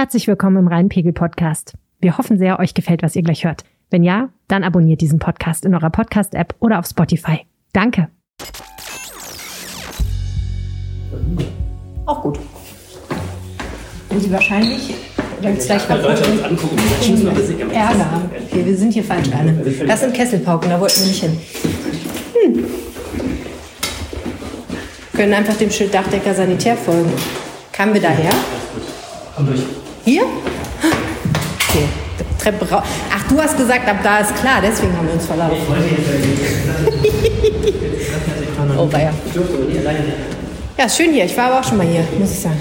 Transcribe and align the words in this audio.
Herzlich 0.00 0.26
willkommen 0.28 0.56
im 0.56 0.66
Rheinpegel 0.66 1.12
Podcast. 1.12 1.74
Wir 2.00 2.16
hoffen 2.16 2.38
sehr, 2.38 2.58
euch 2.58 2.72
gefällt, 2.72 3.02
was 3.02 3.16
ihr 3.16 3.22
gleich 3.22 3.44
hört. 3.44 3.64
Wenn 3.90 4.02
ja, 4.02 4.30
dann 4.48 4.64
abonniert 4.64 5.02
diesen 5.02 5.18
Podcast 5.18 5.66
in 5.66 5.74
eurer 5.74 5.90
Podcast-App 5.90 6.54
oder 6.58 6.78
auf 6.78 6.86
Spotify. 6.86 7.40
Danke. 7.74 8.08
Auch 12.06 12.22
gut. 12.22 12.38
Und 14.08 14.20
Sie 14.20 14.32
wahrscheinlich, 14.32 14.94
wenn 15.42 15.58
es 15.58 15.66
gleich 15.66 15.86
Leute 15.90 16.30
uns 16.30 16.42
angucken, 16.44 16.78
wir. 16.78 17.70
Ärger 17.70 18.10
haben. 18.10 18.30
Okay, 18.50 18.64
wir 18.64 18.76
sind 18.78 18.94
hier 18.94 19.04
falsch 19.04 19.28
alle. 19.36 19.52
Das 19.86 20.00
sind 20.00 20.14
Kesselpauken, 20.14 20.70
da 20.70 20.80
wollten 20.80 21.00
wir 21.00 21.08
nicht 21.08 21.22
hin. 21.22 21.38
Hm. 22.42 22.64
Können 25.12 25.34
einfach 25.34 25.58
dem 25.58 25.70
Schild 25.70 25.92
Dachdecker 25.92 26.32
Sanitär 26.32 26.78
folgen. 26.78 27.12
Kamen 27.70 27.92
wir 27.92 28.00
daher? 28.00 28.30
Komm 29.36 29.44
durch. 29.44 29.60
Hier? 30.10 30.24
Okay. 31.68 31.84
Treppe 32.36 32.68
raus. 32.68 32.82
Ach, 33.14 33.28
du 33.28 33.38
hast 33.40 33.56
gesagt, 33.56 33.88
ab 33.88 33.98
da 34.02 34.18
ist 34.18 34.34
klar, 34.34 34.60
deswegen 34.60 34.96
haben 34.96 35.06
wir 35.06 35.14
uns 35.14 35.24
verlaufen. 35.26 35.56
Oh, 38.78 38.90
weia. 38.92 39.12
Ja, 40.78 40.84
ist 40.86 40.96
schön 40.96 41.12
hier. 41.12 41.24
Ich 41.26 41.36
war 41.36 41.46
aber 41.46 41.60
auch 41.60 41.64
schon 41.64 41.76
mal 41.78 41.86
hier, 41.86 42.02
muss 42.18 42.30
ich 42.32 42.38
sagen. 42.40 42.56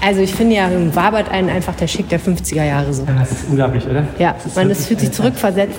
Also 0.00 0.20
ich 0.20 0.32
finde 0.32 0.54
ja, 0.56 0.68
wabert 0.94 1.28
einen 1.30 1.48
einfach 1.48 1.74
der 1.74 1.86
Schick 1.88 2.08
der 2.08 2.20
50er 2.20 2.64
Jahre 2.64 2.92
so. 2.94 3.04
Das 3.04 3.32
ist 3.32 3.48
unglaublich, 3.48 3.84
oder? 3.86 4.06
Ja, 4.18 4.36
Das 4.44 4.54
man 4.54 4.70
ist, 4.70 4.86
fühlt 4.86 5.00
sich 5.00 5.10
zurückversetzt. 5.10 5.78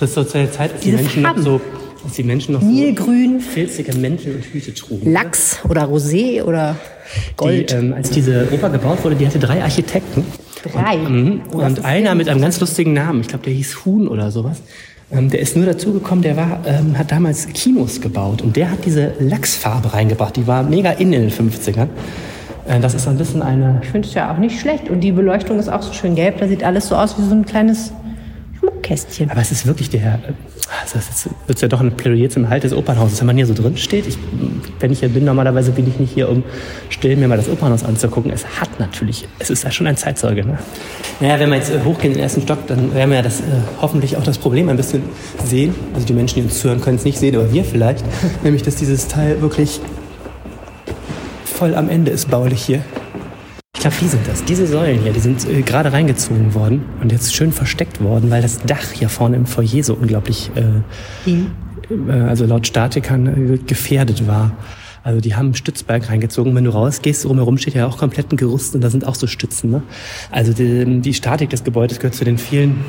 Das 0.00 0.08
ist 0.10 0.14
so 0.14 0.24
zu 0.24 0.38
der 0.38 0.52
Zeit, 0.52 0.72
als 0.72 0.80
die 0.82 0.92
Menschen 0.92 1.22
noch 1.22 1.30
Farben. 1.30 1.42
so, 1.42 1.60
als 2.04 2.14
die 2.14 2.22
Menschen 2.24 2.54
noch 2.54 2.60
so 2.60 2.66
Nilgrün, 2.66 3.40
filzige 3.40 3.94
Mäntel 3.96 4.34
und 4.36 4.44
Hüte 4.44 4.74
trugen. 4.74 5.10
Lachs 5.12 5.58
oder 5.68 5.84
Rosé 5.84 6.42
oder 6.42 6.76
Gold. 7.36 7.70
Die, 7.70 7.74
ähm, 7.74 7.94
als 7.94 8.10
diese 8.10 8.48
Oper 8.52 8.70
gebaut 8.70 9.04
wurde, 9.04 9.16
die 9.16 9.26
hatte 9.26 9.38
drei 9.38 9.62
Architekten. 9.62 10.24
Drei. 10.72 10.96
Mhm. 10.96 11.40
Oh, 11.52 11.58
Und 11.58 11.84
einer 11.84 12.14
mit 12.14 12.28
einem 12.28 12.40
ganz 12.40 12.60
lustigen 12.60 12.92
Namen, 12.92 13.20
ich 13.22 13.28
glaube, 13.28 13.44
der 13.44 13.52
hieß 13.52 13.84
Huhn 13.84 14.08
oder 14.08 14.30
sowas. 14.30 14.62
Ähm, 15.10 15.28
der 15.28 15.40
ist 15.40 15.56
nur 15.56 15.66
dazugekommen, 15.66 16.22
der 16.22 16.36
war, 16.36 16.60
ähm, 16.66 16.96
hat 16.96 17.12
damals 17.12 17.46
Kinos 17.48 18.00
gebaut 18.00 18.40
und 18.40 18.56
der 18.56 18.70
hat 18.70 18.84
diese 18.86 19.12
Lachsfarbe 19.18 19.92
reingebracht. 19.92 20.36
Die 20.36 20.46
war 20.46 20.62
mega 20.62 20.90
in 20.92 21.12
in 21.12 21.28
den 21.28 21.30
50ern. 21.30 21.88
Äh, 22.66 22.80
das 22.80 22.94
ist 22.94 23.04
so 23.04 23.10
ein 23.10 23.18
bisschen 23.18 23.42
eine 23.42 23.80
Ich 23.82 23.90
finde 23.90 24.08
es 24.08 24.14
ja 24.14 24.32
auch 24.32 24.38
nicht 24.38 24.58
schlecht. 24.60 24.88
Und 24.88 25.00
die 25.00 25.12
Beleuchtung 25.12 25.58
ist 25.58 25.68
auch 25.68 25.82
so 25.82 25.92
schön 25.92 26.14
gelb. 26.14 26.38
Da 26.38 26.48
sieht 26.48 26.64
alles 26.64 26.88
so 26.88 26.96
aus 26.96 27.18
wie 27.18 27.22
so 27.22 27.34
ein 27.34 27.44
kleines 27.44 27.92
Schmuckkästchen. 28.58 29.30
Aber 29.30 29.40
es 29.40 29.52
ist 29.52 29.66
wirklich 29.66 29.90
der. 29.90 30.18
Also 30.80 30.98
es 30.98 31.28
wird 31.46 31.60
ja 31.60 31.68
doch 31.68 31.80
ein 31.80 31.92
Plädoyer 31.92 32.30
zum 32.30 32.48
Halt 32.48 32.64
des 32.64 32.72
Opernhauses, 32.72 33.20
wenn 33.20 33.26
man 33.26 33.36
hier 33.36 33.46
so 33.46 33.54
drin 33.54 33.76
steht. 33.76 34.06
Ich, 34.06 34.18
wenn 34.80 34.90
ich 34.90 35.00
hier 35.00 35.08
bin, 35.10 35.24
normalerweise 35.24 35.72
bin 35.72 35.86
ich 35.86 35.98
nicht 35.98 36.14
hier, 36.14 36.28
um 36.28 36.42
still 36.88 37.16
mir 37.16 37.28
mal 37.28 37.36
das 37.36 37.48
Opernhaus 37.48 37.84
anzugucken. 37.84 38.30
Es 38.30 38.46
hat 38.60 38.80
natürlich, 38.80 39.28
es 39.38 39.50
ist 39.50 39.64
ja 39.64 39.70
schon 39.70 39.86
ein 39.86 39.96
Zeitzeuge. 39.96 40.46
Ne? 40.46 40.58
Naja, 41.20 41.38
wenn 41.40 41.50
wir 41.50 41.56
jetzt 41.56 41.70
äh, 41.70 41.80
hochgehen 41.84 42.12
in 42.12 42.18
den 42.18 42.22
ersten 42.22 42.42
Stock, 42.42 42.66
dann 42.66 42.94
werden 42.94 43.10
wir 43.10 43.16
ja 43.16 43.22
das, 43.22 43.40
äh, 43.40 43.44
hoffentlich 43.80 44.16
auch 44.16 44.24
das 44.24 44.38
Problem 44.38 44.68
ein 44.68 44.76
bisschen 44.76 45.02
sehen. 45.44 45.74
Also 45.94 46.06
die 46.06 46.14
Menschen, 46.14 46.36
die 46.36 46.42
uns 46.42 46.58
zuhören, 46.60 46.80
können 46.80 46.96
es 46.96 47.04
nicht 47.04 47.18
sehen, 47.18 47.36
aber 47.36 47.52
wir 47.52 47.64
vielleicht. 47.64 48.04
Nämlich, 48.42 48.62
dass 48.62 48.76
dieses 48.76 49.08
Teil 49.08 49.42
wirklich 49.42 49.80
voll 51.44 51.74
am 51.74 51.90
Ende 51.90 52.10
ist 52.10 52.30
baulich 52.30 52.62
hier. 52.62 52.82
Die 53.82 54.06
sind 54.06 54.28
das. 54.28 54.44
Diese 54.44 54.68
Säulen 54.68 55.00
hier, 55.02 55.12
die 55.12 55.18
sind 55.18 55.44
äh, 55.48 55.62
gerade 55.62 55.92
reingezogen 55.92 56.54
worden 56.54 56.84
und 57.00 57.10
jetzt 57.10 57.34
schön 57.34 57.50
versteckt 57.50 58.00
worden, 58.00 58.30
weil 58.30 58.40
das 58.40 58.58
Dach 58.58 58.92
hier 58.92 59.08
vorne 59.08 59.34
im 59.36 59.46
Foyer 59.46 59.82
so 59.82 59.94
unglaublich, 59.94 60.52
äh, 60.54 61.30
äh, 61.92 62.12
also 62.12 62.46
laut 62.46 62.64
Statikern, 62.64 63.54
äh, 63.54 63.58
gefährdet 63.58 64.28
war. 64.28 64.52
Also 65.02 65.20
die 65.20 65.34
haben 65.34 65.46
einen 65.46 65.54
Stützberg 65.56 66.08
reingezogen. 66.08 66.54
Wenn 66.54 66.62
du 66.62 66.70
rausgehst, 66.70 67.24
drumherum 67.24 67.58
steht 67.58 67.74
ja 67.74 67.88
auch 67.88 67.98
komplett 67.98 68.30
ein 68.32 68.36
Gerüst 68.36 68.76
und 68.76 68.82
da 68.82 68.90
sind 68.90 69.04
auch 69.04 69.16
so 69.16 69.26
Stützen. 69.26 69.72
Ne? 69.72 69.82
Also 70.30 70.52
die, 70.52 71.00
die 71.00 71.12
Statik 71.14 71.50
des 71.50 71.64
Gebäudes 71.64 71.98
gehört 71.98 72.14
zu 72.14 72.24
den 72.24 72.38
vielen, 72.38 72.84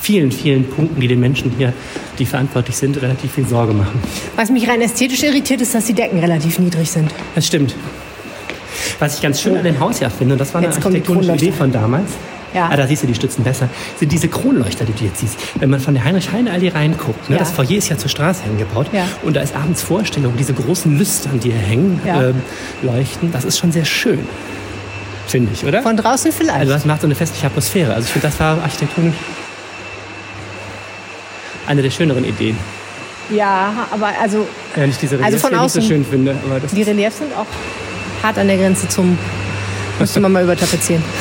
vielen, 0.00 0.32
vielen 0.32 0.64
Punkten, 0.64 1.02
die 1.02 1.08
den 1.08 1.20
Menschen 1.20 1.52
hier, 1.58 1.74
die 2.18 2.24
verantwortlich 2.24 2.76
sind, 2.76 3.00
relativ 3.02 3.32
viel 3.32 3.46
Sorge 3.46 3.74
machen. 3.74 4.00
Was 4.36 4.50
mich 4.50 4.66
rein 4.66 4.80
ästhetisch 4.80 5.22
irritiert, 5.22 5.60
ist, 5.60 5.74
dass 5.74 5.84
die 5.84 5.92
Decken 5.92 6.18
relativ 6.18 6.58
niedrig 6.58 6.90
sind. 6.90 7.10
Das 7.34 7.46
stimmt. 7.46 7.74
Was 8.98 9.16
ich 9.16 9.22
ganz 9.22 9.40
schön 9.40 9.56
an 9.56 9.64
dem 9.64 9.78
Haus 9.80 10.00
ja 10.00 10.10
finde, 10.10 10.34
und 10.34 10.38
das 10.38 10.52
war 10.54 10.58
eine 10.60 10.68
Jetzt 10.68 10.78
architektonische. 10.84 11.32
Idee 11.32 11.52
von 11.52 11.70
damals. 11.72 12.10
Ja. 12.52 12.68
Ah, 12.68 12.76
da 12.76 12.84
siehst 12.86 13.04
du 13.04 13.06
die 13.06 13.14
Stützen 13.14 13.44
besser. 13.44 13.68
Sind 14.00 14.10
diese 14.10 14.26
Kronleuchter, 14.26 14.84
die 14.84 14.92
du 14.92 15.04
jetzt 15.04 15.20
siehst. 15.20 15.38
Wenn 15.60 15.70
man 15.70 15.78
von 15.78 15.94
der 15.94 16.02
Heinrich-Heine-Allee 16.04 16.70
reinguckt, 16.70 17.30
ne, 17.30 17.36
Ja. 17.36 17.38
das 17.40 17.52
Foyer 17.52 17.70
ist 17.78 17.88
ja 17.90 17.96
zur 17.96 18.10
Straße 18.10 18.42
hingebaut. 18.42 18.88
Ja. 18.92 19.04
Und 19.22 19.36
da 19.36 19.40
ist 19.40 19.54
abends 19.54 19.82
Vorstellung, 19.84 20.34
diese 20.36 20.52
großen 20.52 20.98
Lüstern, 20.98 21.38
die 21.38 21.52
hier 21.52 21.60
hängen, 21.60 22.00
Ja. 22.04 22.30
ähm, 22.30 22.42
leuchten. 22.82 23.30
Das 23.30 23.44
ist 23.44 23.56
schon 23.58 23.70
sehr 23.70 23.84
schön. 23.84 24.18
Finde 25.28 25.52
ich, 25.54 25.64
oder? 25.64 25.80
Von 25.82 25.96
draußen 25.96 26.32
vielleicht. 26.32 26.58
also 26.58 26.72
das 26.72 26.84
macht 26.84 27.02
so 27.02 27.06
eine 27.06 27.14
festliche 27.14 27.46
Atmosphäre. 27.46 27.94
Also 27.94 28.06
ich 28.06 28.12
finde, 28.14 28.26
das 28.26 28.40
war 28.40 28.60
architektonisch 28.60 29.14
eine 31.66 31.82
der 31.82 31.90
schöneren 31.90 32.24
Ideen. 32.24 32.56
ja, 33.30 33.86
aber 33.92 34.08
also 34.20 34.46
Ja, 34.76 34.86
nicht 34.86 35.00
diese 35.00 35.14
Also 35.16 35.24
Reliefs, 35.26 35.42
von 35.42 35.50
die 35.52 35.66
ich 35.66 35.72
so 35.72 35.78
außen- 35.80 35.86
schön 35.86 36.04
finde. 36.04 36.34
Die 36.72 36.82
Reliefs 36.82 37.18
sind 37.18 37.32
auch 37.36 37.46
hart 38.22 38.38
an 38.38 38.48
der 38.48 38.56
Grenze 38.56 38.88
zum. 38.88 39.18
Müsste 39.98 40.20
man 40.20 40.32
mal 40.32 40.44
übertapezieren. 40.44 41.02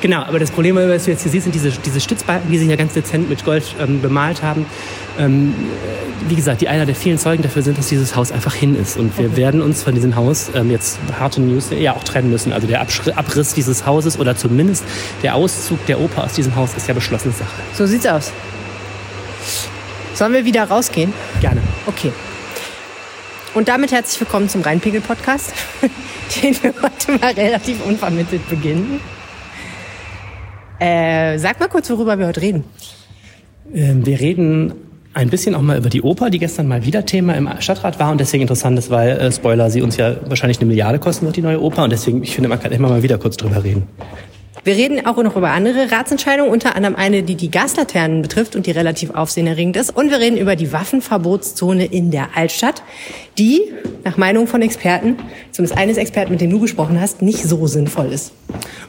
Genau, 0.00 0.22
aber 0.22 0.38
das 0.38 0.50
Problem, 0.50 0.76
was 0.76 1.04
du 1.04 1.10
jetzt 1.10 1.22
hier 1.24 1.30
siehst, 1.30 1.44
sind 1.44 1.54
diese, 1.54 1.70
diese 1.72 2.00
Stützbalken, 2.00 2.50
die 2.50 2.56
sie 2.56 2.64
hier 2.64 2.78
ganz 2.78 2.94
dezent 2.94 3.28
mit 3.28 3.44
Gold 3.44 3.74
ähm, 3.78 4.00
bemalt 4.00 4.42
haben. 4.42 4.64
Ähm, 5.18 5.52
äh, 5.52 6.30
wie 6.30 6.36
gesagt, 6.36 6.62
die 6.62 6.68
einer 6.68 6.86
der 6.86 6.94
vielen 6.94 7.18
Zeugen 7.18 7.42
dafür 7.42 7.60
sind, 7.60 7.76
dass 7.76 7.88
dieses 7.88 8.16
Haus 8.16 8.32
einfach 8.32 8.54
hin 8.54 8.80
ist. 8.80 8.96
Und 8.96 9.18
wir 9.18 9.36
werden 9.36 9.60
uns 9.60 9.82
von 9.82 9.94
diesem 9.94 10.16
Haus 10.16 10.50
ähm, 10.54 10.70
jetzt 10.70 10.98
harte 11.18 11.42
News 11.42 11.66
ja 11.78 11.92
auch 11.94 12.02
trennen 12.02 12.30
müssen. 12.30 12.52
Also 12.54 12.66
der 12.66 12.82
Abschri- 12.82 13.12
Abriss 13.12 13.52
dieses 13.52 13.84
Hauses 13.84 14.18
oder 14.18 14.34
zumindest 14.36 14.84
der 15.22 15.34
Auszug 15.34 15.84
der 15.84 16.00
Oper 16.00 16.24
aus 16.24 16.32
diesem 16.32 16.56
Haus 16.56 16.70
ist 16.78 16.88
ja 16.88 16.94
beschlossene 16.94 17.34
Sache. 17.34 17.50
So 17.74 17.84
sieht's 17.84 18.06
aus. 18.06 18.32
Sollen 20.14 20.32
wir 20.32 20.46
wieder 20.46 20.64
rausgehen? 20.64 21.12
Gerne. 21.42 21.60
Okay. 21.86 22.10
Und 23.52 23.66
damit 23.66 23.90
herzlich 23.90 24.20
willkommen 24.20 24.48
zum 24.48 24.62
Rheinpegel-Podcast, 24.62 25.52
den 26.42 26.62
wir 26.62 26.72
heute 26.82 27.18
mal 27.20 27.32
relativ 27.32 27.84
unvermittelt 27.84 28.48
beginnen. 28.48 29.00
Äh, 30.78 31.36
sag 31.38 31.58
mal 31.58 31.68
kurz, 31.68 31.90
worüber 31.90 32.16
wir 32.16 32.28
heute 32.28 32.42
reden. 32.42 32.62
Ähm, 33.74 34.06
wir 34.06 34.20
reden 34.20 34.74
ein 35.14 35.30
bisschen 35.30 35.56
auch 35.56 35.62
mal 35.62 35.76
über 35.76 35.88
die 35.88 36.02
Oper, 36.02 36.30
die 36.30 36.38
gestern 36.38 36.68
mal 36.68 36.86
wieder 36.86 37.04
Thema 37.04 37.34
im 37.34 37.48
Stadtrat 37.58 37.98
war 37.98 38.12
und 38.12 38.20
deswegen 38.20 38.42
interessant 38.42 38.78
ist, 38.78 38.88
weil, 38.88 39.18
äh, 39.18 39.32
Spoiler, 39.32 39.68
sie 39.68 39.82
uns 39.82 39.96
ja 39.96 40.14
wahrscheinlich 40.26 40.58
eine 40.58 40.66
Milliarde 40.66 41.00
kosten 41.00 41.26
wird, 41.26 41.34
die 41.34 41.42
neue 41.42 41.60
Oper. 41.60 41.82
Und 41.82 41.90
deswegen, 41.90 42.22
ich 42.22 42.36
finde, 42.36 42.48
man 42.48 42.60
kann 42.60 42.70
immer 42.70 42.88
mal 42.88 43.02
wieder 43.02 43.18
kurz 43.18 43.36
drüber 43.36 43.64
reden. 43.64 43.88
Wir 44.62 44.76
reden 44.76 45.06
auch 45.06 45.16
noch 45.22 45.36
über 45.36 45.50
andere 45.52 45.90
Ratsentscheidungen, 45.90 46.52
unter 46.52 46.76
anderem 46.76 46.94
eine, 46.94 47.22
die 47.22 47.34
die 47.34 47.50
Gaslaternen 47.50 48.20
betrifft 48.20 48.56
und 48.56 48.66
die 48.66 48.72
relativ 48.72 49.10
aufsehenerregend 49.10 49.76
ist. 49.76 49.96
Und 49.96 50.10
wir 50.10 50.18
reden 50.18 50.36
über 50.36 50.54
die 50.54 50.70
Waffenverbotszone 50.70 51.86
in 51.86 52.10
der 52.10 52.28
Altstadt, 52.34 52.82
die 53.38 53.62
nach 54.04 54.18
Meinung 54.18 54.46
von 54.46 54.60
Experten, 54.60 55.16
zumindest 55.50 55.78
eines 55.78 55.96
Experten, 55.96 56.32
mit 56.32 56.42
dem 56.42 56.50
du 56.50 56.60
gesprochen 56.60 57.00
hast, 57.00 57.22
nicht 57.22 57.42
so 57.42 57.66
sinnvoll 57.66 58.12
ist. 58.12 58.32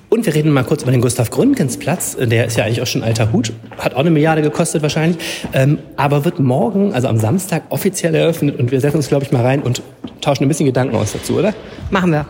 Und 0.10 0.26
wir 0.26 0.36
reden 0.36 0.52
mal 0.52 0.64
kurz 0.66 0.84
über 0.84 0.92
den 0.92 1.00
Gustav 1.00 1.30
Gründgens 1.30 1.78
Platz. 1.78 2.18
Der 2.20 2.46
ist 2.48 2.58
ja 2.58 2.66
eigentlich 2.66 2.82
auch 2.82 2.88
schon 2.88 3.02
alter 3.02 3.32
Hut. 3.32 3.54
Hat 3.78 3.94
auch 3.94 4.00
eine 4.00 4.12
Milliarde 4.12 4.42
gekostet 4.42 4.82
wahrscheinlich. 4.82 5.24
Ähm, 5.54 5.80
aber 5.96 6.26
wird 6.26 6.40
morgen, 6.40 6.94
also 6.94 7.08
am 7.08 7.18
Samstag, 7.18 7.64
offiziell 7.70 8.14
eröffnet. 8.14 8.60
Und 8.60 8.72
wir 8.72 8.82
setzen 8.82 8.98
uns, 8.98 9.08
glaube 9.08 9.24
ich, 9.24 9.32
mal 9.32 9.42
rein 9.42 9.62
und 9.62 9.82
tauschen 10.20 10.44
ein 10.44 10.50
bisschen 10.50 10.66
Gedanken 10.66 10.96
aus 10.98 11.14
dazu, 11.14 11.38
oder? 11.38 11.54
Machen 11.92 12.12
wir. 12.12 12.26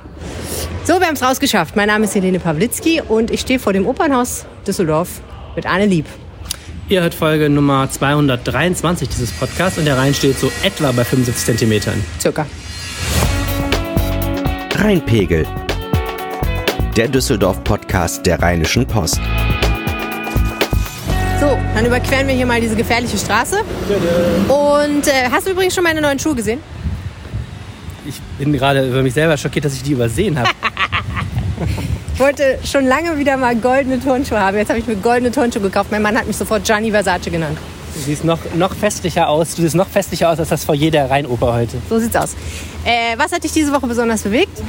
So, 0.83 0.99
wir 0.99 1.07
haben 1.07 1.15
es 1.15 1.23
rausgeschafft. 1.23 1.75
Mein 1.75 1.87
Name 1.87 2.05
ist 2.05 2.15
Helene 2.15 2.39
Pawlitzki 2.39 3.01
und 3.01 3.31
ich 3.31 3.41
stehe 3.41 3.59
vor 3.59 3.73
dem 3.73 3.85
Opernhaus 3.85 4.45
Düsseldorf 4.65 5.21
mit 5.55 5.65
Anne 5.65 5.85
Lieb. 5.85 6.05
Ihr 6.89 7.01
hört 7.01 7.13
Folge 7.13 7.49
Nummer 7.49 7.89
223 7.89 9.07
dieses 9.07 9.31
Podcasts 9.31 9.77
und 9.77 9.85
der 9.85 9.97
Rhein 9.97 10.13
steht 10.13 10.37
so 10.37 10.51
etwa 10.63 10.91
bei 10.91 11.05
75 11.05 11.45
Zentimetern. 11.45 12.03
Circa. 12.19 12.45
Rheinpegel. 14.75 15.45
Der 16.97 17.07
Düsseldorf-Podcast 17.07 18.25
der 18.25 18.41
Rheinischen 18.41 18.85
Post. 18.85 19.21
So, 21.39 21.57
dann 21.75 21.85
überqueren 21.85 22.27
wir 22.27 22.35
hier 22.35 22.45
mal 22.45 22.59
diese 22.59 22.75
gefährliche 22.75 23.17
Straße. 23.17 23.61
Und 24.47 25.07
äh, 25.07 25.29
hast 25.31 25.47
du 25.47 25.51
übrigens 25.51 25.73
schon 25.73 25.83
meine 25.83 26.01
neuen 26.01 26.19
Schuhe 26.19 26.35
gesehen? 26.35 26.59
Ich 28.05 28.19
bin 28.37 28.51
gerade 28.53 28.87
über 28.87 29.03
mich 29.03 29.13
selber 29.13 29.37
schockiert, 29.37 29.65
dass 29.65 29.73
ich 29.73 29.83
die 29.83 29.91
übersehen 29.91 30.37
habe. 30.37 30.49
Ich 32.13 32.19
wollte 32.19 32.59
schon 32.63 32.85
lange 32.85 33.17
wieder 33.17 33.35
mal 33.35 33.55
goldene 33.55 33.99
Turnschuhe 33.99 34.39
haben. 34.39 34.55
Jetzt 34.55 34.69
habe 34.69 34.77
ich 34.77 34.85
mir 34.85 34.95
goldene 34.95 35.31
Turnschuhe 35.31 35.61
gekauft. 35.61 35.91
Mein 35.91 36.03
Mann 36.03 36.15
hat 36.15 36.27
mich 36.27 36.37
sofort 36.37 36.63
Gianni 36.63 36.91
Versace 36.91 37.31
genannt. 37.31 37.57
Du 37.95 37.99
siehst 37.99 38.23
noch, 38.23 38.37
noch 38.55 38.75
festlicher 38.75 39.27
aus. 39.27 39.55
Du 39.55 39.63
siehst 39.63 39.75
noch 39.75 39.87
festlicher 39.87 40.29
aus 40.29 40.39
als 40.39 40.49
das 40.49 40.63
Foyer 40.63 40.91
der 40.91 41.09
Rheinoper 41.09 41.53
heute. 41.53 41.77
So 41.89 41.97
sieht's 41.99 42.15
aus. 42.15 42.35
Äh, 42.85 43.17
was 43.17 43.31
hat 43.31 43.43
dich 43.43 43.51
diese 43.53 43.71
Woche 43.71 43.87
besonders 43.87 44.21
bewegt? 44.21 44.61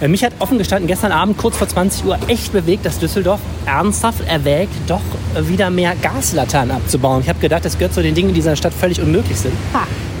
Äh, 0.00 0.08
Mich 0.08 0.24
hat 0.24 0.32
offen 0.38 0.58
gestanden 0.58 0.86
gestern 0.86 1.12
Abend 1.12 1.38
kurz 1.38 1.56
vor 1.56 1.68
20 1.68 2.04
Uhr 2.04 2.18
echt 2.28 2.52
bewegt, 2.52 2.84
dass 2.84 2.98
Düsseldorf 2.98 3.40
ernsthaft 3.64 4.26
erwägt, 4.28 4.72
doch 4.86 5.00
wieder 5.40 5.70
mehr 5.70 5.94
Gaslaternen 6.00 6.76
abzubauen. 6.76 7.22
Ich 7.22 7.28
habe 7.28 7.38
gedacht, 7.38 7.64
das 7.64 7.78
gehört 7.78 7.94
zu 7.94 8.02
den 8.02 8.14
Dingen, 8.14 8.28
die 8.28 8.32
in 8.32 8.36
dieser 8.36 8.56
Stadt 8.56 8.74
völlig 8.74 9.00
unmöglich 9.00 9.38
sind. 9.38 9.54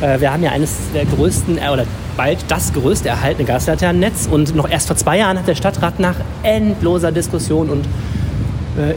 Äh, 0.00 0.20
Wir 0.20 0.32
haben 0.32 0.42
ja 0.42 0.50
eines 0.50 0.76
der 0.94 1.04
größten, 1.04 1.58
äh, 1.58 1.68
oder 1.70 1.84
bald 2.16 2.38
das 2.48 2.72
größte 2.72 3.08
erhaltene 3.08 3.46
Gaslaternennetz 3.46 4.28
und 4.30 4.54
noch 4.54 4.68
erst 4.68 4.86
vor 4.86 4.96
zwei 4.96 5.18
Jahren 5.18 5.38
hat 5.38 5.46
der 5.46 5.54
Stadtrat 5.54 6.00
nach 6.00 6.16
endloser 6.42 7.12
Diskussion 7.12 7.68
und 7.68 7.84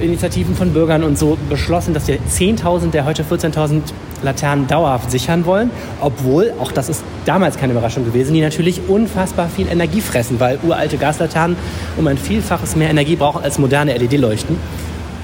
Initiativen 0.02 0.58
von 0.58 0.74
Bürgern 0.74 1.06
und 1.06 1.18
so 1.18 1.38
beschlossen, 1.50 1.94
dass 1.94 2.06
wir 2.10 2.18
10.000 2.18 2.92
der 2.92 3.06
heute 3.06 3.24
14.000 3.24 3.82
Laternen 4.24 4.68
dauerhaft 4.68 5.12
sichern 5.12 5.46
wollen, 5.46 5.72
obwohl, 6.02 6.54
auch 6.60 6.72
das 6.72 6.90
ist 6.90 7.04
damals 7.26 7.58
keine 7.58 7.74
Überraschung 7.74 8.06
gewesen, 8.06 8.34
die 8.34 8.42
natürlich 8.42 8.82
unfassbar 8.88 9.50
viel 9.50 9.68
Energie 9.68 10.02
fressen, 10.02 10.40
weil 10.40 10.60
uralte 10.64 10.98
Gaslaternen 10.98 11.58
um 11.98 12.08
ein 12.08 12.18
Vielfaches 12.18 12.76
mehr 12.76 12.90
Energie 12.90 13.16
brauchen 13.16 13.44
als 13.44 13.60
moderne 13.60 13.98
LED-Leuchten. 13.98 14.58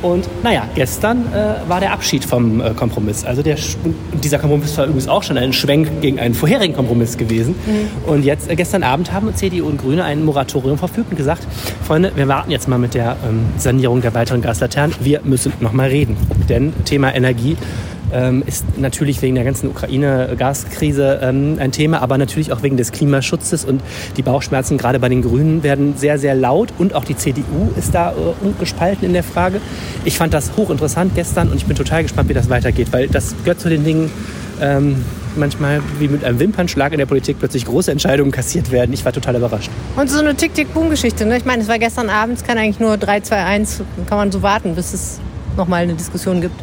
Und 0.02 0.30
naja, 0.44 0.68
gestern 0.76 1.34
äh, 1.34 1.68
war 1.68 1.80
der 1.80 1.92
Abschied 1.92 2.26
vom 2.26 2.62
äh, 2.62 2.72
Kompromiss. 2.76 3.26
Also 3.26 3.42
der, 3.42 3.58
dieser 4.24 4.38
Kompromiss 4.38 4.78
war 4.78 4.86
übrigens 4.86 5.08
auch 5.08 5.24
schon 5.24 5.36
ein 5.36 5.52
Schwenk 5.52 6.02
gegen 6.02 6.20
einen 6.20 6.36
vorherigen 6.36 6.76
Kompromiss 6.76 7.18
gewesen. 7.18 7.56
Und 8.06 8.24
jetzt, 8.24 8.50
äh, 8.50 8.56
gestern 8.56 8.84
Abend 8.84 9.12
haben 9.12 9.34
CDU 9.34 9.66
und 9.66 9.82
Grüne 9.82 10.04
ein 10.04 10.24
Moratorium 10.24 10.78
verfügt 10.78 11.10
und 11.10 11.18
gesagt, 11.18 11.48
Freunde, 11.88 12.12
wir 12.16 12.28
warten 12.28 12.52
jetzt 12.52 12.68
mal 12.68 12.78
mit 12.78 12.94
der 12.94 13.16
ähm, 13.28 13.46
Sanierung 13.58 14.02
der 14.02 14.14
weiteren 14.14 14.44
Gaslaternen. 14.44 14.96
Wir 15.00 15.22
müssen 15.24 15.54
noch 15.60 15.74
mal 15.74 15.88
reden. 15.88 16.16
Denn 16.50 16.74
Thema 16.84 17.16
Energie 17.16 17.58
ähm, 18.16 18.44
ist 18.46 18.78
natürlich 18.78 19.22
wegen 19.22 19.36
der 19.36 19.44
ganzen 19.44 19.70
Ukraine-Gaskrise 19.70 21.20
ähm, 21.22 21.58
ein 21.60 21.72
Thema, 21.72 22.02
aber 22.02 22.18
natürlich 22.18 22.54
auch 22.54 22.64
wegen 22.64 22.78
des 22.78 22.92
Klimaschutzes 22.94 23.66
und 23.66 23.82
die 24.16 24.22
Bauchschmerzen 24.22 24.78
gerade 24.78 25.00
bei 25.00 25.10
den 25.10 25.22
Grünen 25.22 25.64
werden 25.64 25.96
sehr, 25.98 26.18
sehr 26.18 26.34
laut 26.34 26.70
und 26.78 26.96
auch 26.96 27.04
die 27.04 27.18
CDU 27.18 27.72
ist 27.78 27.94
da 27.94 28.12
äh, 28.12 28.14
gespalten 28.58 29.06
in 29.06 29.14
der 29.14 29.24
Frage. 29.24 29.60
Ich 30.06 30.18
fand 30.18 30.34
das 30.34 30.56
hochinteressant 30.56 31.14
gestern 31.14 31.50
und 31.50 31.58
ich 31.58 31.66
bin 31.66 31.76
total 31.76 32.04
gespannt, 32.04 32.30
wie 32.30 32.34
das 32.34 32.50
weitergeht, 32.50 32.88
weil 32.92 33.08
das 33.08 33.36
gehört 33.44 33.60
zu 33.60 33.70
den 33.70 33.84
Dingen, 33.84 34.10
ähm, 34.62 35.04
manchmal 35.36 35.82
wie 36.00 36.08
mit 36.08 36.24
einem 36.24 36.40
Wimpernschlag 36.40 36.94
in 36.94 37.00
der 37.00 37.06
Politik 37.06 37.38
plötzlich 37.40 37.66
große 37.66 37.92
Entscheidungen 37.92 38.32
kassiert 38.32 38.72
werden. 38.72 38.94
Ich 38.94 39.04
war 39.04 39.12
total 39.12 39.36
überrascht. 39.36 39.70
Und 39.98 40.10
so 40.10 40.20
eine 40.20 40.34
Tick-Tick-Boom-Geschichte. 40.34 41.26
Ne? 41.26 41.38
Ich 41.38 41.44
meine, 41.44 41.62
es 41.62 41.68
war 41.68 41.78
gestern 41.78 42.10
Abend, 42.10 42.38
es 42.38 42.46
kann 42.46 42.58
eigentlich 42.58 42.80
nur 42.80 42.96
3, 42.96 43.20
2, 43.20 43.44
1, 43.44 43.82
kann 44.06 44.18
man 44.18 44.32
so 44.32 44.42
warten, 44.42 44.76
bis 44.76 44.94
es 44.94 45.20
nochmal 45.58 45.84
eine 45.84 45.96
Diskussion 45.96 46.40
gibt. 46.40 46.56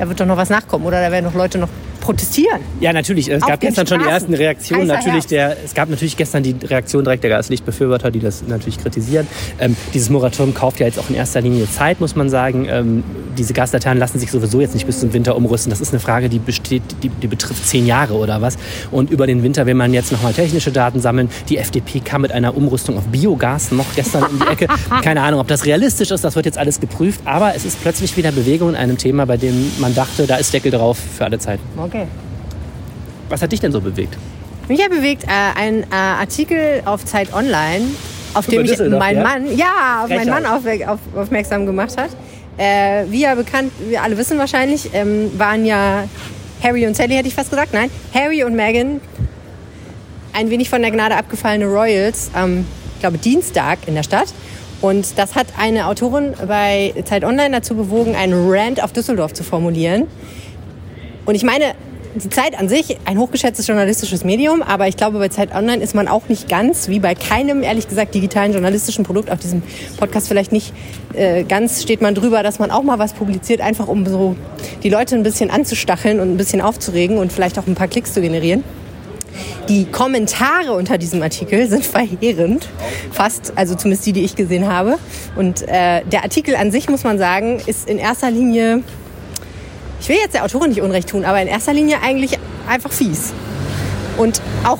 Da 0.00 0.08
wird 0.08 0.18
doch 0.18 0.24
noch 0.24 0.38
was 0.38 0.48
nachkommen 0.48 0.86
oder? 0.86 1.02
Da 1.02 1.12
werden 1.12 1.26
noch 1.26 1.34
Leute 1.34 1.58
noch 1.58 1.68
protestieren. 2.00 2.60
Ja, 2.80 2.92
natürlich. 2.92 3.28
Es 3.30 3.44
gab 3.44 3.60
gestern 3.60 3.86
schon 3.86 3.98
die 3.98 4.04
Straßen. 4.04 4.28
ersten 4.28 4.34
Reaktionen. 4.34 4.82
Heißer 4.82 4.94
Natürlich 4.94 5.14
Herbst. 5.14 5.30
der, 5.30 5.56
es 5.64 5.74
gab 5.74 5.88
natürlich 5.90 6.16
gestern 6.16 6.42
die 6.42 6.54
Reaktion 6.64 7.04
direkt 7.04 7.22
der 7.22 7.30
Gaslichtbefürworter, 7.30 8.10
die 8.10 8.20
das 8.20 8.42
natürlich 8.46 8.78
kritisieren. 8.78 9.26
Ähm, 9.58 9.76
dieses 9.94 10.10
Moratorium 10.10 10.54
kauft 10.54 10.80
ja 10.80 10.86
jetzt 10.86 10.98
auch 10.98 11.08
in 11.08 11.16
erster 11.16 11.40
Linie 11.40 11.70
Zeit, 11.70 12.00
muss 12.00 12.16
man 12.16 12.28
sagen. 12.30 12.66
Ähm, 12.68 13.04
diese 13.38 13.52
Gaslaternen 13.52 13.98
lassen 13.98 14.18
sich 14.18 14.30
sowieso 14.30 14.60
jetzt 14.60 14.74
nicht 14.74 14.86
bis 14.86 15.00
zum 15.00 15.12
Winter 15.12 15.36
umrüsten. 15.36 15.70
Das 15.70 15.80
ist 15.80 15.92
eine 15.92 16.00
Frage, 16.00 16.28
die 16.28 16.38
besteht, 16.38 16.82
die, 17.02 17.08
die 17.08 17.26
betrifft 17.26 17.66
zehn 17.66 17.86
Jahre 17.86 18.14
oder 18.14 18.40
was. 18.42 18.56
Und 18.90 19.10
über 19.10 19.26
den 19.26 19.42
Winter 19.42 19.66
will 19.66 19.74
man 19.74 19.92
jetzt 19.92 20.12
nochmal 20.12 20.32
technische 20.32 20.72
Daten 20.72 21.00
sammeln. 21.00 21.28
Die 21.48 21.58
FDP 21.58 22.00
kam 22.00 22.22
mit 22.22 22.32
einer 22.32 22.56
Umrüstung 22.56 22.96
auf 22.98 23.04
Biogas 23.04 23.70
noch 23.72 23.86
gestern 23.94 24.24
um 24.24 24.38
die 24.38 24.46
Ecke. 24.46 24.66
Keine 25.02 25.22
Ahnung, 25.22 25.40
ob 25.40 25.48
das 25.48 25.64
realistisch 25.66 26.10
ist. 26.10 26.24
Das 26.24 26.36
wird 26.36 26.46
jetzt 26.46 26.58
alles 26.58 26.80
geprüft. 26.80 27.20
Aber 27.24 27.54
es 27.54 27.64
ist 27.64 27.80
plötzlich 27.82 28.16
wieder 28.16 28.32
Bewegung 28.32 28.70
in 28.70 28.76
einem 28.76 28.98
Thema, 28.98 29.26
bei 29.26 29.36
dem 29.36 29.70
man 29.78 29.94
dachte, 29.94 30.26
da 30.26 30.36
ist 30.36 30.52
Deckel 30.52 30.70
drauf 30.70 30.98
für 31.16 31.24
alle 31.24 31.38
Zeiten. 31.38 31.62
Okay. 31.90 32.06
Was 33.28 33.42
hat 33.42 33.50
dich 33.50 33.58
denn 33.58 33.72
so 33.72 33.80
bewegt? 33.80 34.16
Mich 34.68 34.80
hat 34.80 34.90
bewegt 34.90 35.24
äh, 35.24 35.28
ein 35.56 35.82
äh, 35.82 35.86
Artikel 35.94 36.82
auf 36.84 37.04
Zeit 37.04 37.34
Online, 37.34 37.86
auf 38.34 38.46
Über 38.46 38.62
dem 38.62 38.70
mich 38.70 38.98
mein 38.98 39.16
ja? 39.16 39.22
Mann, 39.22 39.56
ja, 39.56 40.02
auf 40.04 40.08
meinen. 40.08 40.30
Mann 40.30 40.46
auf, 40.46 40.62
auf, 40.86 41.00
aufmerksam 41.16 41.66
gemacht 41.66 41.96
hat. 41.96 42.10
Äh, 42.56 43.10
wie 43.10 43.22
ja 43.22 43.34
bekannt, 43.34 43.72
wir 43.88 44.02
alle 44.02 44.16
wissen 44.16 44.38
wahrscheinlich, 44.38 44.90
ähm, 44.92 45.32
waren 45.36 45.64
ja 45.64 46.04
Harry 46.62 46.86
und 46.86 46.94
Sally, 46.94 47.14
hätte 47.14 47.26
ich 47.26 47.34
fast 47.34 47.50
gesagt. 47.50 47.72
Nein, 47.74 47.90
Harry 48.14 48.44
und 48.44 48.54
Meghan, 48.54 49.00
ein 50.32 50.50
wenig 50.50 50.70
von 50.70 50.82
der 50.82 50.92
Gnade 50.92 51.16
abgefallene 51.16 51.66
Royals, 51.66 52.30
am, 52.32 52.64
ich 52.94 53.00
glaube, 53.00 53.18
Dienstag 53.18 53.80
in 53.86 53.96
der 53.96 54.04
Stadt. 54.04 54.28
Und 54.80 55.18
das 55.18 55.34
hat 55.34 55.48
eine 55.58 55.88
Autorin 55.88 56.34
bei 56.46 56.94
Zeit 57.04 57.24
Online 57.24 57.50
dazu 57.50 57.74
bewogen, 57.74 58.14
einen 58.14 58.48
Rant 58.48 58.82
auf 58.82 58.92
Düsseldorf 58.92 59.32
zu 59.32 59.42
formulieren. 59.42 60.06
Und 61.26 61.34
ich 61.34 61.42
meine, 61.42 61.74
die 62.14 62.28
Zeit 62.28 62.58
an 62.58 62.68
sich, 62.68 62.96
ein 63.04 63.18
hochgeschätztes 63.18 63.66
journalistisches 63.66 64.24
Medium, 64.24 64.62
aber 64.62 64.88
ich 64.88 64.96
glaube, 64.96 65.18
bei 65.18 65.28
Zeit 65.28 65.54
Online 65.54 65.82
ist 65.82 65.94
man 65.94 66.08
auch 66.08 66.28
nicht 66.28 66.48
ganz, 66.48 66.88
wie 66.88 66.98
bei 66.98 67.14
keinem, 67.14 67.62
ehrlich 67.62 67.88
gesagt, 67.88 68.14
digitalen 68.14 68.52
journalistischen 68.52 69.04
Produkt, 69.04 69.30
auf 69.30 69.38
diesem 69.38 69.62
Podcast 69.96 70.26
vielleicht 70.26 70.50
nicht 70.50 70.72
äh, 71.14 71.44
ganz, 71.44 71.82
steht 71.82 72.00
man 72.00 72.14
drüber, 72.14 72.42
dass 72.42 72.58
man 72.58 72.70
auch 72.70 72.82
mal 72.82 72.98
was 72.98 73.12
publiziert, 73.12 73.60
einfach 73.60 73.86
um 73.86 74.06
so 74.06 74.34
die 74.82 74.88
Leute 74.88 75.14
ein 75.14 75.22
bisschen 75.22 75.50
anzustacheln 75.50 76.18
und 76.18 76.32
ein 76.32 76.36
bisschen 76.36 76.60
aufzuregen 76.60 77.18
und 77.18 77.32
vielleicht 77.32 77.58
auch 77.58 77.66
ein 77.66 77.76
paar 77.76 77.88
Klicks 77.88 78.12
zu 78.12 78.20
generieren. 78.20 78.64
Die 79.68 79.84
Kommentare 79.84 80.72
unter 80.72 80.98
diesem 80.98 81.22
Artikel 81.22 81.68
sind 81.68 81.84
verheerend, 81.86 82.68
fast, 83.12 83.52
also 83.54 83.76
zumindest 83.76 84.04
die, 84.06 84.12
die 84.12 84.24
ich 84.24 84.34
gesehen 84.34 84.66
habe. 84.66 84.98
Und 85.36 85.62
äh, 85.62 86.02
der 86.04 86.24
Artikel 86.24 86.56
an 86.56 86.72
sich, 86.72 86.88
muss 86.88 87.04
man 87.04 87.18
sagen, 87.18 87.60
ist 87.66 87.88
in 87.88 87.98
erster 87.98 88.32
Linie 88.32 88.82
ich 90.00 90.08
will 90.08 90.16
jetzt 90.16 90.34
der 90.34 90.44
Autorin 90.44 90.70
nicht 90.70 90.80
Unrecht 90.80 91.08
tun, 91.08 91.24
aber 91.24 91.40
in 91.40 91.48
erster 91.48 91.72
Linie 91.72 91.98
eigentlich 92.02 92.38
einfach 92.68 92.92
fies. 92.92 93.32
Und 94.16 94.40
auch 94.64 94.78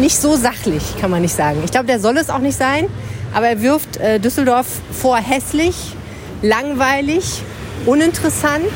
nicht 0.00 0.18
so 0.18 0.36
sachlich, 0.36 0.82
kann 1.00 1.10
man 1.10 1.22
nicht 1.22 1.34
sagen. 1.34 1.60
Ich 1.64 1.70
glaube, 1.70 1.86
der 1.86 2.00
soll 2.00 2.16
es 2.16 2.30
auch 2.30 2.38
nicht 2.38 2.56
sein, 2.56 2.86
aber 3.34 3.48
er 3.48 3.62
wirft 3.62 3.96
äh, 3.98 4.18
Düsseldorf 4.18 4.66
vor, 4.92 5.16
hässlich, 5.16 5.74
langweilig, 6.42 7.42
uninteressant 7.86 8.72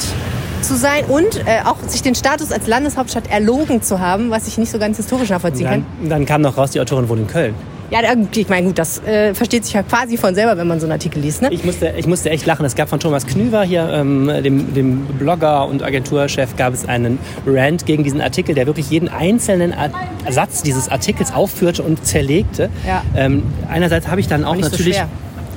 zu 0.63 0.77
sein 0.77 1.05
und 1.07 1.43
äh, 1.47 1.61
auch 1.65 1.77
sich 1.87 2.03
den 2.03 2.15
Status 2.15 2.51
als 2.51 2.67
Landeshauptstadt 2.67 3.31
erlogen 3.31 3.83
zu 3.83 4.01
haben, 4.01 4.31
was 4.31 4.49
ich 4.49 4.59
nicht 4.59 4.71
so 4.71 4.79
ganz 4.79 4.97
historisch 4.97 5.31
nachvollziehen 5.31 5.69
kann. 5.69 5.87
Dann, 6.01 6.11
dann 6.11 6.27
kam 6.27 6.41
noch 6.41 6.57
raus, 6.57 6.71
die 6.71 6.81
Autorin 6.81 7.09
wohnt 7.09 7.21
in 7.21 7.27
Köln. 7.27 7.55
Ja, 7.95 8.01
ich 8.35 8.49
meine, 8.49 8.67
gut, 8.67 8.77
das 8.77 9.01
äh, 9.05 9.35
versteht 9.35 9.65
sich 9.65 9.73
ja 9.75 9.85
quasi 9.85 10.17
von 10.17 10.35
selber, 10.35 10.57
wenn 10.57 10.67
man 10.67 10.81
so 10.81 10.87
einen 10.87 10.93
Artikel 10.93 11.21
liest. 11.23 11.43
Ne? 11.43 11.49
Ich 11.53 11.65
musste, 11.65 11.95
ich 11.97 12.09
musste 12.09 12.29
echt 12.29 12.45
lachen. 12.45 12.67
Es 12.67 12.75
gab 12.75 12.89
von 12.89 12.99
Thomas 12.99 13.25
Knüver 13.25 13.63
hier, 13.63 13.89
ähm, 13.89 14.27
dem, 14.43 14.75
dem 14.75 15.05
Blogger 15.05 15.69
und 15.69 15.81
Agenturchef, 15.85 16.57
gab 16.57 16.75
es 16.75 16.89
einen 16.89 17.21
Rant 17.47 17.87
gegen 17.87 18.03
diesen 18.03 18.21
Artikel, 18.21 18.57
der 18.57 18.67
wirklich 18.67 18.91
jeden 18.91 19.09
einzelnen 19.09 19.73
Ar- 19.73 19.91
Satz 20.29 20.63
dieses 20.63 20.89
Artikels 20.89 21.33
aufführte 21.33 21.85
und 21.85 22.05
zerlegte. 22.05 22.69
Ja. 22.85 23.05
Ähm, 23.15 23.45
einerseits 23.71 24.09
habe 24.09 24.21
ich 24.21 24.27
dann 24.27 24.45
auch 24.45 24.57
so 24.57 24.63
natürlich... 24.63 24.97
schwer. 24.97 25.09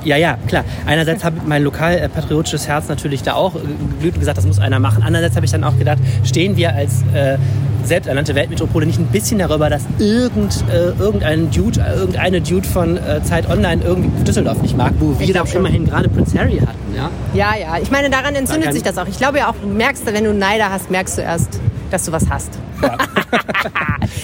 Ja, 0.07 0.15
ja, 0.15 0.37
klar. 0.47 0.63
Einerseits 0.85 1.25
habe 1.25 1.41
mein 1.45 1.63
lokal 1.63 1.97
äh, 1.97 2.07
patriotisches 2.07 2.67
Herz 2.67 2.87
natürlich 2.87 3.23
da 3.23 3.33
auch 3.33 3.55
äh, 3.55 3.59
geglüht 3.59 4.13
und 4.13 4.19
gesagt, 4.21 4.37
das 4.37 4.45
muss 4.45 4.57
einer 4.57 4.79
machen. 4.79 5.03
Andererseits 5.03 5.35
habe 5.35 5.45
ich 5.45 5.51
dann 5.51 5.65
auch 5.65 5.77
gedacht, 5.77 5.99
stehen 6.23 6.55
wir 6.55 6.73
als 6.73 7.03
äh, 7.13 7.37
selbsternannte 7.83 8.33
Weltmetropole 8.33 8.85
nicht 8.85 8.99
ein 8.99 9.07
bisschen 9.07 9.39
darüber, 9.39 9.69
dass 9.69 9.83
irgend, 9.99 10.63
äh, 10.71 10.91
irgendein 10.97 11.51
Dude, 11.51 11.81
äh, 11.81 11.93
irgendeine 11.93 12.39
Dude 12.39 12.67
von 12.67 12.95
äh, 12.95 13.21
Zeit 13.23 13.49
Online 13.49 13.83
irgendwie 13.83 14.23
Düsseldorf 14.23 14.61
nicht 14.61 14.77
mag, 14.77 14.93
wo 14.99 15.19
wir 15.19 15.27
glaub 15.27 15.45
da 15.45 15.51
schon. 15.51 15.59
immerhin 15.59 15.85
gerade 15.85 16.07
Prince 16.07 16.37
Harry 16.39 16.57
hatten, 16.57 16.95
ja? 16.95 17.09
Ja, 17.33 17.59
ja. 17.59 17.81
Ich 17.81 17.91
meine, 17.91 18.09
daran 18.09 18.33
entzündet 18.33 18.71
sich 18.73 18.83
das 18.83 18.97
auch. 18.97 19.07
Ich 19.07 19.17
glaube 19.17 19.39
ja 19.39 19.49
auch, 19.49 19.55
du 19.61 19.67
merkst, 19.67 20.05
wenn 20.05 20.23
du 20.23 20.33
Neider 20.33 20.71
hast, 20.71 20.89
merkst 20.89 21.17
du 21.17 21.21
erst, 21.21 21.59
dass 21.91 22.05
du 22.05 22.13
was 22.13 22.29
hast. 22.29 22.57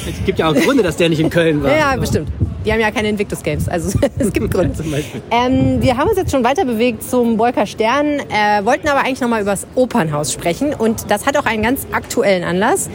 Es 0.07 0.25
gibt 0.25 0.39
ja 0.39 0.49
auch 0.49 0.53
Gründe, 0.53 0.83
dass 0.83 0.97
der 0.97 1.09
nicht 1.09 1.19
in 1.19 1.29
Köln 1.29 1.61
war. 1.63 1.71
Ja, 1.71 1.77
ja, 1.77 1.95
bestimmt. 1.97 2.29
Die 2.65 2.72
haben 2.72 2.79
ja 2.79 2.91
keine 2.91 3.10
Invictus 3.10 3.43
Games, 3.43 3.67
also 3.67 3.98
es 4.17 4.32
gibt 4.32 4.51
Gründe. 4.51 4.74
Zum 4.77 4.89
Beispiel. 4.91 5.22
Ähm, 5.32 5.82
wir 5.82 5.98
haben 5.98 6.08
uns 6.10 6.17
jetzt 6.17 6.32
schon 6.32 6.43
weiter 6.43 6.65
bewegt 6.65 7.03
zum 7.03 7.38
Bolker 7.38 7.65
Stern, 7.65 8.20
äh, 8.20 8.63
wollten 8.63 8.88
aber 8.88 9.01
eigentlich 9.01 9.22
nochmal 9.22 9.41
über 9.41 9.51
das 9.51 9.67
Opernhaus 9.75 10.32
sprechen 10.32 10.74
und 10.74 11.10
das 11.12 11.25
hat 11.25 11.38
auch 11.38 11.46
einen 11.46 11.63
ganz 11.63 11.86
aktuellen 11.91 12.43
Anlass. 12.43 12.89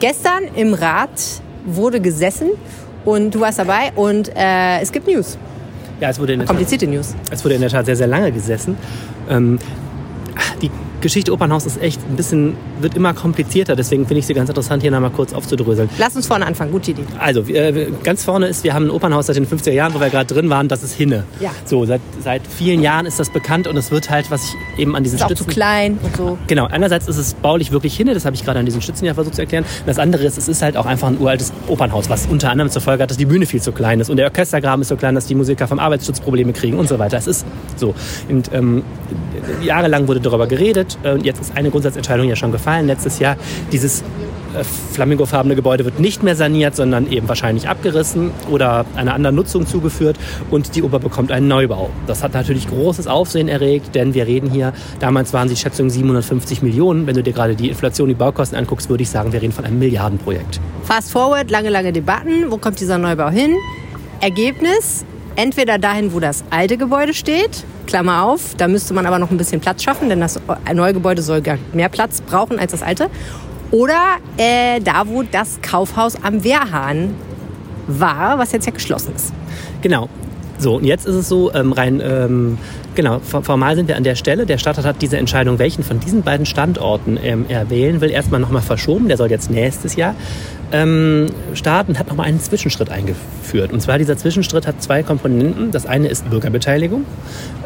Gestern 0.00 0.44
im 0.56 0.74
Rat 0.74 1.10
wurde 1.64 2.00
gesessen 2.00 2.50
und 3.04 3.34
du 3.34 3.40
warst 3.40 3.58
dabei 3.60 3.92
und 3.94 4.28
äh, 4.36 4.80
es 4.80 4.90
gibt 4.90 5.06
News, 5.06 5.38
Ja, 6.00 6.10
es 6.10 6.18
wurde, 6.18 6.32
in 6.32 6.40
der 6.40 6.46
Tat, 6.48 6.56
komplizierte 6.56 6.86
News. 6.88 7.14
es 7.30 7.44
wurde 7.44 7.54
in 7.54 7.60
der 7.60 7.70
Tat 7.70 7.86
sehr, 7.86 7.96
sehr 7.96 8.08
lange 8.08 8.32
gesessen. 8.32 8.76
Ähm, 9.30 9.58
die 10.60 10.70
Geschichte 11.02 11.32
Opernhaus 11.32 11.66
ist 11.66 11.82
echt 11.82 12.00
ein 12.08 12.16
bisschen, 12.16 12.54
wird 12.80 12.96
immer 12.96 13.12
komplizierter, 13.12 13.76
deswegen 13.76 14.06
finde 14.06 14.20
ich 14.20 14.26
sie 14.26 14.34
ganz 14.34 14.48
interessant, 14.48 14.82
hier 14.82 14.90
nochmal 14.90 15.10
kurz 15.10 15.34
aufzudröseln. 15.34 15.90
Lass 15.98 16.16
uns 16.16 16.26
vorne 16.26 16.46
anfangen, 16.46 16.72
gute 16.72 16.92
Idee. 16.92 17.02
Also, 17.18 17.42
äh, 17.42 17.88
ganz 18.04 18.24
vorne 18.24 18.46
ist, 18.46 18.64
wir 18.64 18.72
haben 18.72 18.86
ein 18.86 18.90
Opernhaus 18.90 19.26
seit 19.26 19.36
den 19.36 19.46
50er 19.46 19.72
Jahren, 19.72 19.92
wo 19.94 20.00
wir 20.00 20.08
gerade 20.08 20.32
drin 20.32 20.48
waren, 20.48 20.68
das 20.68 20.82
ist 20.82 20.94
Hinne. 20.94 21.24
Ja. 21.40 21.50
So, 21.64 21.84
seit, 21.84 22.00
seit 22.22 22.42
vielen 22.46 22.80
Jahren 22.80 23.04
ist 23.04 23.18
das 23.18 23.30
bekannt 23.30 23.66
und 23.66 23.76
es 23.76 23.90
wird 23.90 24.10
halt, 24.10 24.30
was 24.30 24.44
ich 24.44 24.80
eben 24.80 24.96
an 24.96 25.02
diesen 25.02 25.16
Ist 25.16 25.24
auch 25.24 25.28
zu 25.28 25.34
Stützen... 25.34 25.52
klein 25.52 25.98
und 26.02 26.16
so. 26.16 26.38
Genau, 26.46 26.66
einerseits 26.66 27.08
ist 27.08 27.18
es 27.18 27.34
baulich 27.34 27.72
wirklich 27.72 27.96
Hinne, 27.96 28.14
das 28.14 28.24
habe 28.24 28.36
ich 28.36 28.44
gerade 28.44 28.60
an 28.60 28.64
diesen 28.64 28.80
Stützen 28.80 29.04
ja 29.04 29.14
versucht 29.14 29.34
zu 29.34 29.42
erklären. 29.42 29.64
Und 29.64 29.88
das 29.88 29.98
andere 29.98 30.24
ist, 30.24 30.38
es 30.38 30.48
ist 30.48 30.62
halt 30.62 30.76
auch 30.76 30.86
einfach 30.86 31.08
ein 31.08 31.18
uraltes 31.18 31.52
Opernhaus, 31.66 32.08
was 32.08 32.26
unter 32.26 32.50
anderem 32.50 32.70
zur 32.70 32.80
Folge 32.80 33.02
hat, 33.02 33.10
dass 33.10 33.18
die 33.18 33.26
Bühne 33.26 33.46
viel 33.46 33.60
zu 33.60 33.72
klein 33.72 33.98
ist 33.98 34.08
und 34.08 34.18
der 34.18 34.26
Orchestergraben 34.26 34.82
ist 34.82 34.88
so 34.88 34.96
klein, 34.96 35.16
dass 35.16 35.26
die 35.26 35.34
Musiker 35.34 35.66
vom 35.66 35.80
Arbeitsschutz 35.80 36.20
Probleme 36.20 36.52
kriegen 36.52 36.78
und 36.78 36.88
so 36.88 36.98
weiter. 37.00 37.16
Es 37.16 37.26
ist 37.26 37.44
so. 37.76 37.94
Und 38.28 38.52
ähm, 38.52 38.84
jahrelang 39.62 40.06
wurde 40.06 40.20
darüber 40.20 40.46
geredet 40.46 40.91
äh, 41.04 41.16
jetzt 41.16 41.40
ist 41.40 41.56
eine 41.56 41.70
Grundsatzentscheidung 41.70 42.28
ja 42.28 42.36
schon 42.36 42.52
gefallen 42.52 42.86
letztes 42.86 43.18
Jahr. 43.18 43.36
Dieses 43.72 44.02
äh, 44.54 44.64
flamingofarbene 44.64 45.54
Gebäude 45.54 45.84
wird 45.84 45.98
nicht 45.98 46.22
mehr 46.22 46.36
saniert, 46.36 46.76
sondern 46.76 47.10
eben 47.10 47.28
wahrscheinlich 47.28 47.68
abgerissen 47.68 48.30
oder 48.50 48.84
einer 48.96 49.14
anderen 49.14 49.36
Nutzung 49.36 49.66
zugeführt 49.66 50.16
und 50.50 50.76
die 50.76 50.82
Oper 50.82 50.98
bekommt 50.98 51.32
einen 51.32 51.48
Neubau. 51.48 51.90
Das 52.06 52.22
hat 52.22 52.34
natürlich 52.34 52.68
großes 52.68 53.06
Aufsehen 53.06 53.48
erregt, 53.48 53.94
denn 53.94 54.14
wir 54.14 54.26
reden 54.26 54.50
hier, 54.50 54.72
damals 55.00 55.32
waren 55.32 55.48
die 55.48 55.56
Schätzungen 55.56 55.90
750 55.90 56.62
Millionen. 56.62 57.06
Wenn 57.06 57.14
du 57.14 57.22
dir 57.22 57.32
gerade 57.32 57.54
die 57.54 57.68
Inflation, 57.68 58.08
die 58.08 58.14
Baukosten 58.14 58.58
anguckst, 58.58 58.90
würde 58.90 59.02
ich 59.02 59.10
sagen, 59.10 59.32
wir 59.32 59.40
reden 59.40 59.52
von 59.52 59.64
einem 59.64 59.78
Milliardenprojekt. 59.78 60.60
Fast 60.84 61.12
forward, 61.12 61.50
lange, 61.50 61.70
lange 61.70 61.92
Debatten. 61.92 62.50
Wo 62.50 62.58
kommt 62.58 62.78
dieser 62.80 62.98
Neubau 62.98 63.30
hin? 63.30 63.56
Ergebnis, 64.20 65.04
entweder 65.36 65.78
dahin, 65.78 66.12
wo 66.12 66.20
das 66.20 66.44
alte 66.50 66.76
Gebäude 66.76 67.14
steht, 67.14 67.64
Klammer 67.86 68.24
auf, 68.24 68.54
da 68.56 68.68
müsste 68.68 68.94
man 68.94 69.06
aber 69.06 69.18
noch 69.18 69.30
ein 69.30 69.36
bisschen 69.36 69.60
Platz 69.60 69.82
schaffen, 69.82 70.08
denn 70.08 70.20
das 70.20 70.40
neue 70.72 70.92
Gebäude 70.92 71.22
soll 71.22 71.42
mehr 71.72 71.88
Platz 71.88 72.20
brauchen 72.20 72.58
als 72.58 72.72
das 72.72 72.82
alte. 72.82 73.08
Oder 73.70 74.16
äh, 74.36 74.80
da, 74.80 75.06
wo 75.06 75.22
das 75.22 75.60
Kaufhaus 75.62 76.16
am 76.22 76.44
Wehrhahn 76.44 77.14
war, 77.86 78.38
was 78.38 78.52
jetzt 78.52 78.66
ja 78.66 78.72
geschlossen 78.72 79.14
ist. 79.16 79.32
Genau. 79.80 80.08
So, 80.58 80.76
und 80.76 80.84
jetzt 80.84 81.06
ist 81.06 81.16
es 81.16 81.28
so, 81.28 81.52
ähm, 81.54 81.72
rein, 81.72 82.00
ähm, 82.04 82.58
genau, 82.94 83.18
formal 83.18 83.74
sind 83.74 83.88
wir 83.88 83.96
an 83.96 84.04
der 84.04 84.14
Stelle. 84.14 84.46
Der 84.46 84.58
Stadtrat 84.58 84.84
hat 84.84 85.02
diese 85.02 85.16
Entscheidung, 85.16 85.58
welchen 85.58 85.82
von 85.82 85.98
diesen 85.98 86.22
beiden 86.22 86.46
Standorten 86.46 87.18
ähm, 87.20 87.46
er 87.48 87.68
wählen 87.68 88.00
will, 88.00 88.10
erstmal 88.10 88.38
nochmal 88.38 88.62
verschoben. 88.62 89.08
Der 89.08 89.16
soll 89.16 89.30
jetzt 89.30 89.50
nächstes 89.50 89.96
Jahr 89.96 90.14
ähm, 90.72 91.26
starten, 91.54 91.98
hat 91.98 92.08
nochmal 92.08 92.26
einen 92.26 92.40
Zwischenschritt 92.40 92.90
eingeführt. 92.90 93.72
Und 93.72 93.80
zwar 93.80 93.98
dieser 93.98 94.16
Zwischenschritt 94.16 94.66
hat 94.66 94.82
zwei 94.82 95.02
Komponenten. 95.02 95.70
Das 95.70 95.86
eine 95.86 96.08
ist 96.08 96.28
Bürgerbeteiligung, 96.30 97.04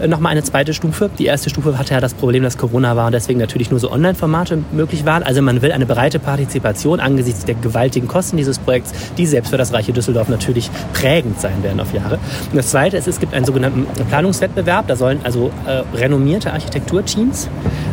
äh, 0.01 0.09
nochmal 0.09 0.33
eine 0.33 0.43
zweite 0.43 0.75
Stufe. 0.75 1.09
Die 1.19 1.27
erste 1.27 1.49
Stufe 1.49 1.79
hatte 1.79 1.95
ja 1.95 2.01
das 2.01 2.15
Problem, 2.15 2.43
dass 2.43 2.59
Corona 2.59 2.97
war 2.97 3.07
und 3.07 3.13
deswegen 3.13 3.39
natürlich 3.39 3.71
nur 3.71 3.81
so 3.81 3.91
Online-Formate 3.91 4.59
möglich 4.73 5.05
waren. 5.05 5.23
Also 5.23 5.41
man 5.41 5.63
will 5.63 5.73
eine 5.73 5.87
breite 5.87 6.19
Partizipation 6.19 7.01
angesichts 7.01 7.45
der 7.45 7.55
gewaltigen 7.55 8.09
Kosten 8.09 8.37
dieses 8.37 8.59
Projekts, 8.59 8.93
die 9.17 9.27
selbst 9.27 9.51
für 9.51 9.57
das 9.57 9.73
reiche 9.73 9.93
Düsseldorf 9.93 10.29
natürlich 10.29 10.71
prägend 10.93 11.41
sein 11.41 11.63
werden 11.63 11.81
auf 11.81 11.95
Jahre. 11.95 12.19
Und 12.51 12.57
das 12.57 12.71
zweite 12.71 12.97
ist, 12.97 13.07
es 13.07 13.21
gibt 13.21 13.35
einen 13.35 13.45
sogenannten 13.45 13.87
Planungswettbewerb. 14.09 14.89
Da 14.89 14.97
sollen 14.97 15.21
also 15.23 15.51
äh, 15.67 15.83
renommierte 15.97 16.53
Architekturteams 16.53 17.49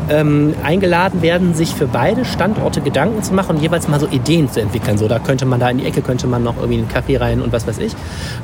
ähm, 0.10 0.54
eingeladen 0.64 1.22
werden, 1.22 1.54
sich 1.54 1.74
für 1.74 1.88
beide 1.88 2.26
Standorte 2.26 2.82
Gedanken 2.82 3.22
zu 3.22 3.34
machen 3.34 3.58
und 3.58 3.62
jeweils 3.62 3.88
mal 3.88 4.00
so 4.00 4.08
Ideen 4.08 4.50
zu 4.50 4.60
entwickeln. 4.60 4.98
So, 5.04 5.10
da 5.10 5.20
könnte 5.20 5.46
man 5.46 5.60
da 5.60 5.70
in 5.70 5.80
die 5.80 5.86
Ecke, 5.86 6.02
könnte 6.02 6.28
man 6.28 6.44
noch 6.44 6.56
irgendwie 6.56 6.78
einen 6.78 6.88
Kaffee 6.88 7.18
rein 7.18 7.42
und 7.42 7.52
was 7.52 7.68
weiß 7.68 7.78
ich. 7.80 7.92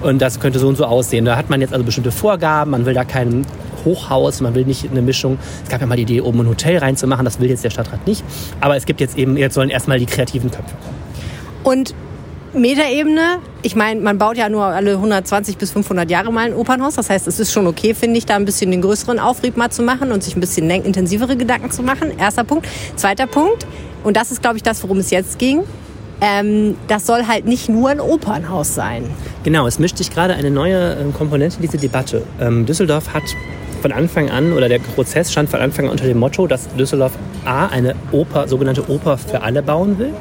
Und 0.02 0.22
das 0.22 0.42
könnte 0.42 0.60
so 0.60 0.68
und 0.68 0.76
so 0.76 0.84
aussehen. 0.84 1.24
Da 1.24 1.38
hat 1.38 1.50
man 1.50 1.62
jetzt 1.62 1.72
also 1.72 1.86
bestimmte 1.86 2.12
Vorgaben, 2.12 2.72
man 2.72 2.86
will 2.86 2.94
da 2.94 3.06
kein 3.06 3.46
Hochhaus, 3.86 4.42
man 4.42 4.56
will 4.56 4.66
nicht 4.66 4.92
eine 4.92 5.02
Mischung. 5.02 5.38
Es 5.64 5.70
gab 5.70 5.80
ja 5.80 5.88
mal 5.88 5.96
die 5.96 6.02
Idee, 6.02 6.20
oben 6.20 6.42
ein 6.42 6.50
Hotel 6.50 6.80
reinzumachen, 6.80 7.24
das 7.24 7.40
will 7.40 7.50
jetzt 7.50 7.64
der 7.64 7.70
Stadtrat 7.70 8.06
nicht. 8.06 8.26
Aber 8.60 8.76
es 8.76 8.86
gibt 8.86 9.00
jetzt 9.00 9.18
eben, 9.18 9.38
jetzt 9.38 9.54
sollen 9.54 9.70
erstmal 9.70 10.00
die 10.00 10.06
kreativen 10.06 10.52
Köpfe 10.52 10.76
kommen. 10.84 10.98
Und 11.64 11.96
Metaebene, 12.54 13.38
ich 13.62 13.78
meine, 13.78 14.02
man 14.02 14.18
baut 14.18 14.36
ja 14.36 14.50
nur 14.50 14.66
alle 14.66 14.96
120 14.96 15.58
bis 15.58 15.72
500 15.72 16.12
Jahre 16.12 16.34
mal 16.34 16.48
ein 16.48 16.54
Opernhaus. 16.54 16.96
Das 16.96 17.10
heißt, 17.10 17.26
es 17.30 17.40
ist 17.40 17.54
schon 17.54 17.68
okay, 17.68 17.94
finde 17.94 18.18
ich, 18.18 18.26
da 18.26 18.36
ein 18.36 18.44
bisschen 18.44 18.70
den 18.70 18.82
größeren 18.82 19.18
Aufrieb 19.18 19.56
mal 19.56 19.70
zu 19.70 19.82
machen 19.82 20.12
und 20.12 20.26
sich 20.26 20.36
ein 20.36 20.42
bisschen 20.42 20.70
intensivere 20.70 21.38
Gedanken 21.38 21.72
zu 21.72 21.84
machen. 21.84 22.12
Erster 22.18 22.44
Punkt. 22.44 22.68
Zweiter 22.98 23.28
Punkt, 23.28 23.66
und 24.04 24.18
das 24.18 24.32
ist, 24.32 24.42
glaube 24.42 24.58
ich, 24.58 24.64
das, 24.64 24.82
worum 24.84 24.98
es 24.98 25.10
jetzt 25.10 25.40
ging. 25.40 25.64
Ähm, 26.22 26.76
das 26.88 27.06
soll 27.06 27.28
halt 27.28 27.46
nicht 27.46 27.70
nur 27.70 27.90
ein 27.90 28.00
Opernhaus 28.00 28.76
sein. 28.76 29.04
Genau, 29.44 29.68
es 29.68 29.80
mischt 29.80 29.98
sich 29.98 30.12
gerade 30.12 30.34
eine 30.34 30.52
neue 30.52 30.96
ähm, 30.96 31.14
Komponente 31.14 31.58
in 31.58 31.62
diese 31.62 31.78
Debatte. 31.78 32.24
Ähm, 32.42 32.66
Düsseldorf 32.66 33.14
hat 33.14 33.24
von 33.82 33.92
Anfang 33.94 34.30
an, 34.30 34.52
oder 34.54 34.68
der 34.68 34.80
Prozess 34.80 35.32
stand 35.32 35.50
von 35.50 35.62
Anfang 35.62 35.86
an 35.86 35.92
unter 35.92 36.06
dem 36.06 36.20
Motto, 36.20 36.48
dass 36.48 36.68
Düsseldorf 36.76 37.14
A, 37.46 37.68
eine 37.68 37.96
Oper, 38.12 38.48
sogenannte 38.48 38.90
Oper 38.90 39.18
für 39.18 39.42
alle 39.42 39.64
bauen 39.64 39.98
will. 39.98 40.14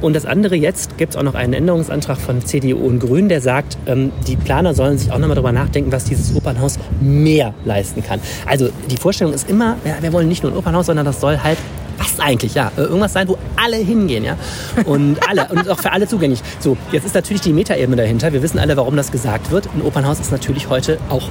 Und 0.00 0.14
das 0.14 0.26
andere 0.26 0.54
jetzt 0.54 0.96
gibt 0.96 1.14
es 1.14 1.16
auch 1.16 1.24
noch 1.24 1.34
einen 1.34 1.52
Änderungsantrag 1.52 2.18
von 2.18 2.44
CDU 2.44 2.86
und 2.86 3.00
Grünen, 3.00 3.28
der 3.28 3.40
sagt, 3.40 3.76
ähm, 3.86 4.12
die 4.28 4.36
Planer 4.36 4.72
sollen 4.74 4.96
sich 4.96 5.10
auch 5.10 5.18
nochmal 5.18 5.34
darüber 5.34 5.50
nachdenken, 5.50 5.90
was 5.90 6.04
dieses 6.04 6.36
Opernhaus 6.36 6.78
mehr 7.00 7.52
leisten 7.64 8.04
kann. 8.04 8.20
Also 8.46 8.68
die 8.88 8.96
Vorstellung 8.96 9.34
ist 9.34 9.50
immer, 9.50 9.76
ja, 9.84 9.96
wir 10.00 10.12
wollen 10.12 10.28
nicht 10.28 10.44
nur 10.44 10.52
ein 10.52 10.58
Opernhaus, 10.58 10.86
sondern 10.86 11.04
das 11.04 11.20
soll 11.20 11.38
halt 11.42 11.58
was 11.98 12.20
eigentlich, 12.20 12.54
ja, 12.54 12.70
irgendwas 12.76 13.12
sein, 13.12 13.28
wo 13.28 13.38
alle 13.56 13.76
hingehen, 13.76 14.24
ja, 14.24 14.36
und 14.84 15.18
alle 15.28 15.48
und 15.48 15.68
auch 15.68 15.78
für 15.78 15.92
alle 15.92 16.06
zugänglich. 16.06 16.40
So, 16.60 16.76
jetzt 16.92 17.04
ist 17.04 17.14
natürlich 17.14 17.42
die 17.42 17.52
Metaebene 17.52 17.96
dahinter. 17.96 18.32
Wir 18.32 18.42
wissen 18.42 18.58
alle, 18.58 18.76
warum 18.76 18.96
das 18.96 19.10
gesagt 19.10 19.50
wird. 19.50 19.68
Ein 19.74 19.82
Opernhaus 19.82 20.20
ist 20.20 20.32
natürlich 20.32 20.68
heute 20.68 20.98
auch 21.08 21.28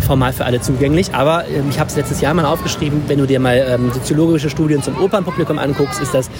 formal 0.00 0.32
für 0.32 0.44
alle 0.44 0.60
zugänglich. 0.60 1.14
Aber 1.14 1.44
ähm, 1.48 1.66
ich 1.70 1.78
habe 1.78 1.90
es 1.90 1.96
letztes 1.96 2.20
Jahr 2.20 2.34
mal 2.34 2.44
aufgeschrieben, 2.44 3.02
wenn 3.06 3.18
du 3.18 3.26
dir 3.26 3.40
mal 3.40 3.56
ähm, 3.56 3.90
soziologische 3.92 4.50
Studien 4.50 4.82
zum 4.82 4.98
Opernpublikum 5.00 5.58
anguckst, 5.58 6.00
ist 6.00 6.14
das 6.14 6.30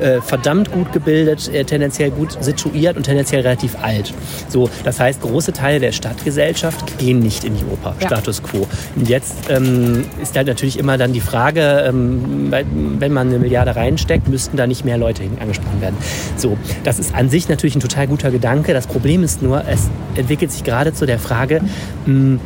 äh, 0.00 0.20
verdammt 0.20 0.72
gut 0.72 0.92
gebildet, 0.92 1.48
äh, 1.48 1.64
tendenziell 1.64 2.10
gut 2.10 2.36
situiert 2.40 2.96
und 2.96 3.04
tendenziell 3.04 3.42
relativ 3.42 3.76
alt. 3.82 4.12
So, 4.48 4.70
das 4.84 5.00
heißt, 5.00 5.20
große 5.20 5.52
Teile 5.52 5.80
der 5.80 5.92
Stadtgesellschaft 5.92 6.98
gehen 6.98 7.20
nicht 7.20 7.44
in 7.44 7.56
die 7.56 7.64
Oper, 7.64 7.94
ja. 8.00 8.06
Status 8.06 8.42
quo. 8.42 8.66
Und 8.96 9.08
jetzt 9.08 9.50
ähm, 9.50 10.04
ist 10.20 10.36
halt 10.36 10.46
natürlich 10.46 10.78
immer 10.78 10.98
dann 10.98 11.12
die 11.12 11.20
Frage, 11.20 11.84
ähm, 11.86 12.52
wenn 12.98 13.12
man 13.12 13.28
eine 13.28 13.38
Milliarde 13.38 13.76
reinsteckt, 13.76 14.28
müssten 14.28 14.56
da 14.56 14.66
nicht 14.66 14.84
mehr 14.84 14.98
Leute 14.98 15.22
angesprochen 15.40 15.80
werden. 15.80 15.96
So, 16.36 16.56
das 16.84 16.98
ist 16.98 17.14
an 17.14 17.28
sich 17.28 17.48
natürlich 17.48 17.76
ein 17.76 17.80
total 17.80 18.06
guter 18.06 18.30
Gedanke. 18.30 18.72
Das 18.72 18.86
Problem 18.86 19.22
ist 19.22 19.42
nur, 19.42 19.64
es 19.68 19.90
entwickelt 20.16 20.52
sich 20.52 20.64
gerade 20.64 20.92
zu 20.92 21.06
der 21.06 21.18
Frage, 21.18 21.60
mh, 22.06 22.06
hm, 22.06 22.40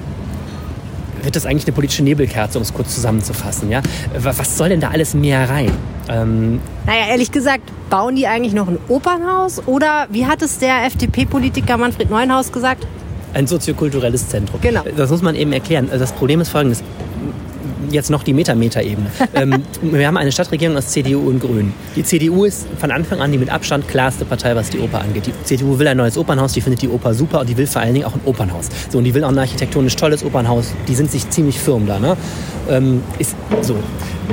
wird 1.26 1.36
das 1.36 1.44
eigentlich 1.44 1.66
eine 1.66 1.74
politische 1.74 2.02
Nebelkerze, 2.02 2.58
um 2.58 2.62
es 2.62 2.72
kurz 2.72 2.94
zusammenzufassen. 2.94 3.70
Ja? 3.70 3.82
Was 4.18 4.56
soll 4.56 4.70
denn 4.70 4.80
da 4.80 4.90
alles 4.90 5.12
mehr 5.12 5.50
rein? 5.50 5.70
Ähm 6.08 6.60
naja, 6.86 7.08
ehrlich 7.10 7.30
gesagt, 7.30 7.70
bauen 7.90 8.16
die 8.16 8.26
eigentlich 8.26 8.54
noch 8.54 8.68
ein 8.68 8.78
Opernhaus? 8.88 9.60
Oder 9.66 10.06
wie 10.10 10.26
hat 10.26 10.40
es 10.40 10.58
der 10.58 10.86
FDP-Politiker 10.86 11.76
Manfred 11.76 12.08
Neuenhaus 12.08 12.52
gesagt? 12.52 12.86
Ein 13.34 13.46
soziokulturelles 13.46 14.28
Zentrum. 14.28 14.60
Genau. 14.62 14.82
Das 14.96 15.10
muss 15.10 15.20
man 15.20 15.34
eben 15.34 15.52
erklären. 15.52 15.90
Das 15.90 16.12
Problem 16.12 16.40
ist 16.40 16.48
folgendes 16.48 16.82
jetzt 17.90 18.10
noch 18.10 18.22
die 18.22 18.32
Metameter-Ebene. 18.32 19.10
ähm, 19.34 19.62
wir 19.82 20.06
haben 20.06 20.16
eine 20.16 20.32
Stadtregierung 20.32 20.76
aus 20.76 20.88
CDU 20.88 21.28
und 21.28 21.40
Grünen. 21.40 21.72
Die 21.94 22.02
CDU 22.02 22.44
ist 22.44 22.66
von 22.78 22.90
Anfang 22.90 23.20
an 23.20 23.32
die 23.32 23.38
mit 23.38 23.50
Abstand 23.50 23.88
klarste 23.88 24.24
Partei, 24.24 24.54
was 24.54 24.70
die 24.70 24.78
Oper 24.78 25.00
angeht. 25.00 25.26
Die 25.26 25.32
CDU 25.44 25.78
will 25.78 25.88
ein 25.88 25.96
neues 25.96 26.16
Opernhaus, 26.18 26.52
die 26.52 26.60
findet 26.60 26.82
die 26.82 26.88
Oper 26.88 27.14
super 27.14 27.40
und 27.40 27.48
die 27.48 27.56
will 27.56 27.66
vor 27.66 27.82
allen 27.82 27.94
Dingen 27.94 28.06
auch 28.06 28.14
ein 28.14 28.20
Opernhaus. 28.24 28.68
So, 28.90 28.98
und 28.98 29.04
die 29.04 29.14
will 29.14 29.24
auch 29.24 29.30
ein 29.30 29.38
architektonisch 29.38 29.96
tolles 29.96 30.24
Opernhaus. 30.24 30.72
Die 30.88 30.94
sind 30.94 31.10
sich 31.10 31.28
ziemlich 31.30 31.58
firm 31.58 31.86
da. 31.86 31.98
Ne? 31.98 32.16
Ähm, 32.68 33.02
ist 33.18 33.34
so. 33.62 33.76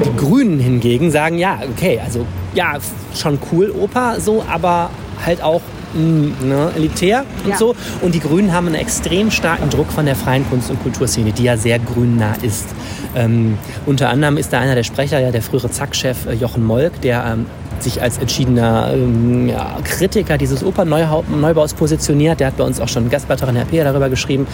Die 0.03 0.15
Grünen 0.17 0.60
hingegen 0.60 1.12
sagen, 1.12 1.38
ja, 1.38 1.60
okay, 1.72 2.00
also 2.03 2.25
ja, 2.55 2.77
schon 3.15 3.38
cool 3.51 3.72
Oper, 3.72 4.19
so, 4.19 4.43
aber 4.50 4.89
halt 5.24 5.41
auch 5.43 5.62
mm, 5.93 6.47
ne, 6.47 6.71
elitär 6.75 7.25
und 7.43 7.51
ja. 7.51 7.57
so. 7.57 7.75
Und 8.01 8.15
die 8.15 8.19
Grünen 8.19 8.53
haben 8.53 8.67
einen 8.67 8.75
extrem 8.75 9.31
starken 9.31 9.69
Druck 9.69 9.91
von 9.91 10.05
der 10.05 10.15
freien 10.15 10.47
Kunst- 10.50 10.69
und 10.69 10.81
Kulturszene, 10.81 11.31
die 11.31 11.43
ja 11.43 11.57
sehr 11.57 11.79
grünnah 11.79 12.35
ist. 12.41 12.67
Ähm, 13.15 13.57
unter 13.85 14.09
anderem 14.09 14.38
ist 14.38 14.53
da 14.53 14.59
einer 14.59 14.75
der 14.75 14.83
Sprecher, 14.83 15.19
ja 15.19 15.31
der 15.31 15.41
frühere 15.41 15.69
Zack-Chef 15.69 16.25
äh, 16.25 16.33
Jochen 16.33 16.65
Molk, 16.65 17.01
der 17.01 17.25
ähm, 17.25 17.45
sich 17.84 18.02
als 18.02 18.18
entschiedener 18.18 18.92
ähm, 18.94 19.50
ja, 19.50 19.78
Kritiker 19.84 20.38
dieses 20.38 20.63
Opernneubaus 20.63 21.74
positioniert. 21.74 22.40
Der 22.40 22.48
hat 22.48 22.58
bei 22.58 22.63
uns 22.63 22.80
auch 22.80 22.88
schon 22.88 23.10
Gastbeitrag 23.10 23.54
der 23.54 23.63
RP 23.63 23.84
darüber 23.84 24.10
geschrieben. 24.10 24.48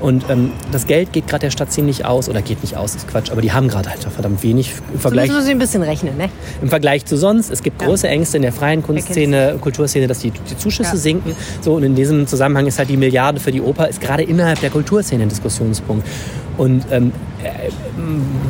Und 0.00 0.24
ähm, 0.30 0.52
das 0.72 0.86
Geld 0.86 1.12
geht 1.12 1.26
gerade 1.26 1.42
der 1.42 1.50
Stadt 1.50 1.72
ziemlich 1.72 2.04
aus, 2.04 2.28
oder 2.28 2.42
geht 2.42 2.62
nicht 2.62 2.76
aus, 2.76 2.94
ist 2.94 3.08
Quatsch, 3.08 3.30
aber 3.30 3.42
die 3.42 3.52
haben 3.52 3.68
gerade 3.68 3.90
halt 3.90 4.02
verdammt 4.04 4.42
wenig 4.42 4.72
im 4.92 5.00
Vergleich. 5.00 5.28
So 5.28 5.34
müssen 5.34 5.46
Sie 5.46 5.52
ein 5.52 5.58
bisschen 5.58 5.82
rechnen, 5.82 6.16
ne? 6.16 6.28
Im 6.62 6.68
Vergleich 6.68 7.04
zu 7.04 7.16
sonst. 7.16 7.50
Es 7.50 7.62
gibt 7.62 7.80
ja. 7.80 7.88
große 7.88 8.08
Ängste 8.08 8.36
in 8.36 8.42
der 8.42 8.52
freien 8.52 8.82
Kunstszene, 8.82 9.58
Kulturszene, 9.60 10.06
dass 10.06 10.20
die, 10.20 10.30
die 10.30 10.56
Zuschüsse 10.56 10.92
ja. 10.92 10.96
sinken. 10.96 11.34
So, 11.60 11.74
und 11.74 11.82
in 11.82 11.94
diesem 11.94 12.26
Zusammenhang 12.26 12.66
ist 12.66 12.78
halt 12.78 12.88
die 12.88 12.96
Milliarde 12.96 13.40
für 13.40 13.52
die 13.52 13.60
Oper 13.60 13.88
ist 13.88 14.00
gerade 14.00 14.22
innerhalb 14.22 14.60
der 14.60 14.70
Kulturszene 14.70 15.22
ein 15.22 15.28
Diskussionspunkt. 15.28 16.06
Und 16.56 16.86
ähm, 16.90 17.12
äh, 17.42 17.70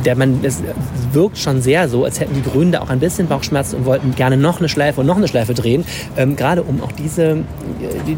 der 0.05 0.15
man, 0.15 0.39
es 0.43 0.63
wirkt 1.11 1.37
schon 1.37 1.61
sehr 1.61 1.89
so, 1.89 2.05
als 2.05 2.19
hätten 2.19 2.35
die 2.35 2.41
Grünen 2.41 2.71
da 2.71 2.81
auch 2.81 2.89
ein 2.89 2.99
bisschen 2.99 3.27
Bauchschmerzen 3.27 3.77
und 3.77 3.85
wollten 3.85 4.15
gerne 4.15 4.37
noch 4.37 4.59
eine 4.59 4.69
Schleife 4.69 5.01
und 5.01 5.07
noch 5.07 5.17
eine 5.17 5.27
Schleife 5.27 5.53
drehen, 5.53 5.85
ähm, 6.15 6.35
gerade 6.35 6.63
um 6.63 6.81
auch 6.81 6.91
diese, 6.91 7.43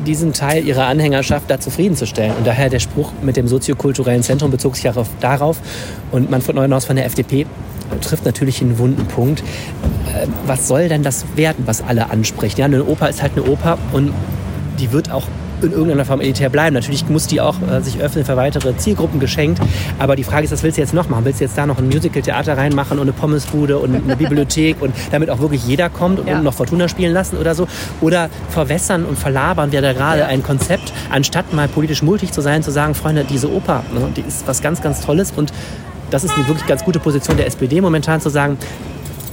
diesen 0.06 0.34
Teil 0.34 0.66
ihrer 0.66 0.86
Anhängerschaft 0.86 1.50
da 1.50 1.60
zufriedenzustellen. 1.60 2.34
Und 2.38 2.46
daher 2.46 2.70
der 2.70 2.80
Spruch 2.80 3.12
mit 3.22 3.38
dem 3.38 3.48
soziokulturellen 3.48 4.24
Zentrum 4.24 4.52
bezog 4.52 4.76
sich 4.76 4.90
auch 4.90 5.06
darauf. 5.20 5.60
Und 6.12 6.30
Manfred 6.30 6.56
Neuenhaus 6.56 6.86
von 6.86 6.96
der 6.96 7.06
FDP 7.06 7.46
trifft 8.02 8.26
natürlich 8.26 8.62
einen 8.62 8.78
wunden 8.78 9.06
Punkt. 9.06 9.40
Äh, 9.40 10.28
was 10.46 10.68
soll 10.68 10.90
denn 10.90 11.04
das 11.04 11.26
werden, 11.36 11.64
was 11.66 11.82
alle 11.82 12.10
anspricht? 12.10 12.58
Ja, 12.58 12.66
eine 12.66 12.84
Oper 12.86 13.10
ist 13.10 13.22
halt 13.22 13.34
eine 13.34 13.44
Oper 13.44 13.78
und 13.94 14.14
die 14.80 14.92
wird 14.92 15.12
auch 15.12 15.28
in 15.64 15.72
irgendeiner 15.72 16.06
Form 16.06 16.22
elitär 16.22 16.50
bleiben. 16.50 16.74
Natürlich 16.74 17.08
muss 17.10 17.28
die 17.28 17.42
auch 17.42 17.56
äh, 17.62 17.82
sich 17.82 18.00
öffnen 18.00 18.26
für 18.26 18.36
weitere 18.38 18.76
Zielgruppen 18.78 19.20
geschenkt. 19.20 19.62
Aber 19.98 20.16
die 20.16 20.24
Frage 20.24 20.46
ist, 20.46 20.52
was 20.52 20.64
willst 20.64 20.78
du 20.78 20.82
jetzt 20.82 20.94
noch 20.94 21.10
machen? 21.10 21.26
Willst 21.26 21.40
du 21.40 21.46
jetzt 21.46 21.58
da 21.58 21.66
noch 21.66 21.78
ein 21.78 21.88
Musical-Theater 21.88 22.58
reinmachen 22.58 23.00
und 23.00 23.04
eine 23.04 23.14
Pommesbude 23.14 23.78
und 23.78 23.96
eine 23.96 24.16
Bibliothek 24.18 24.82
und 24.82 24.94
damit 25.12 25.30
auch 25.30 25.40
wirklich 25.40 25.66
jeder 25.66 25.90
kommt 25.90 26.20
und 26.20 26.28
ja. 26.28 26.42
noch 26.42 26.54
Fortuna 26.54 26.88
spielen 26.88 27.14
lassen 27.14 27.38
oder 27.38 27.56
so? 27.56 27.68
Oder 28.02 28.30
verwässern 28.50 29.06
und 29.06 29.18
verlabern 29.18 29.72
wir 29.72 29.82
da 29.82 29.94
gerade 29.94 30.22
ja. 30.22 30.28
ein 30.28 30.44
Konzept, 30.44 30.94
anstatt 31.10 31.54
mal 31.54 31.68
politisch 31.68 32.02
multig 32.02 32.32
zu 32.32 32.42
sein, 32.42 32.64
zu 32.64 32.72
sagen, 32.72 32.96
Freunde, 32.96 33.26
diese 33.30 33.52
Oper, 33.52 33.84
ne, 33.94 34.10
die 34.16 34.22
ist 34.22 34.48
was 34.48 34.62
ganz, 34.62 34.82
ganz 34.82 35.02
Tolles 35.02 35.32
und 35.36 35.52
das 36.10 36.24
ist 36.24 36.36
eine 36.36 36.48
wirklich 36.48 36.66
ganz 36.66 36.84
gute 36.84 37.00
Position 37.00 37.38
der 37.38 37.46
SPD 37.46 37.82
momentan 37.82 38.20
zu 38.20 38.30
sagen, 38.30 38.58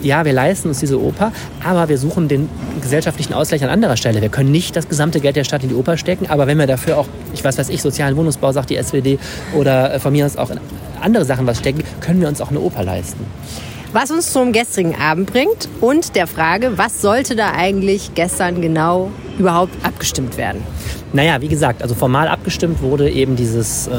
ja, 0.03 0.25
wir 0.25 0.33
leisten 0.33 0.69
uns 0.69 0.81
diese 0.81 1.01
Oper, 1.01 1.33
aber 1.65 1.89
wir 1.89 1.99
suchen 1.99 2.29
den 2.29 2.49
gesellschaftlichen 2.81 3.35
Ausgleich 3.35 3.63
an 3.65 3.71
anderer 3.71 3.97
Stelle. 3.97 4.23
Wir 4.23 4.29
können 4.29 4.51
nicht 4.51 4.77
das 4.77 4.89
gesamte 4.89 5.21
Geld 5.21 5.37
der 5.37 5.45
Stadt 5.45 5.63
in 5.63 5.69
die 5.69 5.75
Oper 5.75 5.97
stecken, 5.97 6.27
aber 6.29 6.47
wenn 6.47 6.59
wir 6.59 6.67
dafür 6.67 6.99
auch, 6.99 7.07
ich 7.35 7.43
weiß 7.43 7.59
was 7.59 7.69
ich, 7.69 7.83
sozialen 7.83 8.17
Wohnungsbau, 8.17 8.53
sagt 8.53 8.71
die 8.71 8.83
SWD, 8.83 9.19
oder 9.55 9.95
äh, 9.95 10.01
von 10.01 10.13
mir 10.13 10.27
aus 10.27 10.37
auch 10.37 10.51
in 10.51 10.61
andere 11.01 11.25
Sachen 11.25 11.47
was 11.47 11.59
stecken, 11.59 11.83
können 12.01 12.21
wir 12.21 12.29
uns 12.29 12.41
auch 12.41 12.51
eine 12.51 12.61
Oper 12.61 12.83
leisten. 12.83 13.25
Was 13.99 14.11
uns 14.11 14.31
zum 14.31 14.53
gestrigen 14.53 14.95
Abend 14.95 15.33
bringt 15.33 15.71
und 15.81 16.17
der 16.17 16.27
Frage, 16.27 16.77
was 16.77 17.01
sollte 17.01 17.35
da 17.35 17.53
eigentlich 17.53 18.11
gestern 18.15 18.61
genau 18.61 19.11
überhaupt 19.39 19.73
abgestimmt 19.87 20.37
werden? 20.37 20.63
Naja, 21.13 21.41
wie 21.41 21.49
gesagt, 21.49 21.83
also 21.83 21.95
formal 21.95 22.29
abgestimmt 22.29 22.83
wurde 22.83 23.09
eben 23.09 23.37
dieses, 23.37 23.87
äh, 23.87 23.93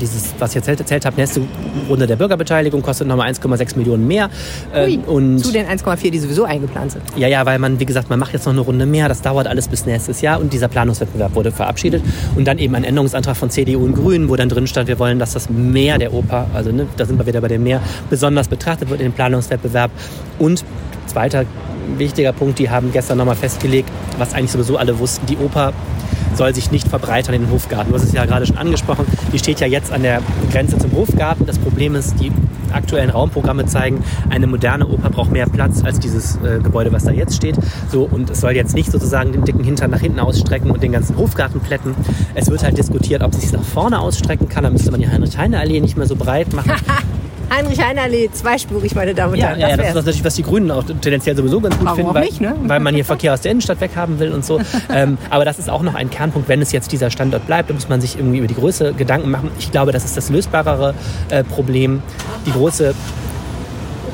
dieses 0.00 0.34
was 0.38 0.50
ich 0.50 0.64
jetzt 0.64 0.68
erzählt 0.68 1.04
habe, 1.04 1.16
nächste 1.16 1.42
Runde 1.88 2.06
der 2.06 2.16
Bürgerbeteiligung 2.16 2.80
kostet 2.80 3.08
nochmal 3.08 3.28
1,6 3.28 3.76
Millionen 3.76 4.06
mehr. 4.06 4.30
Äh, 4.72 4.96
und 4.96 5.40
zu 5.40 5.52
den 5.52 5.66
1,4, 5.66 6.10
die 6.10 6.18
sowieso 6.18 6.44
eingeplant 6.44 6.92
sind. 6.92 7.02
Ja, 7.16 7.28
ja, 7.28 7.44
weil 7.44 7.58
man, 7.58 7.78
wie 7.78 7.84
gesagt, 7.84 8.08
man 8.08 8.18
macht 8.18 8.32
jetzt 8.32 8.46
noch 8.46 8.52
eine 8.52 8.62
Runde 8.62 8.86
mehr, 8.86 9.08
das 9.08 9.22
dauert 9.22 9.46
alles 9.46 9.68
bis 9.68 9.84
nächstes 9.86 10.22
Jahr 10.22 10.40
und 10.40 10.52
dieser 10.52 10.68
Planungswettbewerb 10.68 11.34
wurde 11.34 11.52
verabschiedet. 11.52 12.02
Und 12.36 12.46
dann 12.46 12.58
eben 12.58 12.74
ein 12.74 12.84
Änderungsantrag 12.84 13.36
von 13.36 13.50
CDU 13.50 13.84
und 13.84 13.94
Grünen, 13.94 14.28
wo 14.28 14.36
dann 14.36 14.48
drin 14.48 14.66
stand, 14.66 14.88
wir 14.88 14.98
wollen, 14.98 15.18
dass 15.18 15.32
das 15.32 15.50
Meer 15.50 15.98
der 15.98 16.14
Oper, 16.14 16.46
also 16.54 16.70
ne, 16.70 16.86
da 16.96 17.04
sind 17.04 17.18
wir 17.18 17.26
wieder 17.26 17.42
bei 17.42 17.48
dem 17.48 17.64
Meer, 17.64 17.80
besonders 18.08 18.48
betrachtet 18.48 18.88
wird 18.88 19.00
in 19.00 19.08
dem 19.10 19.14
Planungswettbewerb. 19.26 19.90
Und 20.38 20.64
zweiter 21.06 21.44
wichtiger 21.98 22.32
Punkt, 22.32 22.58
die 22.58 22.70
haben 22.70 22.92
gestern 22.92 23.18
nochmal 23.18 23.36
festgelegt, 23.36 23.90
was 24.18 24.34
eigentlich 24.34 24.50
sowieso 24.50 24.76
alle 24.76 24.98
wussten, 24.98 25.26
die 25.26 25.36
Oper 25.36 25.72
soll 26.34 26.54
sich 26.54 26.70
nicht 26.70 26.88
verbreitern 26.88 27.34
in 27.34 27.42
den 27.42 27.50
Hofgarten. 27.50 27.90
Du 27.90 27.96
hast 27.96 28.04
es 28.04 28.12
ja 28.12 28.24
gerade 28.26 28.44
schon 28.44 28.58
angesprochen. 28.58 29.06
Die 29.32 29.38
steht 29.38 29.60
ja 29.60 29.66
jetzt 29.66 29.90
an 29.90 30.02
der 30.02 30.20
Grenze 30.50 30.76
zum 30.76 30.92
Hofgarten. 30.92 31.46
Das 31.46 31.58
Problem 31.58 31.94
ist, 31.94 32.20
die 32.20 32.30
aktuellen 32.72 33.08
Raumprogramme 33.08 33.64
zeigen, 33.64 34.04
eine 34.28 34.46
moderne 34.46 34.86
Oper 34.86 35.08
braucht 35.08 35.32
mehr 35.32 35.46
Platz 35.46 35.82
als 35.82 35.98
dieses 35.98 36.36
äh, 36.36 36.58
Gebäude, 36.62 36.92
was 36.92 37.04
da 37.04 37.10
jetzt 37.10 37.36
steht. 37.36 37.56
So, 37.90 38.02
und 38.02 38.28
es 38.28 38.40
soll 38.40 38.52
jetzt 38.52 38.74
nicht 38.74 38.90
sozusagen 38.90 39.32
den 39.32 39.44
dicken 39.44 39.64
Hintern 39.64 39.90
nach 39.90 40.00
hinten 40.00 40.20
ausstrecken 40.20 40.70
und 40.70 40.82
den 40.82 40.92
ganzen 40.92 41.16
Hofgarten 41.16 41.60
plätten. 41.60 41.94
Es 42.34 42.50
wird 42.50 42.62
halt 42.62 42.76
diskutiert, 42.76 43.22
ob 43.22 43.32
es 43.32 43.40
sich 43.40 43.52
nach 43.52 43.64
vorne 43.64 43.98
ausstrecken 44.00 44.48
kann. 44.48 44.64
Da 44.64 44.70
müsste 44.70 44.90
man 44.90 45.00
die 45.00 45.08
Heinrich-Heine-Allee 45.08 45.80
nicht 45.80 45.96
mehr 45.96 46.06
so 46.06 46.16
breit 46.16 46.52
machen. 46.52 46.72
Heinrich-Heine-Allee, 47.50 48.30
zweispurig, 48.32 48.94
meine 48.94 49.14
Damen 49.14 49.34
und 49.34 49.40
Herren. 49.40 49.58
Ja, 49.58 49.68
ja, 49.68 49.76
das, 49.76 49.86
das 49.86 49.88
ist 49.88 49.94
natürlich, 49.94 50.24
was 50.24 50.34
die 50.34 50.42
Grünen 50.42 50.70
auch 50.70 50.84
tendenziell 50.84 51.36
sowieso 51.36 51.60
ganz 51.60 51.76
gut 51.76 51.86
Warum 51.86 51.96
finden, 51.96 52.14
weil, 52.14 52.24
nicht, 52.24 52.40
ne? 52.40 52.54
weil 52.64 52.80
man 52.80 52.94
hier 52.94 53.04
Verkehr 53.04 53.32
aus 53.32 53.40
der 53.40 53.52
Innenstadt 53.52 53.80
weghaben 53.80 54.18
will 54.18 54.32
und 54.32 54.44
so. 54.44 54.60
ähm, 54.94 55.16
aber 55.30 55.44
das 55.44 55.58
ist 55.58 55.70
auch 55.70 55.82
noch 55.82 55.94
ein 55.94 56.10
Kernpunkt, 56.10 56.48
wenn 56.48 56.60
es 56.60 56.72
jetzt 56.72 56.90
dieser 56.92 57.10
Standort 57.10 57.46
bleibt, 57.46 57.70
da 57.70 57.74
muss 57.74 57.88
man 57.88 58.00
sich 58.00 58.16
irgendwie 58.16 58.38
über 58.38 58.48
die 58.48 58.54
Größe 58.54 58.94
Gedanken 58.94 59.30
machen. 59.30 59.50
Ich 59.58 59.70
glaube, 59.70 59.92
das 59.92 60.04
ist 60.04 60.16
das 60.16 60.30
lösbarere 60.30 60.94
äh, 61.30 61.44
Problem. 61.44 62.02
Die 62.46 62.52
große 62.52 62.94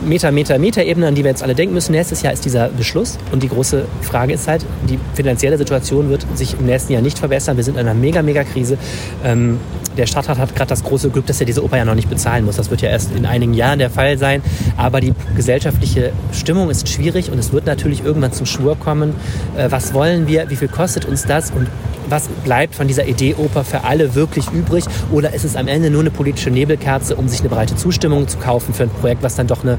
Meter, 0.04 0.32
Meter, 0.32 0.58
Meter-Ebene, 0.58 1.06
an 1.06 1.14
die 1.14 1.22
wir 1.22 1.30
jetzt 1.30 1.42
alle 1.42 1.54
denken 1.54 1.74
müssen. 1.74 1.92
Nächstes 1.92 2.22
Jahr 2.22 2.32
ist 2.32 2.44
dieser 2.44 2.68
Beschluss. 2.68 3.18
Und 3.30 3.42
die 3.42 3.48
große 3.48 3.86
Frage 4.00 4.34
ist 4.34 4.48
halt, 4.48 4.64
die 4.88 4.98
finanzielle 5.14 5.56
Situation 5.58 6.10
wird 6.10 6.26
sich 6.34 6.58
im 6.58 6.66
nächsten 6.66 6.92
Jahr 6.92 7.02
nicht 7.02 7.18
verbessern. 7.18 7.56
Wir 7.56 7.64
sind 7.64 7.74
in 7.74 7.80
einer 7.80 7.94
mega, 7.94 8.22
mega 8.22 8.42
Krise. 8.44 8.78
Ähm, 9.24 9.60
der 9.96 10.06
Stadtrat 10.06 10.38
hat 10.38 10.54
gerade 10.54 10.68
das 10.68 10.84
große 10.84 11.10
Glück, 11.10 11.26
dass 11.26 11.40
er 11.40 11.46
diese 11.46 11.64
Oper 11.64 11.76
ja 11.76 11.84
noch 11.84 11.94
nicht 11.94 12.08
bezahlen 12.08 12.44
muss. 12.44 12.56
Das 12.56 12.70
wird 12.70 12.82
ja 12.82 12.90
erst 12.90 13.14
in 13.14 13.26
einigen 13.26 13.54
Jahren 13.54 13.78
der 13.78 13.90
Fall 13.90 14.18
sein. 14.18 14.42
Aber 14.76 15.00
die 15.00 15.12
gesellschaftliche 15.36 16.12
Stimmung 16.32 16.70
ist 16.70 16.88
schwierig 16.88 17.30
und 17.30 17.38
es 17.38 17.52
wird 17.52 17.66
natürlich 17.66 18.04
irgendwann 18.04 18.32
zum 18.32 18.46
Schwur 18.46 18.76
kommen. 18.78 19.14
Äh, 19.56 19.70
was 19.70 19.94
wollen 19.94 20.26
wir? 20.26 20.50
Wie 20.50 20.56
viel 20.56 20.68
kostet 20.68 21.04
uns 21.04 21.24
das? 21.24 21.50
Und 21.50 21.68
was 22.08 22.28
bleibt 22.28 22.74
von 22.74 22.88
dieser 22.88 23.06
Idee 23.06 23.34
Oper 23.34 23.64
für 23.64 23.84
alle 23.84 24.14
wirklich 24.14 24.50
übrig? 24.50 24.84
Oder 25.10 25.34
ist 25.34 25.44
es 25.44 25.56
am 25.56 25.68
Ende 25.68 25.90
nur 25.90 26.00
eine 26.00 26.10
politische 26.10 26.50
Nebelkerze, 26.50 27.16
um 27.16 27.28
sich 27.28 27.40
eine 27.40 27.48
breite 27.48 27.76
Zustimmung 27.76 28.28
zu 28.28 28.38
kaufen 28.38 28.74
für 28.74 28.84
ein 28.84 28.90
Projekt, 28.90 29.22
was 29.22 29.36
dann 29.36 29.46
doch 29.46 29.62
eine, 29.62 29.78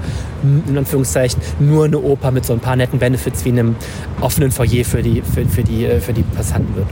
in 0.68 0.78
Anführungszeichen, 0.78 1.42
nur 1.60 1.86
eine 1.86 2.00
Oper 2.00 2.32
mit 2.32 2.46
so 2.46 2.54
ein 2.54 2.60
paar 2.60 2.76
netten 2.76 3.00
Benefits 3.00 3.46
wie 3.46 3.50
einem 3.50 3.76
offenen 4.22 4.52
Foyer 4.52 4.84
für 4.84 5.04
die, 5.04 5.22
für, 5.22 5.46
für 5.46 5.64
die, 5.64 5.86
äh, 5.86 6.00
für 6.00 6.14
die 6.14 6.24
Passanten 6.24 6.76
wird? 6.76 6.88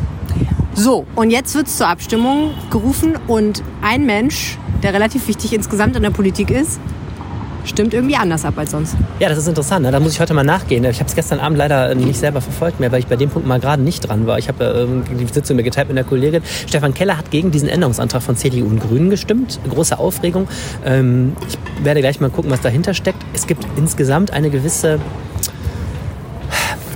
So, 0.83 1.05
und 1.15 1.29
jetzt 1.29 1.53
wird 1.53 1.67
es 1.67 1.77
zur 1.77 1.87
Abstimmung 1.87 2.55
gerufen 2.71 3.13
und 3.27 3.61
ein 3.83 4.03
Mensch, 4.07 4.57
der 4.81 4.95
relativ 4.95 5.27
wichtig 5.27 5.53
insgesamt 5.53 5.95
in 5.95 6.01
der 6.01 6.09
Politik 6.09 6.49
ist, 6.49 6.79
stimmt 7.65 7.93
irgendwie 7.93 8.15
anders 8.15 8.45
ab 8.45 8.55
als 8.57 8.71
sonst. 8.71 8.95
Ja, 9.19 9.29
das 9.29 9.37
ist 9.37 9.47
interessant. 9.47 9.85
Ne? 9.85 9.91
Da 9.91 9.99
muss 9.99 10.13
ich 10.13 10.19
heute 10.19 10.33
mal 10.33 10.43
nachgehen. 10.43 10.83
Ich 10.85 10.97
habe 10.97 11.07
es 11.07 11.13
gestern 11.13 11.39
Abend 11.39 11.59
leider 11.59 11.93
nicht 11.93 12.17
selber 12.17 12.41
verfolgt 12.41 12.79
mehr, 12.79 12.91
weil 12.91 12.97
ich 12.97 13.05
bei 13.05 13.15
dem 13.15 13.29
Punkt 13.29 13.47
mal 13.47 13.59
gerade 13.59 13.83
nicht 13.83 14.09
dran 14.09 14.25
war. 14.25 14.39
Ich 14.39 14.47
habe 14.47 14.87
ähm, 14.89 15.03
die 15.19 15.31
Sitzung 15.31 15.55
mir 15.55 15.61
geteilt 15.61 15.87
mit 15.87 15.97
der 15.97 16.03
Kollegin. 16.03 16.41
Stefan 16.65 16.95
Keller 16.95 17.15
hat 17.15 17.29
gegen 17.29 17.51
diesen 17.51 17.69
Änderungsantrag 17.69 18.23
von 18.23 18.35
CDU 18.35 18.65
und 18.65 18.79
Grünen 18.79 19.11
gestimmt. 19.11 19.59
Große 19.69 19.99
Aufregung. 19.99 20.47
Ähm, 20.83 21.33
ich 21.47 21.59
werde 21.85 21.99
gleich 22.01 22.19
mal 22.19 22.31
gucken, 22.31 22.49
was 22.49 22.61
dahinter 22.61 22.95
steckt. 22.95 23.23
Es 23.33 23.45
gibt 23.45 23.67
insgesamt 23.77 24.31
eine 24.31 24.49
gewisse 24.49 24.97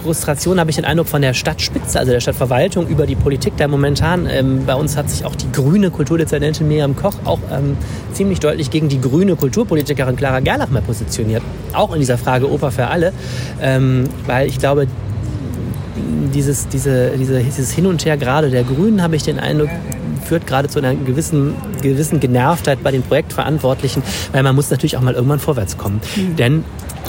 Frustration 0.06 0.60
habe 0.60 0.70
ich 0.70 0.76
den 0.76 0.86
Eindruck 0.86 1.08
von 1.08 1.24
der 1.24 1.34
Stadtspitze, 1.34 1.98
also 1.98 2.12
der 2.12 2.20
Stadtverwaltung 2.20 2.88
über 2.88 3.08
die 3.08 3.16
Politik 3.16 3.54
da 3.58 3.68
momentan. 3.68 4.28
Ähm, 4.30 4.64
bei 4.64 4.76
uns 4.76 4.96
hat 4.98 5.10
sich 5.10 5.26
auch 5.26 5.36
die 5.36 5.52
grüne 5.52 5.90
Kulturdezernentin 5.90 6.68
Miriam 6.68 6.96
Koch 6.96 7.16
auch 7.26 7.40
ähm, 7.52 7.76
ziemlich 8.14 8.40
deutlich 8.40 8.70
gegen 8.70 8.88
die 8.88 9.02
grüne 9.02 9.36
Kulturpolitikerin 9.36 10.16
Clara 10.16 10.42
Gerlach 10.42 10.70
mal 10.70 10.84
positioniert. 10.84 11.42
Auch 11.74 11.92
in 11.92 12.02
dieser 12.02 12.20
Frage 12.20 12.52
Oper 12.52 12.70
für 12.70 12.86
alle. 12.86 13.14
Ähm, 13.60 14.08
weil 14.28 14.48
ich 14.48 14.60
glaube, 14.60 14.86
dieses, 16.36 16.68
diese, 16.68 17.18
diese, 17.18 17.40
dieses 17.40 17.72
Hin 17.72 17.88
und 17.88 18.06
Her 18.06 18.16
gerade 18.16 18.52
der 18.52 18.64
Grünen, 18.64 19.02
habe 19.02 19.16
ich 19.16 19.24
den 19.24 19.40
Eindruck, 19.40 19.70
führt 20.26 20.48
gerade 20.48 20.68
zu 20.68 20.80
einer 20.80 20.96
gewissen, 20.96 21.56
gewissen 21.82 22.20
Genervtheit 22.20 22.84
bei 22.84 22.92
den 22.92 23.04
Projektverantwortlichen, 23.04 24.04
weil 24.32 24.44
man 24.44 24.56
muss 24.56 24.70
natürlich 24.70 24.98
auch 24.98 25.02
mal 25.02 25.14
irgendwann 25.14 25.40
vorwärts 25.40 25.78
kommen. 25.78 26.02
Mhm. 26.16 26.36
Denn 26.36 26.64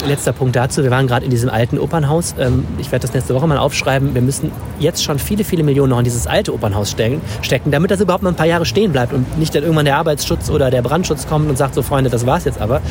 letzter 0.05 0.31
Punkt 0.31 0.55
dazu. 0.55 0.83
Wir 0.83 0.91
waren 0.91 1.07
gerade 1.07 1.25
in 1.25 1.31
diesem 1.31 1.49
alten 1.49 1.79
Opernhaus. 1.79 2.35
Ähm, 2.39 2.65
ich 2.77 2.91
werde 2.91 3.07
das 3.07 3.13
nächste 3.13 3.33
Woche 3.33 3.47
mal 3.47 3.57
aufschreiben. 3.57 4.13
Wir 4.13 4.21
müssen 4.21 4.51
jetzt 4.79 5.03
schon 5.03 5.19
viele, 5.19 5.43
viele 5.43 5.63
Millionen 5.63 5.89
noch 5.89 5.97
in 5.97 6.03
dieses 6.03 6.27
alte 6.27 6.53
Opernhaus 6.53 6.91
stecken, 6.91 7.71
damit 7.71 7.91
das 7.91 7.99
überhaupt 7.99 8.23
noch 8.23 8.31
ein 8.31 8.35
paar 8.35 8.45
Jahre 8.45 8.65
stehen 8.65 8.91
bleibt 8.91 9.13
und 9.13 9.37
nicht 9.37 9.55
dann 9.55 9.63
irgendwann 9.63 9.85
der 9.85 9.97
Arbeitsschutz 9.97 10.49
oder 10.49 10.69
der 10.69 10.81
Brandschutz 10.81 11.27
kommt 11.27 11.49
und 11.49 11.57
sagt, 11.57 11.73
so 11.73 11.81
Freunde, 11.81 12.09
das 12.09 12.25
war's 12.25 12.45
jetzt 12.45 12.61
aber. 12.61 12.81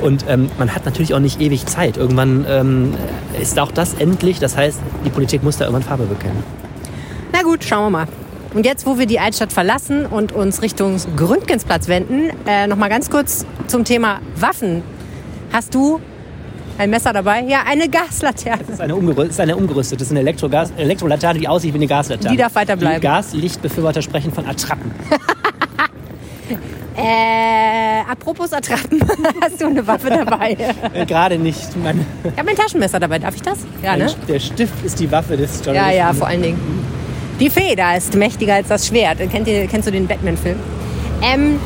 Und 0.00 0.24
ähm, 0.28 0.50
man 0.58 0.74
hat 0.74 0.84
natürlich 0.84 1.14
auch 1.14 1.20
nicht 1.20 1.40
ewig 1.40 1.66
Zeit. 1.66 1.96
Irgendwann 1.96 2.44
ähm, 2.48 2.94
ist 3.40 3.58
auch 3.58 3.72
das 3.72 3.94
endlich. 3.94 4.38
Das 4.40 4.56
heißt, 4.56 4.80
die 5.04 5.10
Politik 5.10 5.42
muss 5.42 5.58
da 5.58 5.66
irgendwann 5.66 5.84
Farbe 5.84 6.04
bekennen. 6.04 6.42
Na 7.32 7.42
gut, 7.42 7.64
schauen 7.64 7.84
wir 7.86 7.90
mal. 7.90 8.06
Und 8.56 8.64
jetzt, 8.64 8.86
wo 8.86 8.98
wir 8.98 9.04
die 9.04 9.20
Altstadt 9.20 9.52
verlassen 9.52 10.06
und 10.06 10.32
uns 10.32 10.62
Richtung 10.62 10.96
Gründgensplatz 11.14 11.88
wenden, 11.88 12.30
äh, 12.46 12.66
noch 12.66 12.78
mal 12.78 12.88
ganz 12.88 13.10
kurz 13.10 13.44
zum 13.66 13.84
Thema 13.84 14.20
Waffen. 14.34 14.82
Hast 15.52 15.74
du 15.74 16.00
ein 16.78 16.88
Messer 16.88 17.12
dabei? 17.12 17.42
Ja, 17.42 17.64
eine 17.68 17.90
Gaslaterne. 17.90 18.62
Das 18.62 18.76
ist 18.76 18.80
eine, 18.80 18.96
umgerüst, 18.96 19.32
ist 19.32 19.40
eine 19.40 19.58
umgerüstete, 19.58 19.98
das 19.98 20.06
ist 20.06 20.12
eine 20.12 20.20
Elektrogas 20.20 20.70
Elektrolaterne, 20.78 21.38
die 21.38 21.46
aussieht 21.46 21.74
wie 21.74 21.78
eine 21.78 21.86
Gaslaterne. 21.86 22.30
Die 22.30 22.38
darf 22.38 22.54
weiter 22.54 22.76
bleiben. 22.76 23.02
Die 23.02 23.06
Gaslichtbefürworter 23.06 24.00
sprechen 24.00 24.32
von 24.32 24.46
Attrappen. 24.46 24.90
äh, 26.96 28.10
apropos 28.10 28.54
Attrappen, 28.54 29.04
hast 29.42 29.60
du 29.60 29.66
eine 29.66 29.86
Waffe 29.86 30.08
dabei? 30.08 30.56
Äh, 30.94 31.04
gerade 31.04 31.36
nicht. 31.36 31.76
Meine 31.76 32.06
ich 32.24 32.38
habe 32.38 32.48
ein 32.48 32.56
Taschenmesser 32.56 33.00
dabei, 33.00 33.18
darf 33.18 33.34
ich 33.34 33.42
das? 33.42 33.58
Ja, 33.82 33.98
ne? 33.98 34.10
Der 34.26 34.40
Stift 34.40 34.82
ist 34.82 34.98
die 34.98 35.12
Waffe 35.12 35.36
des 35.36 35.62
Journalisten. 35.62 35.98
Ja, 35.98 36.06
ja, 36.06 36.14
vor 36.14 36.28
allen 36.28 36.40
Dingen. 36.40 36.95
Die 37.40 37.50
Feder 37.50 37.96
ist 37.96 38.14
mächtiger 38.14 38.54
als 38.54 38.68
das 38.68 38.86
Schwert. 38.86 39.18
Kennt 39.30 39.46
ihr, 39.46 39.66
kennst 39.66 39.86
du 39.86 39.92
den 39.92 40.06
Batman-Film? 40.06 40.58
Ähm, 41.22 41.58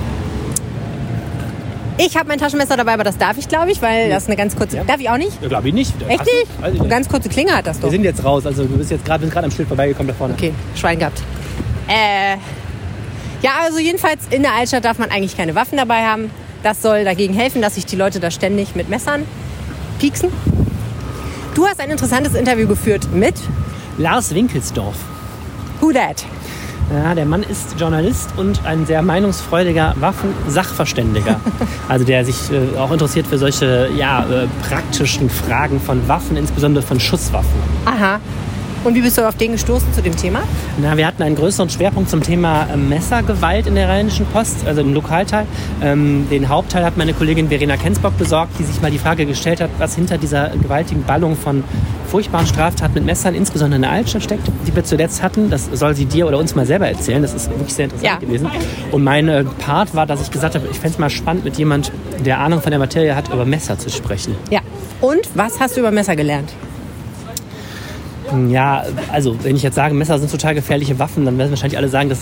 ich 1.99 2.17
habe 2.17 2.29
mein 2.29 2.39
Taschenmesser 2.39 2.77
dabei, 2.77 2.95
aber 2.95 3.05
das 3.05 3.19
darf 3.19 3.37
ich, 3.39 3.47
glaube 3.47 3.71
ich, 3.71 3.83
weil 3.83 4.09
das 4.09 4.27
eine 4.27 4.35
ganz 4.35 4.57
kurze. 4.57 4.79
Ja. 4.79 4.85
Darf 4.85 5.01
ich 5.01 5.11
auch 5.11 5.19
nicht? 5.19 5.41
Ja, 5.43 5.49
glaube 5.49 5.69
ich 5.69 5.75
nicht. 5.75 5.93
Echt 6.09 6.25
nicht? 6.25 6.47
Eine 6.63 6.89
ganz 6.89 7.09
kurze 7.09 7.29
Klinge 7.29 7.53
hat 7.53 7.67
das 7.67 7.79
doch. 7.79 7.89
Wir 7.89 7.93
sind 7.93 8.05
jetzt 8.05 8.25
raus, 8.25 8.47
also 8.47 8.65
du 8.65 8.77
bist 8.79 8.91
jetzt 8.91 9.05
gerade 9.05 9.27
am 9.45 9.51
Schild 9.51 9.69
vorbeigekommen 9.69 10.09
da 10.09 10.15
vorne. 10.15 10.35
Okay, 10.35 10.53
Schwein 10.75 10.99
gehabt. 10.99 11.23
Äh, 11.89 12.37
ja, 13.43 13.51
also 13.65 13.79
jedenfalls 13.79 14.23
in 14.31 14.43
der 14.43 14.55
Altstadt 14.55 14.85
darf 14.85 14.99
man 14.99 15.11
eigentlich 15.11 15.37
keine 15.37 15.55
Waffen 15.55 15.77
dabei 15.77 16.03
haben. 16.03 16.31
Das 16.63 16.83
soll 16.83 17.05
dagegen 17.05 17.35
helfen, 17.35 17.63
dass 17.63 17.77
sich 17.77 17.87
die 17.87 17.97
Leute 17.97 18.19
da 18.19 18.31
ständig 18.31 18.75
mit 18.75 18.89
Messern 18.89 19.25
pieksen. 19.99 20.31
Du 21.55 21.67
hast 21.67 21.81
ein 21.81 21.91
interessantes 21.91 22.35
Interview 22.35 22.67
geführt 22.67 23.13
mit 23.13 23.35
Lars 23.99 24.35
Winkelsdorf. 24.35 24.97
Who 25.81 25.93
that? 25.93 26.25
Ja, 26.93 27.15
der 27.15 27.25
Mann 27.25 27.45
ist 27.45 27.77
Journalist 27.79 28.31
und 28.37 28.65
ein 28.67 28.85
sehr 28.85 29.01
meinungsfreudiger 29.01 29.95
Waffensachverständiger. 30.01 31.41
also 31.89 32.05
der 32.05 32.25
sich 32.25 32.51
äh, 32.51 32.77
auch 32.77 32.91
interessiert 32.91 33.27
für 33.29 33.39
solche 33.39 33.89
ja, 33.97 34.25
äh, 34.25 34.49
praktischen 34.69 35.31
Fragen 35.31 35.81
von 35.81 36.09
Waffen, 36.09 36.37
insbesondere 36.37 36.85
von 36.85 36.99
Schusswaffen. 36.99 37.61
Aha. 37.85 38.19
Und 38.83 38.95
wie 38.95 39.03
bist 39.03 39.19
du 39.19 39.29
auf 39.29 39.35
den 39.35 39.53
gestoßen 39.53 39.93
zu 39.93 40.01
dem 40.01 40.17
Thema? 40.17 40.43
Na, 40.79 40.97
wir 40.97 41.07
hatten 41.07 41.23
einen 41.23 41.37
größeren 41.37 41.69
Schwerpunkt 41.69 42.09
zum 42.09 42.23
Thema 42.23 42.67
äh, 42.73 42.79
Messergewalt 42.79 43.67
in 43.67 43.75
der 43.75 43.91
Rheinischen 43.91 44.25
Post, 44.25 44.67
also 44.67 44.81
im 44.81 44.95
Lokalteil. 44.95 45.47
Ähm, 45.83 46.27
den 46.31 46.49
Hauptteil 46.49 46.83
hat 46.83 46.97
meine 46.97 47.13
Kollegin 47.13 47.49
Verena 47.49 47.77
Kensbock 47.77 48.17
besorgt, 48.17 48.59
die 48.59 48.65
sich 48.65 48.81
mal 48.81 48.91
die 48.91 48.99
Frage 48.99 49.27
gestellt 49.27 49.61
hat, 49.61 49.69
was 49.77 49.97
hinter 49.97 50.17
dieser 50.17 50.49
gewaltigen 50.49 51.03
Ballung 51.03 51.37
von 51.37 51.63
furchtbaren 52.09 52.47
Straftaten 52.47 52.95
mit 52.95 53.05
Messern, 53.05 53.35
insbesondere 53.35 53.77
in 53.77 53.83
der 53.83 53.91
Altstadt 53.91 54.23
steckt, 54.23 54.49
die 54.67 54.75
wir 54.75 54.83
zuletzt 54.83 55.23
hatten. 55.23 55.51
Das 55.51 55.69
soll 55.75 55.95
sie 55.95 56.07
dir 56.07 56.27
oder 56.27 56.39
uns 56.39 56.55
mal 56.55 56.65
selber 56.65 56.89
erzählen. 56.89 57.21
Das 57.21 57.35
ist 57.35 57.51
wirklich 57.51 57.75
sehr 57.75 57.85
interessant 57.85 58.23
ja. 58.23 58.27
gewesen. 58.27 58.51
Und 58.93 59.05
mein 59.05 59.29
äh, 59.29 59.45
Part 59.45 59.95
war, 59.95 60.07
dass 60.07 60.23
ich 60.23 60.31
gesagt 60.31 60.55
habe, 60.55 60.67
ich 60.71 60.79
fände 60.79 60.95
es 60.95 60.99
mal 60.99 61.11
spannend, 61.11 61.45
mit 61.45 61.59
jemand, 61.59 61.93
der 62.25 62.39
Ahnung 62.39 62.63
von 62.63 62.71
der 62.71 62.79
Materie 62.79 63.15
hat, 63.15 63.29
über 63.29 63.45
Messer 63.45 63.79
zu 63.79 63.91
sprechen. 63.91 64.35
Ja. 64.49 64.61
Und 65.03 65.21
was 65.35 65.61
hast 65.61 65.77
du 65.77 65.81
über 65.81 65.91
Messer 65.91 66.17
gelernt? 66.17 66.51
Ja, 68.49 68.85
also 69.13 69.37
wenn 69.43 69.57
ich 69.57 69.63
jetzt 69.63 69.75
sage, 69.75 69.95
Messer 69.95 70.19
sind 70.19 70.31
total 70.31 70.55
gefährliche 70.55 70.99
Waffen, 70.99 71.25
dann 71.25 71.37
werden 71.39 71.51
wahrscheinlich 71.51 71.79
alle 71.79 71.89
sagen, 71.89 72.09
dass, 72.09 72.21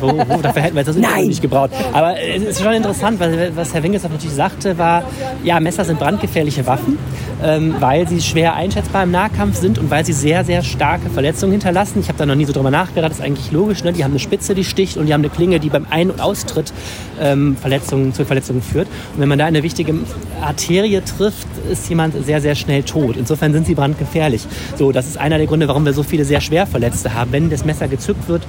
wo, 0.00 0.06
wo, 0.28 0.42
dafür 0.42 0.62
hätten 0.62 0.76
wir 0.76 0.84
das 0.84 0.96
Interview 0.96 1.26
nicht 1.26 1.42
gebraucht. 1.42 1.70
Aber 1.92 2.18
es 2.20 2.42
ist 2.42 2.62
schon 2.62 2.72
interessant, 2.72 3.18
weil 3.20 3.52
was 3.56 3.74
Herr 3.74 3.82
Winkelsdorf 3.82 4.12
natürlich 4.12 4.36
sagte, 4.36 4.78
war, 4.78 5.02
ja, 5.42 5.58
Messer 5.60 5.84
sind 5.84 5.98
brandgefährliche 5.98 6.66
Waffen, 6.66 6.98
ähm, 7.42 7.74
weil 7.80 8.08
sie 8.08 8.20
schwer 8.20 8.54
einschätzbar 8.54 9.04
im 9.04 9.10
Nahkampf 9.10 9.56
sind 9.58 9.78
und 9.78 9.90
weil 9.90 10.04
sie 10.04 10.12
sehr, 10.12 10.44
sehr 10.44 10.62
starke 10.62 11.10
Verletzungen 11.10 11.52
hinterlassen. 11.52 12.00
Ich 12.00 12.08
habe 12.08 12.18
da 12.18 12.26
noch 12.26 12.34
nie 12.34 12.44
so 12.44 12.52
drüber 12.52 12.70
nachgedacht, 12.70 13.10
das 13.10 13.18
ist 13.18 13.24
eigentlich 13.24 13.52
logisch. 13.52 13.84
Ne? 13.84 13.92
Die 13.92 14.04
haben 14.04 14.12
eine 14.12 14.20
Spitze, 14.20 14.54
die 14.54 14.64
sticht 14.64 14.96
und 14.96 15.06
die 15.06 15.14
haben 15.14 15.20
eine 15.20 15.30
Klinge, 15.30 15.60
die 15.60 15.68
beim 15.68 15.86
Ein- 15.90 16.10
und 16.10 16.20
Austritt 16.20 16.72
ähm, 17.20 17.56
Verletzungen, 17.60 18.12
zu 18.14 18.24
Verletzungen 18.24 18.62
führt. 18.62 18.88
Und 19.14 19.20
wenn 19.20 19.28
man 19.28 19.38
da 19.38 19.46
eine 19.46 19.62
wichtige 19.62 19.94
Arterie 20.40 21.02
trifft, 21.02 21.46
ist 21.70 21.88
jemand 21.88 22.14
sehr, 22.24 22.40
sehr 22.40 22.54
schnell 22.54 22.82
tot. 22.82 23.16
Insofern 23.16 23.52
sind 23.52 23.66
sie 23.66 23.74
brandgefährlich. 23.74 24.46
So, 24.76 24.92
das 24.92 25.06
ist 25.06 25.18
einer 25.18 25.38
der 25.38 25.46
Gründe, 25.46 25.68
warum 25.68 25.84
wir 25.84 25.92
so 25.92 26.02
viele 26.02 26.24
sehr 26.24 26.40
schwer 26.40 26.66
Verletzte 26.66 27.14
haben. 27.14 27.32
Wenn 27.32 27.50
das 27.50 27.64
Messer 27.64 27.88
gezückt 27.88 28.28
wird, 28.28 28.42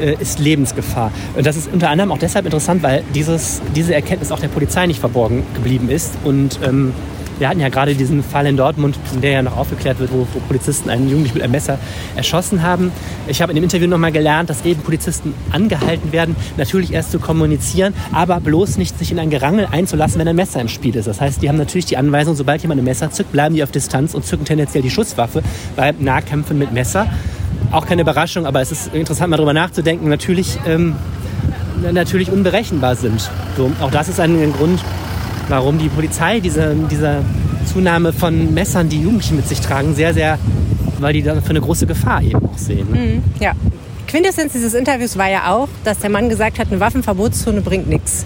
äh, 0.00 0.14
ist 0.18 0.38
Lebensgefahr. 0.38 1.12
Und 1.36 1.46
das 1.46 1.56
ist 1.56 1.72
unter 1.72 1.90
anderem 1.90 2.12
auch 2.12 2.18
deshalb 2.18 2.44
interessant, 2.44 2.82
weil 2.82 3.02
dieses, 3.14 3.60
diese 3.74 3.94
Erkenntnis 3.94 4.32
auch 4.32 4.40
der 4.40 4.48
Polizei 4.48 4.86
nicht 4.86 5.00
verborgen 5.00 5.42
geblieben 5.54 5.88
ist. 5.88 6.14
Und 6.24 6.58
ähm, 6.64 6.92
wir 7.38 7.48
hatten 7.48 7.60
ja 7.60 7.68
gerade 7.68 7.94
diesen 7.94 8.22
Fall 8.22 8.46
in 8.46 8.56
Dortmund, 8.56 8.98
der 9.22 9.30
ja 9.30 9.42
noch 9.42 9.56
aufgeklärt 9.56 9.98
wird, 9.98 10.12
wo, 10.12 10.26
wo 10.32 10.40
Polizisten 10.40 10.90
einen 10.90 11.08
Jugendlichen 11.08 11.34
mit 11.34 11.42
einem 11.42 11.52
Messer 11.52 11.78
erschossen 12.16 12.62
haben. 12.62 12.90
Ich 13.26 13.40
habe 13.42 13.52
in 13.52 13.56
dem 13.56 13.64
Interview 13.64 13.86
nochmal 13.86 14.12
gelernt, 14.12 14.50
dass 14.50 14.64
eben 14.64 14.82
Polizisten 14.82 15.34
angehalten 15.52 16.12
werden, 16.12 16.36
natürlich 16.56 16.92
erst 16.92 17.12
zu 17.12 17.18
kommunizieren, 17.18 17.94
aber 18.12 18.40
bloß 18.40 18.78
nicht 18.78 18.98
sich 18.98 19.12
in 19.12 19.18
ein 19.18 19.30
Gerangel 19.30 19.68
einzulassen, 19.70 20.18
wenn 20.20 20.28
ein 20.28 20.36
Messer 20.36 20.60
im 20.60 20.68
Spiel 20.68 20.96
ist. 20.96 21.06
Das 21.06 21.20
heißt, 21.20 21.42
die 21.42 21.48
haben 21.48 21.58
natürlich 21.58 21.86
die 21.86 21.96
Anweisung, 21.96 22.34
sobald 22.34 22.62
jemand 22.62 22.80
ein 22.80 22.84
Messer 22.84 23.10
zückt, 23.10 23.32
bleiben 23.32 23.54
die 23.54 23.62
auf 23.62 23.70
Distanz 23.70 24.14
und 24.14 24.24
zücken 24.24 24.44
tendenziell 24.44 24.82
die 24.82 24.90
Schusswaffe 24.90 25.42
bei 25.76 25.94
Nahkämpfen 25.98 26.58
mit 26.58 26.72
Messer. 26.72 27.06
Auch 27.70 27.86
keine 27.86 28.02
Überraschung, 28.02 28.46
aber 28.46 28.60
es 28.60 28.72
ist 28.72 28.94
interessant, 28.94 29.30
mal 29.30 29.36
darüber 29.36 29.52
nachzudenken, 29.52 30.08
natürlich, 30.08 30.58
ähm, 30.66 30.96
natürlich 31.92 32.30
unberechenbar 32.30 32.96
sind. 32.96 33.30
So, 33.56 33.70
auch 33.80 33.90
das 33.90 34.08
ist 34.08 34.20
ein, 34.20 34.40
ein 34.42 34.52
Grund, 34.52 34.80
warum 35.48 35.78
die 35.78 35.88
Polizei 35.88 36.40
diese, 36.40 36.74
diese 36.90 37.22
Zunahme 37.72 38.12
von 38.12 38.54
Messern, 38.54 38.88
die 38.88 39.00
Jugendliche 39.00 39.34
mit 39.34 39.48
sich 39.48 39.60
tragen, 39.60 39.94
sehr, 39.94 40.14
sehr, 40.14 40.38
weil 41.00 41.12
die 41.12 41.22
dafür 41.22 41.50
eine 41.50 41.60
große 41.60 41.86
Gefahr 41.86 42.22
eben 42.22 42.44
auch 42.44 42.58
sehen. 42.58 42.90
Ne? 42.90 43.22
Ja. 43.40 43.52
Quintessenz 44.06 44.52
dieses 44.54 44.72
Interviews 44.72 45.18
war 45.18 45.28
ja 45.28 45.52
auch, 45.52 45.68
dass 45.84 45.98
der 45.98 46.08
Mann 46.08 46.30
gesagt 46.30 46.58
hat, 46.58 46.68
eine 46.70 46.80
Waffenverbotszone 46.80 47.60
bringt 47.60 47.88
nichts. 47.88 48.24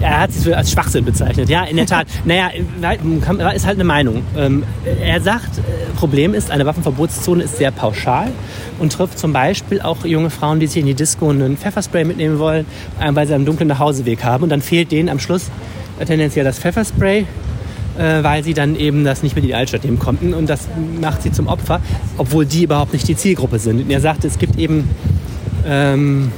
Er 0.00 0.20
hat 0.20 0.32
sie 0.32 0.54
als 0.54 0.70
Schwachsinn 0.70 1.04
bezeichnet. 1.04 1.48
Ja, 1.48 1.64
in 1.64 1.76
der 1.76 1.86
Tat. 1.86 2.06
naja, 2.24 2.48
ist 3.54 3.66
halt 3.66 3.76
eine 3.76 3.84
Meinung. 3.84 4.22
Ähm, 4.36 4.62
er 5.02 5.20
sagt, 5.20 5.60
Problem 5.96 6.34
ist, 6.34 6.50
eine 6.50 6.64
Waffenverbotszone 6.64 7.42
ist 7.42 7.58
sehr 7.58 7.72
pauschal 7.72 8.30
und 8.78 8.92
trifft 8.92 9.18
zum 9.18 9.32
Beispiel 9.32 9.80
auch 9.80 10.04
junge 10.04 10.30
Frauen, 10.30 10.60
die 10.60 10.68
sich 10.68 10.78
in 10.78 10.86
die 10.86 10.94
Disco 10.94 11.28
einen 11.28 11.56
Pfefferspray 11.56 12.04
mitnehmen 12.04 12.38
wollen, 12.38 12.64
weil 13.10 13.26
sie 13.26 13.34
einen 13.34 13.44
dunklen 13.44 13.68
Nachhauseweg 13.68 14.22
haben. 14.24 14.44
Und 14.44 14.50
dann 14.50 14.62
fehlt 14.62 14.92
denen 14.92 15.08
am 15.08 15.18
Schluss 15.18 15.50
tendenziell 16.06 16.44
das 16.44 16.58
Pfefferspray, 16.58 17.20
äh, 17.98 18.22
weil 18.22 18.44
sie 18.44 18.54
dann 18.54 18.76
eben 18.76 19.04
das 19.04 19.22
nicht 19.22 19.34
mit 19.34 19.44
in 19.44 19.48
die 19.48 19.54
Altstadt 19.54 19.84
nehmen 19.84 19.98
konnten. 19.98 20.34
Und 20.34 20.48
das 20.48 20.68
macht 21.00 21.22
sie 21.22 21.32
zum 21.32 21.46
Opfer, 21.46 21.80
obwohl 22.16 22.46
die 22.46 22.64
überhaupt 22.64 22.92
nicht 22.92 23.06
die 23.08 23.16
Zielgruppe 23.16 23.58
sind. 23.58 23.80
Und 23.82 23.90
er 23.90 24.00
sagte, 24.00 24.26
es 24.26 24.38
gibt 24.38 24.56
eben 24.58 24.88
ähm, 25.66 26.30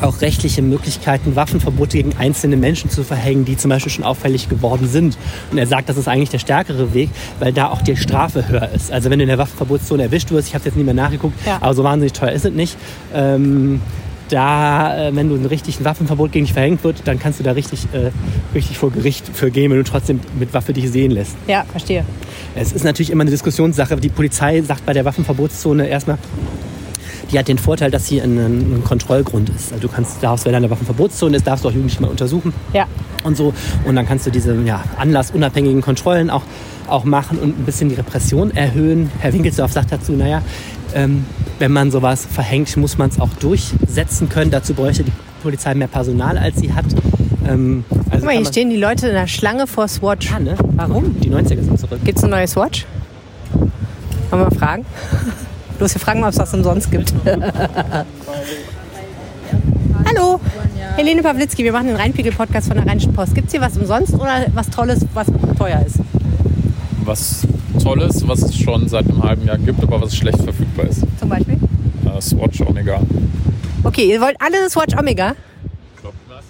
auch 0.00 0.20
rechtliche 0.20 0.62
Möglichkeiten, 0.62 1.36
Waffenverbote 1.36 1.96
gegen 1.96 2.16
einzelne 2.18 2.56
Menschen 2.56 2.90
zu 2.90 3.04
verhängen, 3.04 3.44
die 3.44 3.56
zum 3.56 3.68
Beispiel 3.68 3.92
schon 3.92 4.04
auffällig 4.04 4.48
geworden 4.48 4.88
sind. 4.88 5.16
Und 5.52 5.58
er 5.58 5.66
sagt, 5.68 5.88
das 5.88 5.96
ist 5.96 6.08
eigentlich 6.08 6.30
der 6.30 6.40
stärkere 6.40 6.92
Weg, 6.92 7.10
weil 7.38 7.52
da 7.52 7.68
auch 7.68 7.82
die 7.82 7.96
Strafe 7.96 8.48
höher 8.48 8.68
ist. 8.74 8.90
Also 8.90 9.10
wenn 9.10 9.20
du 9.20 9.22
in 9.22 9.28
der 9.28 9.38
Waffenverbotszone 9.38 10.02
erwischt 10.02 10.32
wirst, 10.32 10.48
ich 10.48 10.54
habe 10.54 10.64
jetzt 10.64 10.74
nicht 10.76 10.84
mehr 10.84 10.94
nachgeguckt, 10.94 11.34
Ja. 11.46 11.58
aber 11.60 11.72
so 11.74 11.84
wahnsinnig 11.84 12.12
teuer 12.14 12.32
ist 12.32 12.44
es 12.44 12.52
nicht. 12.52 12.76
Ähm, 13.14 13.80
da, 14.32 15.08
äh, 15.08 15.14
wenn 15.14 15.28
du 15.28 15.34
ein 15.34 15.46
richtiges 15.46 15.84
Waffenverbot 15.84 16.32
gegen 16.32 16.46
dich 16.46 16.54
verhängt 16.54 16.84
wird, 16.84 17.02
dann 17.04 17.18
kannst 17.18 17.38
du 17.38 17.44
da 17.44 17.52
richtig, 17.52 17.86
äh, 17.92 18.10
richtig 18.54 18.78
vor 18.78 18.90
Gericht 18.90 19.24
für 19.32 19.50
gehen, 19.50 19.70
wenn 19.70 19.78
du 19.78 19.84
trotzdem 19.84 20.20
mit 20.38 20.54
Waffe 20.54 20.72
dich 20.72 20.90
sehen 20.90 21.10
lässt. 21.10 21.36
Ja, 21.46 21.64
verstehe. 21.70 22.04
Es 22.54 22.72
ist 22.72 22.84
natürlich 22.84 23.10
immer 23.10 23.22
eine 23.22 23.30
Diskussionssache. 23.30 23.96
Die 23.96 24.08
Polizei 24.08 24.62
sagt 24.62 24.86
bei 24.86 24.92
der 24.92 25.04
Waffenverbotszone 25.04 25.86
erstmal, 25.86 26.18
die 27.32 27.38
hat 27.38 27.48
den 27.48 27.58
Vorteil, 27.58 27.90
dass 27.90 28.06
sie 28.06 28.20
ein, 28.20 28.36
ein 28.38 28.84
Kontrollgrund 28.84 29.48
ist. 29.50 29.72
Also 29.72 29.86
du 29.86 29.92
kannst, 29.92 30.22
darfst, 30.22 30.44
wenn 30.44 30.54
eine 30.54 30.68
Waffenverbotszone 30.70 31.36
ist, 31.36 31.46
darfst 31.46 31.64
du 31.64 31.68
auch 31.68 31.72
Jugendliche 31.72 32.02
mal 32.02 32.08
untersuchen 32.08 32.52
Ja. 32.72 32.86
und 33.24 33.36
so. 33.36 33.52
Und 33.84 33.96
dann 33.96 34.06
kannst 34.06 34.26
du 34.26 34.30
diese 34.30 34.54
ja, 34.62 34.84
anlassunabhängigen 34.98 35.80
Kontrollen 35.80 36.30
auch, 36.30 36.42
auch 36.88 37.04
machen 37.04 37.38
und 37.38 37.58
ein 37.58 37.64
bisschen 37.64 37.88
die 37.88 37.94
Repression 37.94 38.50
erhöhen. 38.50 39.10
Herr 39.20 39.32
Winkelsdorf 39.32 39.72
sagt 39.72 39.90
dazu, 39.92 40.12
naja, 40.12 40.42
ähm, 40.94 41.24
wenn 41.58 41.72
man 41.72 41.90
sowas 41.90 42.26
verhängt, 42.30 42.76
muss 42.76 42.98
man 42.98 43.08
es 43.08 43.18
auch 43.18 43.30
durchsetzen 43.40 44.28
können. 44.28 44.50
Dazu 44.50 44.74
bräuchte 44.74 45.04
die 45.04 45.12
Polizei 45.42 45.74
mehr 45.74 45.88
Personal, 45.88 46.36
als 46.36 46.58
sie 46.58 46.72
hat. 46.72 46.84
Ähm, 47.48 47.84
also 48.10 48.18
Guck 48.18 48.24
mal, 48.24 48.36
hier 48.36 48.46
stehen 48.46 48.68
die 48.70 48.76
Leute 48.76 49.08
in 49.08 49.14
der 49.14 49.26
Schlange 49.26 49.66
vor 49.66 49.88
Swatch. 49.88 50.30
Ja, 50.30 50.38
ne? 50.38 50.54
Warum? 50.76 51.18
Die 51.20 51.30
90er 51.30 51.62
sind 51.62 51.78
zurück. 51.80 52.00
Gibt 52.04 52.18
es 52.18 52.24
ein 52.24 52.30
neues 52.30 52.52
Swatch? 52.52 52.84
Wollen 54.30 54.44
wir 54.50 54.58
fragen? 54.58 54.84
Los, 55.78 55.94
wir 55.94 56.00
fragen 56.00 56.20
mal, 56.20 56.28
ob 56.28 56.32
es 56.32 56.38
das 56.38 56.54
umsonst 56.54 56.90
gibt. 56.90 57.12
Hallo, 60.04 60.40
Helene 60.96 61.22
Pawlitzki, 61.22 61.64
wir 61.64 61.72
machen 61.72 61.86
den 61.88 61.96
Rheinpegel-Podcast 61.96 62.68
von 62.68 62.76
der 62.76 62.86
Rheinischen 62.86 63.12
Post. 63.12 63.34
Gibt 63.34 63.46
es 63.48 63.52
hier 63.52 63.60
was 63.60 63.76
umsonst 63.76 64.14
oder 64.14 64.46
was 64.54 64.68
Tolles, 64.70 65.04
was 65.14 65.26
teuer 65.58 65.82
ist? 65.86 65.96
was 67.04 67.46
Tolles, 67.82 68.26
was 68.28 68.42
es 68.42 68.56
schon 68.56 68.88
seit 68.88 69.08
einem 69.08 69.22
halben 69.22 69.46
Jahr 69.46 69.58
gibt, 69.58 69.82
aber 69.82 70.00
was 70.00 70.14
schlecht 70.16 70.40
verfügbar 70.42 70.86
ist. 70.86 71.02
Zum 71.18 71.28
Beispiel? 71.28 71.54
Äh, 72.04 72.20
Swatch 72.20 72.60
Omega. 72.60 73.00
Okay, 73.82 74.08
ihr 74.12 74.20
wollt 74.20 74.36
alle 74.40 74.60
das 74.62 74.72
Swatch 74.72 74.96
Omega? 74.96 75.34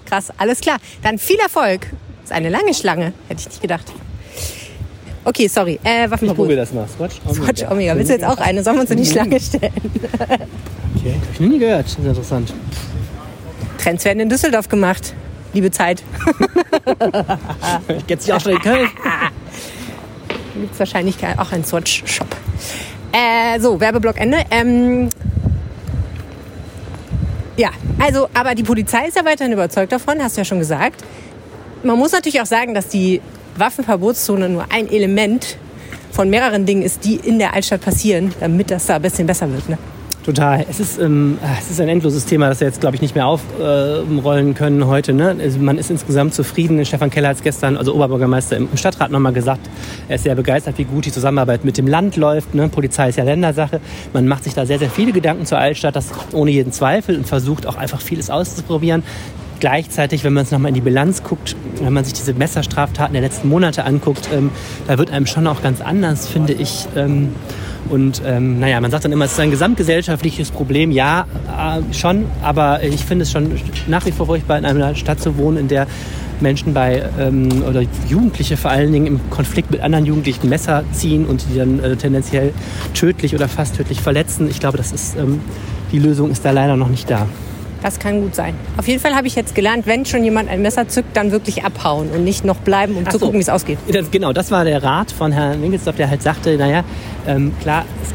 Krass, 0.04 0.30
alles 0.36 0.60
klar. 0.60 0.76
Dann 1.02 1.16
viel 1.18 1.38
Erfolg. 1.38 1.86
Das 2.22 2.30
ist 2.30 2.32
eine 2.32 2.50
lange 2.50 2.74
Schlange, 2.74 3.14
hätte 3.28 3.40
ich 3.40 3.46
nicht 3.46 3.62
gedacht. 3.62 3.90
Okay, 5.24 5.46
sorry. 5.46 5.78
Äh, 5.84 6.04
Ich 6.06 6.10
Waffenverbot. 6.10 6.44
google 6.44 6.56
das 6.56 6.72
mal. 6.72 6.86
Swatch 6.88 7.16
Omega. 7.24 7.44
Swatch 7.44 7.70
Omega. 7.70 7.96
Willst 7.96 8.10
du 8.10 8.14
jetzt 8.14 8.24
auch 8.24 8.38
eine? 8.38 8.62
Sollen 8.62 8.76
wir 8.76 8.80
uns 8.82 8.90
in 8.90 8.96
die 8.98 9.06
Schlange 9.06 9.38
stellen? 9.40 9.72
Okay, 10.96 11.14
hab 11.20 11.32
ich 11.34 11.40
noch 11.40 11.48
nie 11.48 11.58
gehört. 11.58 11.84
Das 11.86 11.92
ist 11.92 11.98
interessant. 12.04 12.52
Trends 13.78 14.04
werden 14.04 14.20
in 14.20 14.28
Düsseldorf 14.28 14.68
gemacht. 14.68 15.14
Liebe 15.54 15.70
Zeit. 15.70 16.02
Jetzt 18.08 18.30
auch 18.32 18.40
schon 18.40 18.52
in 18.52 18.58
Köln. 18.58 18.88
Gibt 20.54 20.72
es 20.74 20.78
wahrscheinlich 20.78 21.16
auch 21.38 21.52
einen 21.52 21.64
Swatch-Shop. 21.64 22.26
Äh, 23.12 23.60
so, 23.60 23.78
Werbeblock 23.80 24.18
Ende. 24.18 24.38
Ähm, 24.50 25.08
ja, 27.56 27.70
also, 27.98 28.28
aber 28.34 28.54
die 28.54 28.62
Polizei 28.62 29.06
ist 29.08 29.16
ja 29.16 29.24
weiterhin 29.24 29.52
überzeugt 29.52 29.92
davon, 29.92 30.22
hast 30.22 30.36
du 30.36 30.40
ja 30.40 30.44
schon 30.44 30.58
gesagt. 30.58 31.02
Man 31.82 31.98
muss 31.98 32.12
natürlich 32.12 32.40
auch 32.40 32.46
sagen, 32.46 32.74
dass 32.74 32.88
die 32.88 33.20
Waffenverbotszone 33.56 34.48
nur 34.48 34.66
ein 34.70 34.90
Element 34.90 35.56
von 36.10 36.28
mehreren 36.30 36.66
Dingen 36.66 36.82
ist, 36.82 37.04
die 37.04 37.16
in 37.16 37.38
der 37.38 37.54
Altstadt 37.54 37.80
passieren, 37.80 38.32
damit 38.40 38.70
das 38.70 38.86
da 38.86 38.96
ein 38.96 39.02
bisschen 39.02 39.26
besser 39.26 39.50
wird. 39.50 39.68
Ne? 39.68 39.78
Total. 40.24 40.64
Es 40.70 40.78
ist, 40.78 41.00
ähm, 41.00 41.38
es 41.58 41.68
ist 41.68 41.80
ein 41.80 41.88
endloses 41.88 42.26
Thema, 42.26 42.48
das 42.48 42.60
wir 42.60 42.68
jetzt, 42.68 42.80
glaube 42.80 42.94
ich, 42.94 43.02
nicht 43.02 43.16
mehr 43.16 43.26
aufrollen 43.26 44.54
können 44.54 44.86
heute. 44.86 45.12
Ne? 45.12 45.36
Also 45.40 45.58
man 45.58 45.78
ist 45.78 45.90
insgesamt 45.90 46.32
zufrieden. 46.32 46.84
Stefan 46.84 47.10
Keller 47.10 47.30
hat 47.30 47.38
es 47.38 47.42
gestern, 47.42 47.76
also 47.76 47.92
Oberbürgermeister 47.94 48.56
im 48.56 48.68
Stadtrat, 48.76 49.10
nochmal 49.10 49.32
gesagt. 49.32 49.68
Er 50.08 50.14
ist 50.14 50.22
sehr 50.22 50.36
begeistert, 50.36 50.78
wie 50.78 50.84
gut 50.84 51.06
die 51.06 51.12
Zusammenarbeit 51.12 51.64
mit 51.64 51.76
dem 51.76 51.88
Land 51.88 52.16
läuft. 52.16 52.54
Ne? 52.54 52.68
Polizei 52.68 53.08
ist 53.08 53.16
ja 53.16 53.24
Ländersache. 53.24 53.80
Man 54.12 54.28
macht 54.28 54.44
sich 54.44 54.54
da 54.54 54.64
sehr, 54.64 54.78
sehr 54.78 54.90
viele 54.90 55.10
Gedanken 55.10 55.44
zur 55.44 55.58
Altstadt, 55.58 55.96
das 55.96 56.10
ohne 56.32 56.52
jeden 56.52 56.70
Zweifel 56.70 57.16
und 57.16 57.26
versucht 57.26 57.66
auch 57.66 57.76
einfach 57.76 58.00
vieles 58.00 58.30
auszuprobieren. 58.30 59.02
Gleichzeitig, 59.62 60.24
wenn 60.24 60.32
man 60.32 60.42
es 60.42 60.50
nochmal 60.50 60.70
in 60.70 60.74
die 60.74 60.80
Bilanz 60.80 61.22
guckt, 61.22 61.54
wenn 61.80 61.92
man 61.92 62.02
sich 62.02 62.14
diese 62.14 62.34
Messerstraftaten 62.34 63.12
der 63.12 63.22
letzten 63.22 63.48
Monate 63.48 63.84
anguckt, 63.84 64.28
ähm, 64.34 64.50
da 64.88 64.98
wird 64.98 65.12
einem 65.12 65.24
schon 65.24 65.46
auch 65.46 65.62
ganz 65.62 65.80
anders, 65.80 66.26
finde 66.26 66.52
ich. 66.52 66.88
Ähm, 66.96 67.28
und 67.88 68.22
ähm, 68.26 68.58
naja, 68.58 68.80
man 68.80 68.90
sagt 68.90 69.04
dann 69.04 69.12
immer, 69.12 69.24
es 69.24 69.34
ist 69.34 69.38
ein 69.38 69.52
gesamtgesellschaftliches 69.52 70.50
Problem. 70.50 70.90
Ja, 70.90 71.26
äh, 71.46 71.94
schon, 71.94 72.24
aber 72.42 72.82
ich 72.82 73.04
finde 73.04 73.22
es 73.22 73.30
schon 73.30 73.52
nach 73.86 74.04
wie 74.04 74.10
vor 74.10 74.26
furchtbar, 74.26 74.58
in 74.58 74.64
einer 74.64 74.96
Stadt 74.96 75.20
zu 75.20 75.38
wohnen, 75.38 75.58
in 75.58 75.68
der 75.68 75.86
Menschen 76.40 76.74
bei 76.74 77.08
ähm, 77.20 77.62
oder 77.62 77.84
Jugendliche 78.08 78.56
vor 78.56 78.72
allen 78.72 78.90
Dingen 78.90 79.06
im 79.06 79.30
Konflikt 79.30 79.70
mit 79.70 79.80
anderen 79.80 80.06
Jugendlichen 80.06 80.48
Messer 80.48 80.82
ziehen 80.90 81.24
und 81.24 81.46
die 81.48 81.56
dann 81.56 81.78
äh, 81.78 81.94
tendenziell 81.94 82.52
tödlich 82.94 83.32
oder 83.32 83.46
fast 83.46 83.76
tödlich 83.76 84.00
verletzen. 84.00 84.50
Ich 84.50 84.58
glaube, 84.58 84.76
das 84.76 84.90
ist 84.90 85.16
ähm, 85.16 85.38
die 85.92 86.00
Lösung 86.00 86.32
ist 86.32 86.44
da 86.44 86.50
leider 86.50 86.76
noch 86.76 86.88
nicht 86.88 87.08
da. 87.08 87.28
Das 87.82 87.98
kann 87.98 88.20
gut 88.20 88.34
sein. 88.34 88.54
Auf 88.76 88.86
jeden 88.86 89.00
Fall 89.00 89.14
habe 89.14 89.26
ich 89.26 89.34
jetzt 89.34 89.54
gelernt, 89.54 89.86
wenn 89.86 90.04
schon 90.06 90.22
jemand 90.22 90.48
ein 90.48 90.62
Messer 90.62 90.88
zückt, 90.88 91.16
dann 91.16 91.32
wirklich 91.32 91.64
abhauen 91.64 92.10
und 92.10 92.24
nicht 92.24 92.44
noch 92.44 92.56
bleiben, 92.58 92.96
um 92.96 93.04
Ach 93.06 93.10
zu 93.10 93.18
so. 93.18 93.26
gucken, 93.26 93.38
wie 93.38 93.42
es 93.42 93.48
ausgeht. 93.48 93.78
Das, 93.92 94.10
genau, 94.10 94.32
das 94.32 94.50
war 94.50 94.64
der 94.64 94.82
Rat 94.82 95.10
von 95.10 95.32
Herrn 95.32 95.60
Winkelsdorf, 95.62 95.96
der 95.96 96.08
halt 96.08 96.22
sagte, 96.22 96.56
naja, 96.56 96.84
ähm, 97.26 97.52
klar, 97.60 97.84
es 98.02 98.12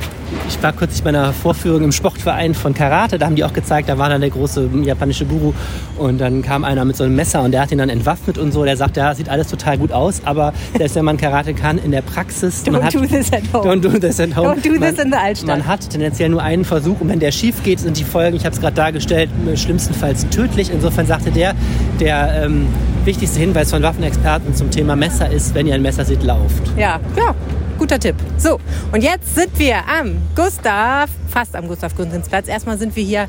ich 0.47 0.61
war 0.61 0.73
kürzlich 0.73 1.03
bei 1.03 1.09
einer 1.09 1.33
Vorführung 1.33 1.83
im 1.83 1.91
Sportverein 1.91 2.53
von 2.53 2.73
Karate, 2.73 3.17
da 3.17 3.25
haben 3.25 3.35
die 3.35 3.43
auch 3.43 3.53
gezeigt, 3.53 3.89
da 3.89 3.97
war 3.97 4.09
dann 4.09 4.21
der 4.21 4.29
große 4.29 4.69
japanische 4.83 5.25
Guru 5.25 5.53
und 5.97 6.19
dann 6.19 6.41
kam 6.41 6.63
einer 6.63 6.85
mit 6.85 6.95
so 6.95 7.03
einem 7.03 7.15
Messer 7.15 7.41
und 7.43 7.51
der 7.51 7.61
hat 7.61 7.71
ihn 7.71 7.77
dann 7.77 7.89
entwaffnet 7.89 8.37
und 8.37 8.51
so. 8.51 8.63
Der 8.65 8.77
sagt, 8.77 8.97
ja, 8.97 9.13
sieht 9.13 9.29
alles 9.29 9.47
total 9.47 9.77
gut 9.77 9.91
aus, 9.91 10.21
aber 10.25 10.53
selbst 10.77 10.95
wenn 10.95 11.05
man 11.05 11.17
Karate 11.17 11.53
kann, 11.53 11.77
in 11.77 11.91
der 11.91 12.01
Praxis... 12.01 12.63
Don't 12.65 12.81
hat, 12.81 12.93
do 12.93 13.01
this 13.05 13.31
at 13.31 13.43
home. 13.53 13.65
Don't 13.65 13.81
do 13.81 13.97
this 13.97 14.19
at 14.19 14.35
home. 14.35 14.49
Don't 14.49 14.63
do 14.63 14.79
man, 14.79 14.95
this 14.95 15.03
in 15.03 15.11
the 15.11 15.17
Altstadt. 15.17 15.47
Man 15.47 15.67
hat 15.67 15.89
tendenziell 15.89 16.29
nur 16.29 16.41
einen 16.41 16.65
Versuch 16.65 17.01
und 17.01 17.09
wenn 17.09 17.19
der 17.19 17.31
schief 17.31 17.63
geht, 17.63 17.79
sind 17.79 17.97
die 17.97 18.03
Folgen, 18.03 18.35
ich 18.35 18.45
habe 18.45 18.53
es 18.53 18.61
gerade 18.61 18.75
dargestellt, 18.75 19.29
schlimmstenfalls 19.55 20.27
tödlich. 20.29 20.71
Insofern 20.71 21.05
sagte 21.05 21.31
der, 21.31 21.55
der 21.99 22.43
ähm, 22.45 22.67
wichtigste 23.05 23.39
Hinweis 23.39 23.69
von 23.71 23.81
Waffenexperten 23.83 24.53
zum 24.55 24.69
Thema 24.71 24.95
Messer 24.95 25.29
ist, 25.29 25.53
wenn 25.55 25.67
ihr 25.67 25.75
ein 25.75 25.81
Messer 25.81 26.05
seht, 26.05 26.23
lauft. 26.23 26.61
Ja, 26.77 26.99
ja, 27.15 27.33
guter 27.77 27.99
Tipp. 27.99 28.15
So, 28.37 28.59
und 28.91 29.03
jetzt 29.03 29.35
sind 29.35 29.57
wir 29.57 29.77
am 29.77 30.17
Gustav, 30.35 31.09
fast 31.29 31.55
am 31.55 31.67
Gustav 31.67 31.95
Gründgensplatz. 31.95 32.47
Erstmal 32.47 32.77
sind 32.77 32.95
wir 32.95 33.03
hier 33.03 33.27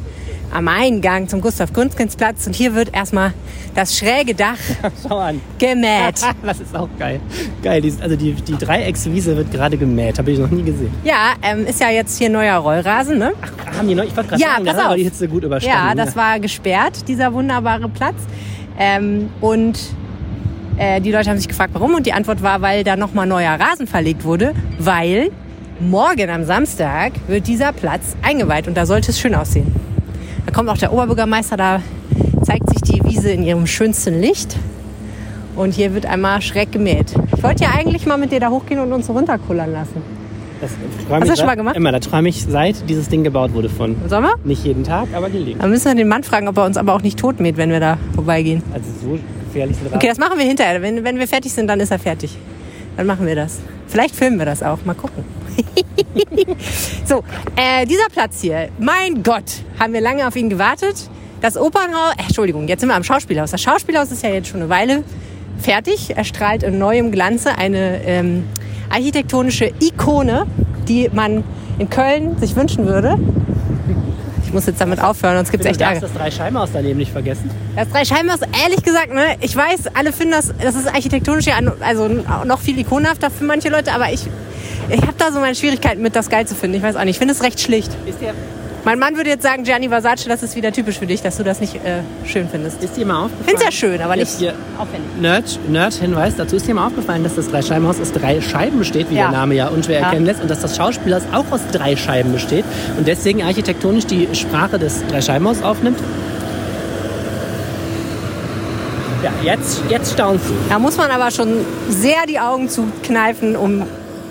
am 0.50 0.66
Eingang 0.66 1.28
zum 1.28 1.42
Gustav 1.42 1.74
Gründgensplatz 1.74 2.46
und 2.46 2.54
hier 2.56 2.74
wird 2.74 2.94
erstmal 2.94 3.34
das 3.74 3.98
schräge 3.98 4.34
Dach 4.34 4.56
Schau 5.06 5.18
an. 5.18 5.40
gemäht. 5.58 6.14
Das 6.42 6.58
ist 6.58 6.74
auch 6.74 6.88
geil. 6.98 7.20
Geil, 7.62 7.82
die, 7.82 7.92
also 8.00 8.16
die, 8.16 8.32
die 8.32 8.56
Dreieckswiese 8.56 9.36
wird 9.36 9.50
gerade 9.52 9.76
gemäht, 9.76 10.18
habe 10.18 10.30
ich 10.30 10.38
noch 10.38 10.50
nie 10.50 10.62
gesehen. 10.62 10.90
Ja, 11.04 11.34
ähm, 11.42 11.66
ist 11.66 11.80
ja 11.80 11.90
jetzt 11.90 12.16
hier 12.18 12.30
neuer 12.30 12.56
Rollrasen, 12.56 13.18
ne? 13.18 13.32
Haben 13.76 13.88
die 13.88 13.94
noch, 13.94 14.04
ich 14.04 14.16
wollte 14.16 14.30
gerade 14.30 14.42
Ja, 14.42 14.48
sagen, 14.54 14.64
da 14.64 14.72
pass 14.72 14.86
auf. 14.86 14.94
die 14.94 15.04
Hitze 15.04 15.28
gut 15.28 15.44
überstanden. 15.44 15.78
Ja, 15.78 15.94
das 15.94 16.16
war 16.16 16.40
gesperrt, 16.40 17.06
dieser 17.06 17.30
wunderbare 17.34 17.88
Platz. 17.90 18.16
Ähm, 18.78 19.30
und 19.40 19.78
äh, 20.78 21.00
die 21.00 21.10
Leute 21.10 21.28
haben 21.30 21.38
sich 21.38 21.48
gefragt, 21.48 21.70
warum. 21.74 21.94
Und 21.94 22.06
die 22.06 22.12
Antwort 22.12 22.42
war, 22.42 22.62
weil 22.62 22.84
da 22.84 22.96
nochmal 22.96 23.26
neuer 23.26 23.58
Rasen 23.58 23.86
verlegt 23.86 24.24
wurde, 24.24 24.54
weil 24.78 25.30
morgen 25.80 26.30
am 26.30 26.44
Samstag 26.44 27.12
wird 27.26 27.46
dieser 27.46 27.72
Platz 27.72 28.16
eingeweiht 28.22 28.68
und 28.68 28.76
da 28.76 28.86
sollte 28.86 29.10
es 29.10 29.20
schön 29.20 29.34
aussehen. 29.34 29.72
Da 30.46 30.52
kommt 30.52 30.68
auch 30.68 30.78
der 30.78 30.92
Oberbürgermeister, 30.92 31.56
da 31.56 31.82
zeigt 32.42 32.68
sich 32.70 32.80
die 32.82 33.04
Wiese 33.04 33.30
in 33.30 33.42
ihrem 33.42 33.66
schönsten 33.66 34.20
Licht. 34.20 34.56
Und 35.56 35.74
hier 35.74 35.92
wird 35.92 36.06
einmal 36.06 36.40
schräg 36.40 36.70
gemäht. 36.70 37.12
Ich 37.36 37.42
wollte 37.42 37.64
ja 37.64 37.70
eigentlich 37.76 38.06
mal 38.06 38.16
mit 38.16 38.30
dir 38.30 38.38
da 38.38 38.48
hochgehen 38.48 38.78
und 38.78 38.92
uns 38.92 39.10
runterkullern 39.10 39.72
lassen. 39.72 40.17
Das 40.60 40.70
Hast 41.10 41.22
du 41.22 41.28
das 41.28 41.38
schon 41.38 41.46
mal 41.46 41.54
gemacht? 41.54 41.76
Immer, 41.76 41.92
da 41.92 42.00
träume 42.00 42.28
ich 42.28 42.44
seit 42.44 42.88
dieses 42.88 43.08
Ding 43.08 43.22
gebaut 43.22 43.52
wurde 43.52 43.68
von. 43.68 43.96
Sollen 44.08 44.24
wir? 44.24 44.34
Nicht 44.44 44.64
jeden 44.64 44.84
Tag, 44.84 45.08
aber 45.14 45.28
gelegentlich. 45.28 45.58
Dann 45.58 45.70
müssen 45.70 45.86
wir 45.86 45.94
den 45.94 46.08
Mann 46.08 46.24
fragen, 46.24 46.48
ob 46.48 46.56
er 46.56 46.64
uns 46.64 46.76
aber 46.76 46.94
auch 46.94 47.02
nicht 47.02 47.18
tot 47.18 47.40
mäht, 47.40 47.56
wenn 47.56 47.70
wir 47.70 47.80
da 47.80 47.98
vorbeigehen. 48.14 48.62
Also 48.72 48.86
so 49.00 49.18
gefährlich 49.46 49.76
sind 49.76 49.94
Okay, 49.94 50.08
das 50.08 50.18
machen 50.18 50.38
wir 50.38 50.44
hinterher. 50.44 50.82
Wenn, 50.82 51.04
wenn 51.04 51.18
wir 51.18 51.28
fertig 51.28 51.52
sind, 51.52 51.68
dann 51.68 51.80
ist 51.80 51.90
er 51.90 51.98
fertig. 51.98 52.36
Dann 52.96 53.06
machen 53.06 53.26
wir 53.26 53.36
das. 53.36 53.60
Vielleicht 53.86 54.14
filmen 54.16 54.38
wir 54.38 54.46
das 54.46 54.62
auch. 54.62 54.84
Mal 54.84 54.94
gucken. 54.94 55.24
so, 57.04 57.22
äh, 57.56 57.86
dieser 57.86 58.08
Platz 58.12 58.40
hier. 58.40 58.68
Mein 58.78 59.22
Gott, 59.22 59.62
haben 59.78 59.92
wir 59.92 60.00
lange 60.00 60.26
auf 60.26 60.36
ihn 60.36 60.50
gewartet. 60.50 61.08
Das 61.40 61.56
Opernhaus, 61.56 62.14
äh, 62.16 62.22
Entschuldigung, 62.22 62.66
jetzt 62.66 62.80
sind 62.80 62.88
wir 62.88 62.96
am 62.96 63.04
Schauspielhaus. 63.04 63.52
Das 63.52 63.62
Schauspielhaus 63.62 64.10
ist 64.10 64.22
ja 64.24 64.30
jetzt 64.30 64.48
schon 64.48 64.60
eine 64.60 64.68
Weile 64.68 65.04
fertig. 65.60 66.16
Er 66.16 66.24
strahlt 66.24 66.62
in 66.62 66.78
neuem 66.78 67.12
Glanze 67.12 67.56
eine 67.56 68.02
ähm, 68.04 68.44
architektonische 68.90 69.70
Ikone, 69.80 70.46
die 70.88 71.10
man 71.12 71.44
in 71.78 71.88
Köln 71.90 72.36
sich 72.38 72.56
wünschen 72.56 72.86
würde. 72.86 73.18
Ich 74.44 74.54
muss 74.54 74.64
jetzt 74.64 74.80
damit 74.80 74.98
aufhören, 75.02 75.36
sonst 75.36 75.50
gibt 75.50 75.62
es 75.62 75.66
Du 75.66 75.70
echt 75.72 75.80
darfst 75.80 76.02
Ärger. 76.02 76.14
das 76.14 76.22
Dreischeibenhaus 76.22 76.70
daneben 76.72 76.98
nicht 76.98 77.12
vergessen. 77.12 77.50
Das 77.76 77.88
Dreischeibenhaus, 77.90 78.40
ehrlich 78.64 78.82
gesagt, 78.82 79.12
ne, 79.12 79.36
ich 79.40 79.54
weiß, 79.54 79.88
alle 79.94 80.10
finden 80.10 80.32
das, 80.32 80.54
das 80.62 80.74
ist 80.74 80.86
architektonisch 80.88 81.44
ja 81.46 81.54
also 81.80 82.08
noch 82.08 82.58
viel 82.58 82.78
ikonhafter 82.78 83.30
für 83.30 83.44
manche 83.44 83.68
Leute, 83.68 83.92
aber 83.92 84.10
ich, 84.10 84.26
ich 84.88 85.02
habe 85.02 85.14
da 85.18 85.32
so 85.32 85.40
meine 85.40 85.54
Schwierigkeiten 85.54 86.00
mit, 86.00 86.16
das 86.16 86.30
geil 86.30 86.46
zu 86.46 86.54
finden. 86.54 86.78
Ich 86.78 86.82
weiß 86.82 86.96
auch 86.96 87.00
nicht, 87.00 87.10
ich 87.10 87.18
finde 87.18 87.34
es 87.34 87.42
recht 87.42 87.60
schlicht. 87.60 87.90
Ist 88.06 88.22
dir, 88.22 88.32
Mein 88.84 88.98
Mann 88.98 89.16
würde 89.16 89.28
jetzt 89.28 89.42
sagen, 89.42 89.64
Gianni 89.64 89.88
Versace, 89.88 90.24
das 90.28 90.42
ist 90.42 90.56
wieder 90.56 90.72
typisch 90.72 90.98
für 90.98 91.06
dich, 91.06 91.20
dass 91.20 91.36
du 91.36 91.42
das 91.44 91.60
nicht 91.60 91.74
äh, 91.76 92.00
schön 92.26 92.48
findest. 92.48 92.82
ist 92.82 92.96
dir 92.96 93.04
mal 93.04 93.24
aufgefallen? 93.24 93.40
Ich 93.40 93.46
finde 93.50 93.58
es 93.58 93.64
ja 93.64 93.72
schön, 93.72 94.00
aber 94.00 94.16
nicht 94.16 94.30
hier 94.38 94.54
aufwendig. 94.78 95.10
Nerd, 95.20 95.58
Nerd-Hinweis 95.68 96.36
dazu. 96.36 96.56
Ist 96.56 96.66
dir 96.66 96.74
mal 96.74 96.86
aufgefallen, 96.86 97.22
dass 97.24 97.34
das 97.34 97.50
Dreischeibenhaus 97.50 98.00
aus 98.00 98.12
drei 98.12 98.40
Scheiben 98.40 98.78
besteht, 98.78 99.10
wie 99.10 99.16
Ja. 99.16 99.28
der 99.30 99.32
Name 99.38 99.54
ja 99.56 99.68
unschwer 99.68 100.00
Ja. 100.00 100.06
erkennen 100.06 100.24
lässt, 100.26 100.40
und 100.40 100.50
dass 100.50 100.60
das 100.60 100.76
Schauspielhaus 100.76 101.22
auch 101.32 101.44
aus 101.50 101.60
drei 101.72 101.96
Scheiben 101.96 102.32
besteht 102.32 102.64
und 102.96 103.06
deswegen 103.06 103.42
architektonisch 103.42 104.06
die 104.06 104.28
Sprache 104.32 104.78
des 104.78 105.04
Dreischeibenhaus 105.08 105.62
aufnimmt? 105.62 105.98
Ja, 109.22 109.32
jetzt, 109.42 109.82
jetzt 109.90 110.12
staunst 110.12 110.48
du. 110.48 110.54
Da 110.68 110.78
muss 110.78 110.96
man 110.96 111.10
aber 111.10 111.30
schon 111.32 111.48
sehr 111.90 112.24
die 112.28 112.38
Augen 112.38 112.68
zukneifen, 112.68 113.56
um 113.56 113.82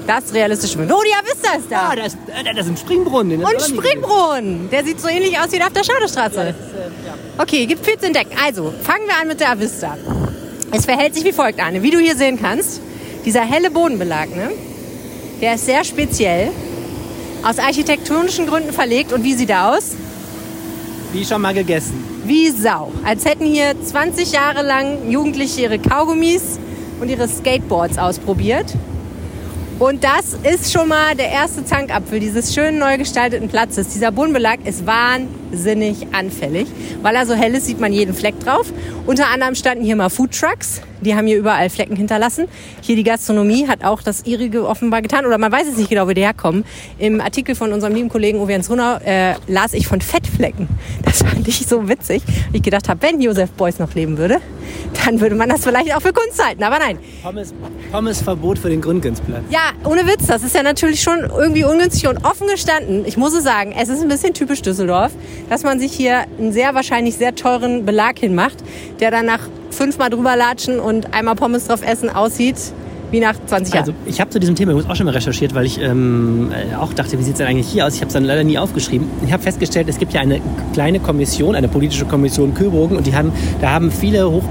das 0.08 0.34
realistisch 0.34 0.72
zu 0.72 0.78
finden. 0.78 0.93
Oh, 0.93 1.02
die 1.06 1.13
Avista 1.13 1.58
ist 1.58 1.72
da. 1.72 1.89
Ah, 1.89 1.96
da 1.96 2.06
ist, 2.06 2.17
äh, 2.28 2.43
da 2.43 2.60
ist 2.60 2.67
ein 2.67 2.78
Springbrunnen. 2.78 3.43
Und. 3.43 3.62
Springbrunnen. 3.62 4.70
Der 4.70 4.84
sieht 4.84 5.00
so 5.00 5.08
ähnlich 5.08 5.38
aus 5.38 5.52
wie 5.52 5.58
der 5.58 5.67
auf 5.67 5.74
der 5.74 5.84
Schadestraße. 5.84 6.56
Okay, 7.38 7.65
gibt 7.65 7.86
viel 7.86 7.98
zu 7.98 8.08
entdecken. 8.08 8.32
Also, 8.43 8.74
fangen 8.82 9.08
wir 9.08 9.20
an 9.22 9.28
mit 9.28 9.39
der 9.39 9.52
Avista. 9.52 9.98
Es 10.72 10.86
verhält 10.86 11.13
sich 11.13 11.24
wie 11.24 11.32
folgt, 11.32 11.60
Arne. 11.62 11.84
Wie 11.84 11.91
du 11.91 12.00
hier 12.00 12.15
sehen 12.15 12.39
kannst, 12.41 12.82
dieser 13.26 13.41
helle 13.41 13.70
Bodenbelag, 13.70 14.36
ne? 14.36 14.52
der 15.41 15.56
ist 15.56 15.65
sehr 15.65 15.84
speziell, 15.84 16.50
aus 17.43 17.60
architektonischen 17.60 18.48
Gründen 18.48 18.74
verlegt. 18.74 19.13
Und 19.13 19.24
wie 19.24 19.34
sieht 19.34 19.50
er 19.50 19.76
aus? 19.76 19.96
Wie 21.13 21.24
schon 21.24 21.41
mal 21.41 21.54
gegessen. 21.54 22.04
Wie 22.26 22.50
Sau. 22.50 22.91
Als 23.06 23.24
hätten 23.26 23.46
hier 23.46 23.74
20 23.82 24.32
Jahre 24.32 24.62
lang 24.62 25.10
Jugendliche 25.10 25.62
ihre 25.62 25.80
Kaugummis 25.80 26.60
und 27.00 27.10
ihre 27.10 27.28
Skateboards 27.28 27.98
ausprobiert. 27.98 28.74
Und 29.80 30.04
das 30.04 30.34
ist 30.34 30.74
schon 30.74 30.88
mal 30.88 31.13
der 31.16 31.30
erste 31.30 31.63
Zankapfel 31.63 32.20
dieses 32.20 32.52
schönen 32.56 32.80
neu 32.80 32.98
gestalteten 32.98 33.48
Platzes. 33.48 33.90
Dieser 33.90 34.12
Bodenbelag 34.12 34.58
ist 34.66 34.88
wahnsinnig 34.88 36.08
anfällig. 36.13 36.68
Weil 37.04 37.16
er 37.16 37.28
so 37.28 37.36
hell 37.36 37.54
ist, 37.54 37.68
sieht 37.68 37.80
man 37.80 37.94
jeden 37.94 38.16
Fleck 38.16 38.40
drauf. 38.40 38.74
Unter 39.06 39.28
anderem 39.28 39.54
standen 39.54 39.84
hier 39.84 39.96
mal 39.96 40.10
Foodtrucks. 40.10 40.82
Die 41.01 41.15
haben 41.15 41.27
hier 41.27 41.38
überall 41.38 41.69
Flecken 41.69 41.95
hinterlassen. 41.95 42.47
Hier 42.81 42.95
die 42.95 43.03
Gastronomie 43.03 43.67
hat 43.67 43.83
auch 43.83 44.01
das 44.01 44.25
ihrige 44.25 44.67
offenbar 44.67 45.01
getan. 45.01 45.25
Oder 45.25 45.38
man 45.38 45.51
weiß 45.51 45.67
es 45.67 45.77
nicht 45.77 45.89
genau, 45.89 46.07
wo 46.07 46.12
die 46.12 46.21
herkommen. 46.21 46.65
Im 46.97 47.21
Artikel 47.21 47.55
von 47.55 47.73
unserem 47.73 47.93
lieben 47.93 48.10
Kollegen 48.10 48.39
Uwe 48.39 48.51
Jens 48.51 48.69
Runau 48.69 48.97
äh, 49.05 49.36
las 49.47 49.73
ich 49.73 49.88
von 49.88 50.01
Fettflecken. 50.01 50.67
Das 51.03 51.19
fand 51.23 51.47
ich 51.47 51.65
so 51.67 51.88
witzig. 51.88 52.23
Ich 52.53 52.62
gedacht 52.62 52.89
habe, 52.89 53.01
wenn 53.01 53.21
Josef 53.21 53.51
Beuys 53.51 53.79
noch 53.79 53.93
leben 53.93 54.17
würde, 54.17 54.39
dann 55.05 55.19
würde 55.19 55.36
man 55.36 55.49
das 55.49 55.63
vielleicht 55.63 55.95
auch 55.95 56.01
für 56.01 56.13
Kunst 56.13 56.43
halten. 56.43 56.63
Aber 56.63 56.79
nein, 56.79 56.97
Pommes, 57.23 57.53
Pommesverbot 57.91 58.60
für 58.60 58.69
den 58.69 58.81
Gründgensplatz. 58.81 59.43
ja, 59.49 59.71
ohne 59.83 60.05
Witz, 60.07 60.27
das 60.27 60.43
ist 60.43 60.55
ja 60.55 60.63
natürlich 60.63 61.01
schon 61.01 61.19
irgendwie 61.19 61.63
ungünstig 61.63 62.07
und 62.07 62.25
offen 62.25 62.47
gestanden. 62.47 63.05
Ich 63.05 63.17
muss 63.17 63.33
es 63.33 63.43
sagen, 63.43 63.73
es 63.77 63.89
ist 63.89 64.01
ein 64.01 64.07
bisschen 64.07 64.33
typisch 64.33 64.62
Düsseldorf, 64.62 65.12
dass 65.49 65.63
man 65.63 65.79
sich 65.79 65.93
hier 65.93 66.25
einen 66.38 66.51
sehr 66.51 66.75
wahrscheinlich 66.75 67.15
sehr 67.15 67.36
teuren 67.36 67.86
Belag 67.86 68.19
hinmacht, 68.19 68.57
der 68.99 69.12
dann 69.12 69.25
nach 69.25 69.47
fünfmal 69.69 70.10
drüber 70.10 70.36
latschen 70.36 70.80
und 70.80 71.13
einmal 71.13 71.36
Pommes 71.36 71.65
drauf 71.67 71.82
essen 71.86 72.10
aussieht 72.10 72.58
wie 73.12 73.19
nach 73.19 73.36
20 73.45 73.73
Jahren. 73.73 73.89
Also 73.89 73.93
ich 74.06 74.19
habe 74.19 74.30
zu 74.30 74.39
diesem 74.39 74.56
Thema 74.56 74.73
auch 74.73 74.95
schon 74.95 75.06
mal 75.06 75.13
recherchiert, 75.13 75.56
weil 75.56 75.65
ich 75.65 75.80
ähm, 75.82 76.51
äh, 76.51 76.75
auch 76.75 76.93
dachte, 76.93 77.17
wie 77.17 77.23
sieht 77.23 77.34
es 77.34 77.38
denn 77.38 77.47
eigentlich 77.47 77.67
hier 77.67 77.86
aus? 77.86 77.95
Ich 77.95 78.01
habe 78.01 78.08
es 78.08 78.13
dann 78.13 78.25
leider 78.25 78.43
nie 78.43 78.58
aufgeschrieben. 78.58 79.08
Ich 79.25 79.32
habe 79.32 79.41
festgestellt, 79.41 79.88
es 79.89 79.97
gibt 79.97 80.13
ja 80.13 80.21
eine 80.21 80.41
kleine 80.73 80.99
Kommission, 80.99 81.56
eine 81.56 81.67
politische 81.67 82.06
Kommission 82.06 82.53
Köbogen 82.53 82.97
und 82.97 83.08
die 83.08 83.15
haben, 83.15 83.32
da 83.62 83.71
haben 83.71 83.91
viele 83.91 84.30
hoch 84.30 84.43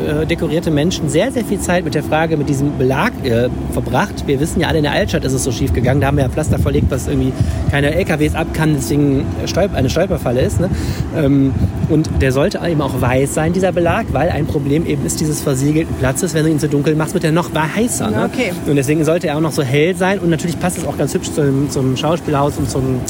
äh, 0.00 0.26
dekorierte 0.26 0.70
Menschen 0.70 1.08
sehr, 1.08 1.32
sehr 1.32 1.44
viel 1.44 1.60
Zeit 1.60 1.84
mit 1.84 1.94
der 1.94 2.02
Frage, 2.02 2.36
mit 2.36 2.48
diesem 2.48 2.76
Belag 2.78 3.12
äh, 3.24 3.48
verbracht. 3.72 4.26
Wir 4.26 4.40
wissen 4.40 4.60
ja 4.60 4.68
alle, 4.68 4.78
in 4.78 4.84
der 4.84 4.92
Altstadt 4.92 5.24
ist 5.24 5.32
es 5.32 5.44
so 5.44 5.52
schief 5.52 5.72
gegangen. 5.72 6.00
Da 6.00 6.08
haben 6.08 6.16
wir 6.16 6.24
ja 6.24 6.30
Pflaster 6.30 6.58
verlegt, 6.58 6.90
was 6.90 7.08
irgendwie 7.08 7.32
keine 7.70 7.94
LKWs 7.94 8.34
ab 8.34 8.48
kann, 8.52 8.74
deswegen 8.74 9.26
Stolp 9.46 9.74
eine 9.74 9.90
Stolperfalle 9.90 10.40
ist. 10.40 10.60
Ne? 10.60 10.70
Ähm, 11.16 11.52
und 11.88 12.08
der 12.20 12.32
sollte 12.32 12.60
eben 12.66 12.80
auch 12.80 13.00
weiß 13.00 13.34
sein, 13.34 13.52
dieser 13.52 13.72
Belag, 13.72 14.06
weil 14.12 14.30
ein 14.30 14.46
Problem 14.46 14.86
eben 14.86 15.04
ist 15.04 15.20
dieses 15.20 15.40
versiegelten 15.40 15.94
Platzes. 15.96 16.34
Wenn 16.34 16.44
du 16.44 16.50
ihn 16.50 16.58
zu 16.58 16.68
dunkel 16.68 16.94
machst, 16.94 17.14
wird 17.14 17.24
er 17.24 17.32
noch 17.32 17.50
heißer. 17.54 18.10
Ne? 18.10 18.30
Okay. 18.32 18.52
Und 18.66 18.76
deswegen 18.76 19.04
sollte 19.04 19.28
er 19.28 19.36
auch 19.36 19.40
noch 19.40 19.52
so 19.52 19.62
hell 19.62 19.96
sein. 19.96 20.18
Und 20.18 20.30
natürlich 20.30 20.58
passt 20.58 20.78
es 20.78 20.86
auch 20.86 20.96
ganz 20.96 21.14
hübsch 21.14 21.32
zum, 21.32 21.70
zum 21.70 21.96
Schauspielhaus 21.96 22.56
und 22.58 22.70
zum, 22.70 23.00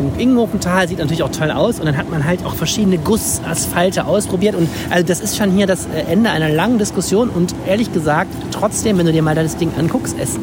zum 0.00 0.18
Ingenhofental. 0.18 0.88
Sieht 0.88 0.98
natürlich 0.98 1.22
auch 1.22 1.30
toll 1.30 1.50
aus. 1.50 1.78
Und 1.78 1.86
dann 1.86 1.96
hat 1.96 2.10
man 2.10 2.24
halt 2.24 2.44
auch 2.44 2.54
verschiedene 2.54 2.98
Gussasphalte 2.98 4.06
ausprobiert. 4.06 4.54
Und 4.54 4.68
also 4.88 5.06
das 5.06 5.20
ist 5.20 5.36
schon 5.36 5.50
hier 5.50 5.66
das 5.66 5.86
äh, 5.86 6.10
Ende 6.10 6.30
einer 6.30 6.48
langen 6.48 6.78
Diskussion. 6.78 7.28
Und 7.28 7.54
ehrlich 7.66 7.92
gesagt, 7.92 8.30
trotzdem, 8.50 8.98
wenn 8.98 9.06
du 9.06 9.12
dir 9.12 9.22
mal 9.22 9.34
das 9.34 9.56
Ding 9.56 9.70
anguckst, 9.78 10.16
es 10.18 10.38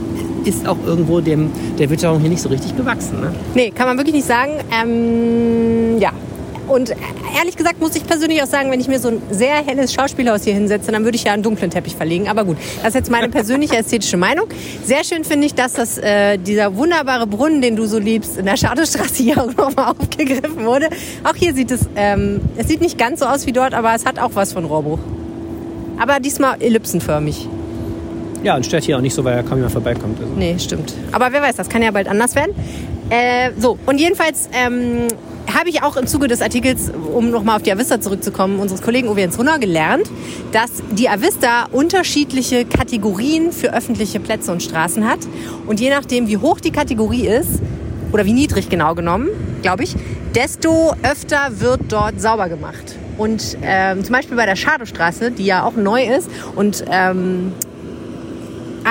ist 0.46 0.68
auch 0.68 0.78
irgendwo 0.86 1.20
dem, 1.20 1.52
der 1.78 1.90
Witterung 1.90 2.20
hier 2.20 2.30
nicht 2.30 2.42
so 2.42 2.50
richtig 2.50 2.78
gewachsen. 2.78 3.20
Ne? 3.20 3.34
Nee, 3.56 3.72
kann 3.72 3.88
man 3.88 3.98
wirklich 3.98 4.16
nicht 4.16 4.28
sagen. 4.28 4.54
Ähm, 4.72 6.00
ja. 6.00 6.12
Und 6.68 6.94
ehrlich 7.38 7.56
gesagt 7.56 7.80
muss 7.80 7.96
ich 7.96 8.06
persönlich 8.06 8.42
auch 8.44 8.48
sagen, 8.48 8.72
wenn 8.72 8.80
ich 8.80 8.88
mir 8.88 9.00
so 9.00 9.10
ein 9.10 9.22
sehr 9.32 9.66
helles 9.66 9.94
Schauspielhaus 9.94 10.44
hier 10.44 10.54
hinsetze, 10.54 10.92
dann 10.92 11.04
würde 11.04 11.16
ich 11.16 11.24
ja 11.24 11.34
einen 11.34 11.44
dunklen 11.44 11.72
Teppich 11.72 11.96
verlegen. 11.96 12.28
Aber 12.28 12.44
gut, 12.44 12.58
das 12.78 12.90
ist 12.90 12.96
jetzt 12.96 13.12
meine 13.12 13.30
persönliche 13.30 13.78
ästhetische 13.78 14.18
Meinung. 14.18 14.48
Sehr 14.84 15.04
schön 15.04 15.24
finde 15.24 15.48
ich, 15.48 15.54
dass 15.54 15.74
das, 15.74 15.98
äh, 15.98 16.38
dieser 16.38 16.76
wunderbare 16.76 17.26
Brunnen, 17.26 17.62
den 17.62 17.76
du 17.76 17.86
so 17.86 18.00
liebst, 18.00 18.38
in 18.38 18.46
der 18.46 18.58
Schadestraße 18.58 19.24
hier 19.24 19.42
auch 19.42 19.54
nochmal 19.56 19.92
aufgegriffen 20.00 20.66
wurde. 20.66 20.90
Auch 21.24 21.36
hier 21.36 21.54
sieht 21.54 21.72
es, 21.72 21.88
ähm, 21.96 22.42
es 22.58 22.68
sieht 22.68 22.82
nicht 22.82 22.98
ganz 22.98 23.22
so 23.22 23.26
aus 23.26 23.46
wie 23.46 23.54
dort, 23.54 23.74
aber 23.74 23.96
es 23.96 24.06
hat 24.06 24.20
auch 24.20 24.32
was 24.34 24.54
von 24.54 24.66
Rohrbruch. 24.66 25.00
Aber 26.00 26.20
diesmal 26.20 26.62
ellipsenförmig. 26.62 27.48
Ja, 28.44 28.56
und 28.56 28.66
stört 28.66 28.84
hier 28.84 28.98
auch 28.98 29.02
nicht 29.02 29.14
so, 29.14 29.24
weil 29.24 29.36
er 29.36 29.44
kaum 29.44 29.58
jemand 29.58 29.74
vorbeikommt. 29.74 30.20
Also. 30.20 30.34
Nee, 30.36 30.58
stimmt. 30.60 30.94
Aber 31.12 31.32
wer 31.32 31.42
weiß, 31.42 31.56
das 31.56 31.70
kann 31.70 31.82
ja 31.82 31.92
bald 31.92 32.08
anders 32.08 32.36
werden. 32.36 32.54
Äh, 33.10 33.52
so, 33.58 33.80
und 33.86 34.00
jedenfalls 34.00 34.50
ähm, 34.54 35.08
habe 35.54 35.70
ich 35.70 35.84
auch 35.84 35.98
im 35.98 36.08
Zuge 36.08 36.28
des 36.28 36.42
Artikels, 36.42 36.92
um 37.14 37.30
nochmal 37.30 37.56
auf 37.58 37.64
die 37.64 37.72
Avista 37.72 38.00
zurückzukommen, 38.02 38.60
unseres 38.60 38.82
Kollegen 38.82 39.10
Uwe 39.10 39.22
Jens 39.22 39.38
Runner 39.40 39.60
gelernt, 39.60 40.10
dass 40.52 40.72
die 40.92 41.10
Avista 41.10 41.66
unterschiedliche 41.72 42.66
Kategorien 42.66 43.52
für 43.52 43.74
öffentliche 43.74 44.20
Plätze 44.20 44.52
und 44.52 44.62
Straßen 44.62 45.08
hat. 45.08 45.20
Und 45.66 45.80
je 45.80 45.90
nachdem, 45.90 46.28
wie 46.28 46.38
hoch 46.38 46.60
die 46.60 46.72
Kategorie 46.72 47.28
ist, 47.28 47.62
oder 48.12 48.26
wie 48.26 48.34
niedrig 48.34 48.70
genau 48.70 48.96
genommen, 48.96 49.30
glaube 49.62 49.84
ich, 49.84 49.96
desto 50.36 50.94
öfter 51.04 51.60
wird 51.60 51.82
dort 51.90 52.22
sauber 52.22 52.50
gemacht. 52.50 52.96
Und 53.18 53.58
ähm, 53.62 54.04
zum 54.04 54.14
Beispiel 54.14 54.38
bei 54.38 54.46
der 54.46 54.56
Schadowstraße, 54.56 55.32
die 55.32 55.46
ja 55.46 55.64
auch 55.64 55.76
neu 55.76 56.04
ist 56.04 56.30
und 56.56 56.86
ähm, 56.90 57.54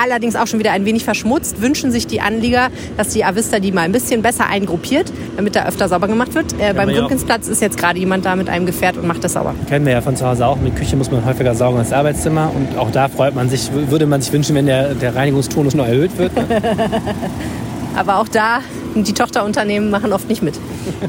allerdings 0.01 0.35
auch 0.35 0.47
schon 0.47 0.59
wieder 0.59 0.71
ein 0.71 0.85
wenig 0.85 1.03
verschmutzt, 1.03 1.61
wünschen 1.61 1.91
sich 1.91 2.07
die 2.07 2.21
Anlieger, 2.21 2.69
dass 2.97 3.09
die 3.09 3.23
Avista 3.23 3.59
die 3.59 3.71
mal 3.71 3.81
ein 3.81 3.91
bisschen 3.91 4.21
besser 4.21 4.47
eingruppiert, 4.47 5.11
damit 5.35 5.55
da 5.55 5.65
öfter 5.65 5.87
sauber 5.87 6.07
gemacht 6.07 6.33
wird. 6.35 6.53
Äh, 6.59 6.73
beim. 6.73 6.87
Grünkinsplatz 6.87 7.47
ist 7.47 7.61
jetzt 7.61 7.77
gerade 7.77 7.99
jemand 7.99 8.25
da 8.25 8.35
mit 8.35 8.49
einem 8.49 8.65
Gefährt 8.65 8.97
und 8.97 9.05
macht 9.05 9.23
das 9.23 9.33
sauber. 9.33 9.53
Kennen 9.67 9.85
wir 9.85 9.93
ja 9.93 10.01
von 10.01 10.15
zu 10.15 10.25
Hause 10.25 10.45
auch. 10.45 10.57
Mit 10.57 10.75
Küche 10.75 10.95
muss 10.95 11.11
man 11.11 11.25
häufiger 11.25 11.53
saugen 11.53 11.77
als 11.77 11.93
Arbeitszimmer. 11.93 12.51
Und 12.55 12.77
auch 12.77 12.91
da 12.91 13.07
freut 13.07 13.35
man 13.35 13.49
sich, 13.49 13.69
würde 13.73 14.05
man 14.05 14.21
sich 14.21 14.31
wünschen, 14.33 14.55
wenn 14.55 14.65
der, 14.65 14.95
der 14.95 15.15
Reinigungstonus 15.15 15.75
noch 15.75 15.85
erhöht 15.85 16.17
wird. 16.17 16.31
Aber 17.95 18.19
auch 18.19 18.27
da, 18.27 18.61
die 19.03 19.13
Tochterunternehmen 19.13 19.89
machen 19.89 20.13
oft 20.13 20.29
nicht 20.29 20.41
mit. 20.41 20.55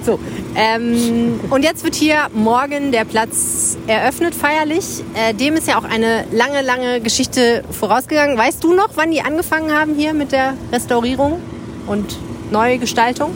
So, 0.05 0.19
ähm, 0.55 1.41
und 1.51 1.65
jetzt 1.65 1.85
wird 1.85 1.95
hier 1.95 2.29
morgen 2.33 2.93
der 2.93 3.05
Platz 3.05 3.77
eröffnet, 3.87 4.35
feierlich. 4.35 5.03
Äh, 5.15 5.35
dem 5.35 5.55
ist 5.55 5.69
ja 5.69 5.79
auch 5.79 5.85
eine 5.85 6.25
lange, 6.33 6.63
lange 6.63 7.01
Geschichte 7.01 7.65
vorausgegangen. 7.71 8.37
Weißt 8.37 8.63
du 8.63 8.75
noch, 8.75 8.91
wann 8.95 9.11
die 9.11 9.23
angefangen 9.23 9.73
haben 9.73 9.95
hier 9.95 10.15
mit 10.15 10.33
der 10.33 10.55
Restaurierung 10.73 11.41
und 11.87 12.17
Neugestaltung? 12.51 13.31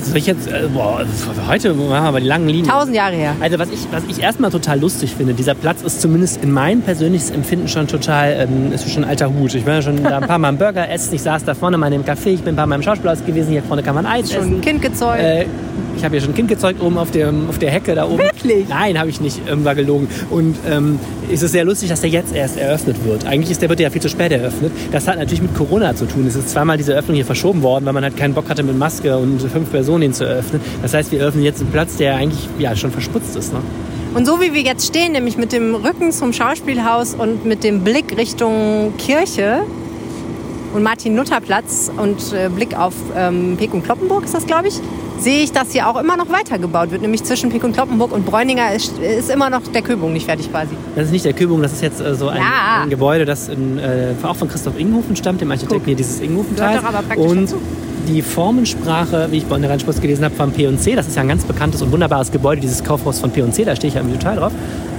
Soll 0.00 0.16
ich 0.16 0.26
jetzt, 0.26 0.48
äh, 0.48 0.68
boah, 0.72 1.04
heute 1.48 1.74
machen 1.74 2.14
wir 2.14 2.20
die 2.20 2.26
langen 2.26 2.48
Linien. 2.48 2.68
Tausend 2.68 2.94
Jahre 2.94 3.14
her. 3.14 3.36
Also 3.40 3.58
was 3.58 3.70
ich, 3.70 3.86
was 3.90 4.02
ich 4.08 4.20
erstmal 4.20 4.50
total 4.50 4.80
lustig 4.80 5.14
finde, 5.16 5.34
dieser 5.34 5.54
Platz 5.54 5.82
ist 5.82 6.00
zumindest 6.00 6.42
in 6.42 6.52
mein 6.52 6.80
persönliches 6.82 7.30
Empfinden 7.30 7.68
schon 7.68 7.86
total, 7.86 8.48
ähm, 8.48 8.72
ist 8.72 8.90
schon 8.90 9.04
alter 9.04 9.32
Hut. 9.32 9.54
Ich 9.54 9.66
war 9.66 9.74
ja 9.74 9.82
schon 9.82 10.02
da 10.02 10.18
ein 10.18 10.26
paar 10.26 10.38
Mal 10.38 10.48
einen 10.48 10.58
Burger 10.58 10.88
essen, 10.90 11.14
ich 11.14 11.22
saß 11.22 11.44
da 11.44 11.54
vorne 11.54 11.78
mal 11.78 11.92
in 11.92 12.02
dem 12.02 12.04
Café, 12.04 12.28
ich 12.28 12.42
bin 12.42 12.54
ein 12.54 12.56
paar 12.56 12.66
Mal 12.66 12.76
im 12.76 12.82
Schauspielhaus 12.82 13.24
gewesen, 13.24 13.50
hier 13.50 13.62
vorne 13.62 13.82
kann 13.82 13.94
man 13.94 14.06
Eis 14.06 14.32
Schon 14.32 14.42
ein 14.42 14.48
essen. 14.50 14.60
Kind 14.60 14.82
gezeugt. 14.82 15.20
Äh, 15.22 15.46
ich 15.96 16.04
habe 16.04 16.16
ja 16.16 16.20
schon 16.20 16.30
ein 16.30 16.34
Kind 16.34 16.48
gezeugt 16.48 16.82
oben 16.82 16.98
auf, 16.98 17.10
dem, 17.10 17.48
auf 17.48 17.58
der 17.58 17.70
Hecke 17.70 17.94
da 17.94 18.06
oben. 18.06 18.18
Wirklich? 18.18 18.68
Nein, 18.68 18.98
habe 18.98 19.10
ich 19.10 19.20
nicht. 19.20 19.40
Ähm, 19.48 19.64
war 19.64 19.74
gelogen. 19.74 20.08
Und 20.30 20.56
ähm, 20.68 20.98
es 21.32 21.42
ist 21.42 21.52
sehr 21.52 21.64
lustig, 21.64 21.88
dass 21.88 22.00
der 22.00 22.10
jetzt 22.10 22.34
erst 22.34 22.58
eröffnet 22.58 23.04
wird. 23.04 23.26
Eigentlich 23.26 23.50
ist 23.50 23.62
der 23.62 23.68
wird 23.68 23.80
ja 23.80 23.90
viel 23.90 24.02
zu 24.02 24.08
spät 24.08 24.32
eröffnet. 24.32 24.72
Das 24.92 25.08
hat 25.08 25.18
natürlich 25.18 25.42
mit 25.42 25.54
Corona 25.54 25.94
zu 25.94 26.06
tun. 26.06 26.26
Es 26.26 26.36
ist 26.36 26.50
zweimal 26.50 26.76
diese 26.76 26.94
Öffnung 26.94 27.14
hier 27.14 27.24
verschoben 27.24 27.62
worden, 27.62 27.84
weil 27.86 27.92
man 27.92 28.04
halt 28.04 28.16
keinen 28.16 28.34
Bock 28.34 28.48
hatte 28.48 28.62
mit 28.62 28.78
Maske 28.78 29.16
und 29.16 29.40
fünf 29.40 29.70
Personen 29.70 30.02
ihn 30.02 30.12
zu 30.12 30.24
eröffnen. 30.24 30.60
Das 30.82 30.94
heißt, 30.94 31.12
wir 31.12 31.20
öffnen 31.20 31.44
jetzt 31.44 31.60
einen 31.60 31.70
Platz, 31.70 31.96
der 31.96 32.16
eigentlich 32.16 32.48
ja 32.58 32.74
schon 32.76 32.90
versputzt 32.90 33.36
ist. 33.36 33.52
Ne? 33.52 33.60
Und 34.14 34.26
so 34.26 34.40
wie 34.40 34.54
wir 34.54 34.62
jetzt 34.62 34.86
stehen, 34.86 35.12
nämlich 35.12 35.36
mit 35.36 35.52
dem 35.52 35.74
Rücken 35.74 36.12
zum 36.12 36.32
Schauspielhaus 36.32 37.14
und 37.14 37.44
mit 37.44 37.64
dem 37.64 37.80
Blick 37.80 38.16
Richtung 38.16 38.92
Kirche 38.96 39.62
und 40.72 40.82
Martin-Luther-Platz 40.82 41.90
und 41.96 42.32
äh, 42.32 42.48
Blick 42.48 42.78
auf 42.78 42.94
ähm, 43.16 43.56
Pek 43.58 43.74
und 43.74 43.84
Kloppenburg 43.84 44.24
ist 44.24 44.34
das, 44.34 44.46
glaube 44.46 44.68
ich, 44.68 44.80
sehe 45.24 45.42
ich, 45.42 45.52
dass 45.52 45.72
hier 45.72 45.88
auch 45.88 45.98
immer 46.00 46.16
noch 46.16 46.28
weitergebaut 46.30 46.90
wird. 46.90 47.02
Nämlich 47.02 47.24
zwischen 47.24 47.50
Pek 47.50 47.64
und 47.64 47.72
Kloppenburg 47.72 48.12
und 48.12 48.26
Bräuninger 48.26 48.74
ist, 48.74 48.98
ist 48.98 49.30
immer 49.30 49.48
noch 49.50 49.62
der 49.62 49.82
Köbung 49.82 50.12
nicht 50.12 50.26
fertig 50.26 50.50
quasi. 50.50 50.70
Das 50.94 51.06
ist 51.06 51.12
nicht 51.12 51.24
der 51.24 51.32
Kübung, 51.32 51.62
das 51.62 51.72
ist 51.72 51.82
jetzt 51.82 52.00
äh, 52.00 52.14
so 52.14 52.28
ein, 52.28 52.36
Ja. 52.38 52.82
ein 52.82 52.90
Gebäude, 52.90 53.24
das 53.24 53.48
in, 53.48 53.78
äh, 53.78 54.12
auch 54.22 54.36
von 54.36 54.48
Christoph 54.48 54.78
Inghofen 54.78 55.16
stammt, 55.16 55.40
dem 55.40 55.50
Architekten 55.50 55.78
Guck. 55.78 55.86
hier 55.86 55.96
dieses 55.96 56.20
praktisch 57.02 57.26
Und 57.26 57.44
dazu. 57.46 57.56
die 58.06 58.20
Formensprache, 58.22 59.28
wie 59.30 59.38
ich 59.38 59.46
bei 59.46 59.58
der 59.58 59.70
Rheinspurs 59.70 60.00
gelesen 60.00 60.24
habe, 60.24 60.34
von 60.34 60.52
P&C, 60.52 60.94
das 60.94 61.06
ist 61.08 61.16
ja 61.16 61.22
ein 61.22 61.28
ganz 61.28 61.44
bekanntes 61.44 61.80
und 61.82 61.90
wunderbares 61.90 62.30
Gebäude, 62.30 62.60
dieses 62.60 62.84
Kaufhaus 62.84 63.18
von 63.18 63.30
P&C, 63.30 63.64
da 63.64 63.74
stehe 63.74 63.88
ich 63.88 63.94
ja 63.94 64.02
irgendwie 64.02 64.18
total 64.18 64.36
drauf. 64.36 64.52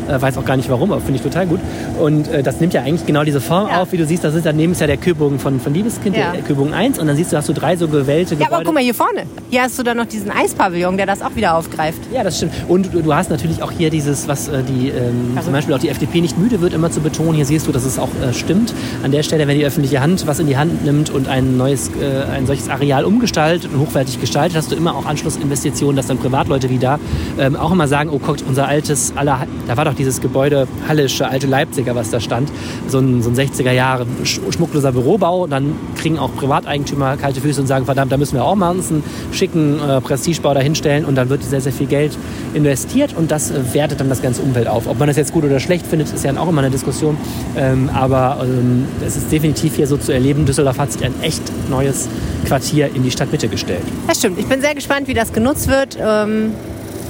Äh, 0.07 0.21
weiß 0.21 0.37
auch 0.37 0.45
gar 0.45 0.55
nicht 0.57 0.69
warum, 0.69 0.91
aber 0.91 1.01
finde 1.01 1.15
ich 1.17 1.21
total 1.21 1.47
gut. 1.47 1.59
Und 1.99 2.27
äh, 2.27 2.43
das 2.43 2.59
nimmt 2.59 2.73
ja 2.73 2.81
eigentlich 2.81 3.05
genau 3.05 3.23
diese 3.23 3.41
Form 3.41 3.67
Ja. 3.69 3.81
auf, 3.81 3.91
wie 3.91 3.97
du 3.97 4.05
siehst, 4.05 4.23
das 4.23 4.35
ist 4.35 4.45
daneben 4.45 4.71
ist 4.73 4.81
ja 4.81 4.87
der 4.87 4.97
Kühlbogen 4.97 5.39
von, 5.39 5.59
von 5.59 5.73
Liebeskind, 5.73 6.15
Ja. 6.15 6.31
der 6.31 6.41
Kühlbogen 6.41 6.73
1 6.73 6.99
und 6.99 7.07
dann 7.07 7.15
siehst 7.15 7.31
du, 7.33 7.37
hast 7.37 7.49
du 7.49 7.53
drei 7.53 7.75
so 7.75 7.87
gewählte 7.87 8.35
Ja, 8.35 8.39
Gebäude. 8.41 8.55
aber 8.55 8.63
guck 8.65 8.73
mal 8.73 8.83
hier 8.83 8.93
vorne. 8.93 9.23
Hier 9.49 9.63
hast 9.63 9.77
du 9.79 9.83
dann 9.83 9.97
noch 9.97 10.05
diesen 10.05 10.31
Eispavillon, 10.31 10.97
der 10.97 11.05
das 11.05 11.21
auch 11.21 11.35
wieder 11.35 11.55
aufgreift. 11.55 11.99
Ja, 12.13 12.23
das 12.23 12.37
stimmt. 12.37 12.53
Und 12.67 12.93
du, 12.93 13.01
du 13.01 13.13
hast 13.13 13.29
natürlich 13.29 13.63
auch 13.63 13.71
hier 13.71 13.89
dieses, 13.89 14.27
was 14.27 14.47
äh, 14.47 14.61
die, 14.63 14.89
ähm, 14.89 15.31
Also- 15.35 15.45
zum 15.45 15.53
Beispiel 15.53 15.73
auch 15.73 15.79
die 15.79 15.89
FDP 15.89 16.21
nicht 16.21 16.37
müde 16.37 16.61
wird, 16.61 16.73
immer 16.73 16.91
zu 16.91 16.99
betonen. 17.01 17.33
Hier 17.35 17.45
siehst 17.45 17.67
du, 17.67 17.71
dass 17.71 17.85
es 17.85 17.97
auch 17.99 18.09
äh, 18.21 18.33
stimmt. 18.33 18.73
An 19.03 19.11
der 19.11 19.23
Stelle, 19.23 19.47
wenn 19.47 19.57
die 19.57 19.65
öffentliche 19.65 20.01
Hand 20.01 20.27
was 20.27 20.39
in 20.39 20.47
die 20.47 20.57
Hand 20.57 20.83
nimmt 20.85 21.09
und 21.09 21.27
ein 21.27 21.57
neues, 21.57 21.89
äh, 21.89 22.31
ein 22.31 22.45
solches 22.47 22.69
Areal 22.69 23.05
umgestaltet 23.05 23.69
und 23.73 23.79
hochwertig 23.79 24.19
gestaltet, 24.21 24.57
hast 24.57 24.71
du 24.71 24.75
immer 24.75 24.95
auch 24.95 25.05
Anschlussinvestitionen, 25.05 25.95
dass 25.95 26.07
dann 26.07 26.17
Privatleute 26.17 26.69
wie 26.69 26.77
da 26.79 26.99
ähm, 27.39 27.55
auch 27.55 27.71
immer 27.71 27.87
sagen, 27.87 28.09
oh 28.11 28.19
guckt, 28.19 28.43
unser 28.47 28.67
altes, 28.67 29.13
aller, 29.15 29.47
da 29.67 29.77
war 29.77 29.85
doch 29.85 29.94
dieses 29.97 30.21
Gebäude, 30.21 30.67
Hallische, 30.87 31.27
alte 31.27 31.47
Leipziger, 31.47 31.95
was 31.95 32.09
da 32.09 32.19
stand, 32.19 32.49
so 32.87 32.99
ein, 32.99 33.21
so 33.21 33.29
ein 33.29 33.35
60er 33.35 33.71
Jahre 33.71 34.05
sch 34.23 34.39
schmuckloser 34.51 34.91
Bürobau. 34.91 35.43
Und 35.43 35.51
dann 35.51 35.75
kriegen 35.97 36.19
auch 36.19 36.33
Privateigentümer 36.35 37.17
kalte 37.17 37.41
Füße 37.41 37.61
und 37.61 37.67
sagen, 37.67 37.85
verdammt, 37.85 38.11
da 38.11 38.17
müssen 38.17 38.35
wir 38.35 38.43
auch 38.43 38.55
mal 38.55 38.71
uns 38.71 38.91
einen 38.91 39.03
schicken 39.31 39.79
äh, 39.79 40.01
Prestigebau 40.01 40.53
dahinstellen 40.53 41.05
und 41.05 41.15
dann 41.15 41.29
wird 41.29 41.43
sehr, 41.43 41.61
sehr 41.61 41.73
viel 41.73 41.87
Geld 41.87 42.17
investiert 42.53 43.15
und 43.15 43.31
das 43.31 43.51
wertet 43.73 43.99
dann 43.99 44.09
das 44.09 44.21
ganze 44.21 44.41
Umfeld 44.41 44.67
auf. 44.67 44.87
Ob 44.87 44.99
man 44.99 45.07
das 45.07 45.17
jetzt 45.17 45.33
gut 45.33 45.43
oder 45.43 45.59
schlecht 45.59 45.85
findet, 45.87 46.11
ist 46.11 46.23
ja 46.23 46.35
auch 46.37 46.47
immer 46.47 46.61
eine 46.61 46.71
Diskussion. 46.71 47.17
Ähm, 47.57 47.89
aber 47.93 48.37
ähm, 48.43 48.85
es 49.05 49.15
ist 49.15 49.31
definitiv 49.31 49.75
hier 49.75 49.87
so 49.87 49.97
zu 49.97 50.11
erleben, 50.11 50.45
Düsseldorf 50.45 50.77
hat 50.77 50.91
sich 50.91 51.03
ein 51.03 51.13
echt 51.21 51.41
neues 51.69 52.07
Quartier 52.45 52.89
in 52.93 53.03
die 53.03 53.11
Stadtmitte 53.11 53.47
gestellt. 53.47 53.83
Das 54.07 54.19
stimmt. 54.19 54.39
Ich 54.39 54.47
bin 54.47 54.61
sehr 54.61 54.75
gespannt, 54.75 55.07
wie 55.07 55.13
das 55.13 55.33
genutzt 55.33 55.67
wird 55.67 55.97
ähm, 55.99 56.51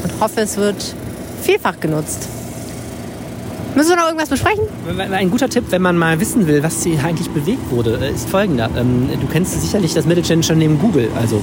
und 0.04 0.12
hoffe, 0.19 0.41
es 0.41 0.58
wird 0.58 0.95
vielfach 1.41 1.80
genutzt. 1.80 2.28
Müssen 3.76 3.90
wir 3.90 3.96
noch 3.98 4.06
irgendwas 4.06 4.30
besprechen? 4.30 4.64
Ein 5.12 5.30
guter 5.30 5.50
Tipp, 5.50 5.66
wenn 5.70 5.82
man 5.82 5.98
mal 5.98 6.20
wissen 6.20 6.48
will, 6.48 6.64
was 6.64 6.84
hier 6.84 7.04
eigentlich 7.04 7.30
bewegt 7.30 7.72
wurde, 7.72 8.00
äh, 8.02 8.14
ist 8.14 8.30
folgender. 8.30 8.70
Ähm, 8.78 9.10
Du 9.20 9.28
kennst 9.28 9.62
sicherlich 9.62 9.94
das 9.94 10.06
Mittelständische 10.06 10.54
neben 10.56 10.80
Google, 10.80 11.10
also 11.20 11.42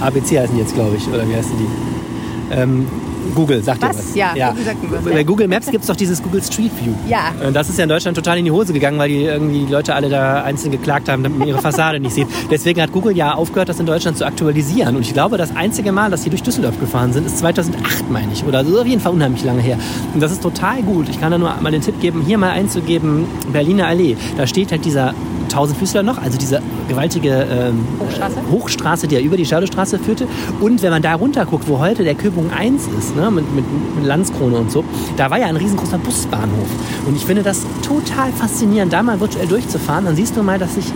ABC 0.00 0.38
heißen 0.38 0.54
die 0.54 0.60
jetzt, 0.60 0.74
glaube 0.74 0.96
ich, 0.96 1.08
oder 1.08 1.28
wie 1.28 1.34
heißen 1.34 1.52
die? 1.58 2.54
Google, 3.34 3.62
sagt 3.62 3.82
ihr 3.82 3.88
Was? 3.88 3.98
was? 3.98 4.14
Ja, 4.14 4.50
Google 4.50 4.64
sagt 4.64 4.82
mir 4.82 4.92
was, 4.92 5.04
Bei 5.04 5.16
ja. 5.16 5.22
Google 5.22 5.48
Maps 5.48 5.70
gibt 5.70 5.82
es 5.82 5.86
doch 5.88 5.96
dieses 5.96 6.22
Google 6.22 6.42
Street 6.42 6.70
View. 6.80 6.92
Ja. 7.08 7.32
Und 7.46 7.54
das 7.54 7.68
ist 7.68 7.78
ja 7.78 7.84
in 7.84 7.88
Deutschland 7.88 8.16
total 8.16 8.38
in 8.38 8.44
die 8.44 8.50
Hose 8.50 8.72
gegangen, 8.72 8.98
weil 8.98 9.08
die 9.08 9.24
irgendwie 9.24 9.66
die 9.66 9.72
Leute 9.72 9.94
alle 9.94 10.08
da 10.08 10.42
einzeln 10.42 10.70
geklagt 10.70 11.08
haben, 11.08 11.22
damit 11.22 11.38
man 11.38 11.48
ihre 11.48 11.60
Fassade 11.60 12.00
nicht 12.00 12.14
sieht. 12.14 12.26
Deswegen 12.50 12.80
hat 12.80 12.92
Google 12.92 13.16
ja 13.16 13.34
aufgehört, 13.34 13.68
das 13.68 13.80
in 13.80 13.86
Deutschland 13.86 14.16
zu 14.18 14.24
aktualisieren. 14.26 14.96
Und 14.96 15.02
ich 15.02 15.12
glaube, 15.12 15.36
das 15.36 15.54
einzige 15.54 15.92
Mal, 15.92 16.10
dass 16.10 16.22
sie 16.22 16.30
durch 16.30 16.42
Düsseldorf 16.42 16.78
gefahren 16.80 17.12
sind, 17.12 17.26
ist 17.26 17.38
2008, 17.38 18.10
meine 18.10 18.32
ich. 18.32 18.44
Oder 18.44 18.64
so 18.64 18.80
auf 18.80 18.86
jeden 18.86 19.00
Fall 19.00 19.12
unheimlich 19.12 19.44
lange 19.44 19.62
her. 19.62 19.78
Und 20.14 20.22
das 20.22 20.32
ist 20.32 20.42
total 20.42 20.82
gut. 20.82 21.08
Ich 21.08 21.20
kann 21.20 21.30
da 21.30 21.38
nur 21.38 21.54
mal 21.60 21.72
den 21.72 21.82
Tipp 21.82 22.00
geben, 22.00 22.22
hier 22.26 22.38
mal 22.38 22.50
einzugeben, 22.50 23.26
Berliner 23.52 23.86
Allee. 23.86 24.16
Da 24.36 24.46
steht 24.46 24.70
halt 24.72 24.84
dieser 24.84 25.14
Tausendfüßler 25.48 26.02
noch, 26.02 26.18
also 26.18 26.38
diese 26.38 26.60
gewaltige 26.88 27.46
ähm, 27.50 27.86
Hochstraße? 28.00 28.36
Hochstraße, 28.50 29.08
die 29.08 29.14
ja 29.16 29.20
über 29.20 29.36
die 29.36 29.46
Schadowstraße 29.46 29.98
führte. 29.98 30.26
Und 30.60 30.82
wenn 30.82 30.90
man 30.90 31.02
da 31.02 31.14
runter 31.14 31.46
guckt, 31.46 31.68
wo 31.68 31.78
heute 31.78 32.04
der 32.04 32.14
Köbung 32.14 32.50
1 32.50 32.88
ist, 32.98 33.16
ne, 33.16 33.30
mit, 33.30 33.54
mit, 33.54 33.64
mit 33.96 34.04
Landskrone 34.04 34.56
und 34.56 34.70
so, 34.70 34.84
da 35.16 35.30
war 35.30 35.38
ja 35.38 35.46
ein 35.46 35.56
riesengroßer 35.56 35.98
Busbahnhof. 35.98 36.68
Und 37.06 37.16
ich 37.16 37.24
finde 37.24 37.42
das 37.42 37.62
total 37.82 38.32
faszinierend, 38.32 38.92
da 38.92 39.02
mal 39.02 39.20
virtuell 39.20 39.46
durchzufahren. 39.46 40.04
Dann 40.04 40.16
siehst 40.16 40.36
du 40.36 40.42
mal, 40.42 40.58
dass 40.58 40.74
sich 40.74 40.92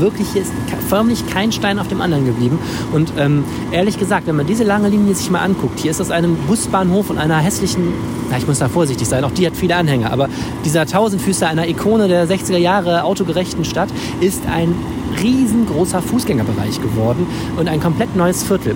wirklich 0.00 0.28
hier 0.32 0.42
ist 0.42 0.52
förmlich 0.88 1.26
kein 1.26 1.52
Stein 1.52 1.78
auf 1.78 1.88
dem 1.88 2.00
anderen 2.00 2.26
geblieben. 2.26 2.58
Und 2.92 3.12
ähm, 3.18 3.44
ehrlich 3.72 3.98
gesagt, 3.98 4.26
wenn 4.26 4.36
man 4.36 4.46
diese 4.46 4.64
lange 4.64 4.88
Linie 4.88 5.14
sich 5.14 5.30
mal 5.30 5.40
anguckt, 5.40 5.80
hier 5.80 5.90
ist 5.90 6.00
aus 6.00 6.10
einem 6.10 6.36
Busbahnhof 6.48 7.10
und 7.10 7.18
einer 7.18 7.38
hässlichen, 7.38 7.92
na, 8.30 8.38
ich 8.38 8.46
muss 8.46 8.58
da 8.58 8.68
vorsichtig 8.68 9.08
sein, 9.08 9.24
auch 9.24 9.32
die 9.32 9.46
hat 9.46 9.56
viele 9.56 9.76
Anhänger, 9.76 10.12
aber 10.12 10.28
dieser 10.64 10.86
Tausendfüßer 10.86 11.46
einer 11.46 11.68
Ikone 11.68 12.08
der 12.08 12.28
60er 12.28 12.58
Jahre 12.58 13.04
autogerechten 13.04 13.64
Stadt 13.64 13.88
ist 14.20 14.42
ein 14.46 14.74
riesengroßer 15.22 16.02
Fußgängerbereich 16.02 16.80
geworden 16.80 17.26
und 17.56 17.68
ein 17.68 17.80
komplett 17.80 18.16
neues 18.16 18.42
Viertel. 18.42 18.74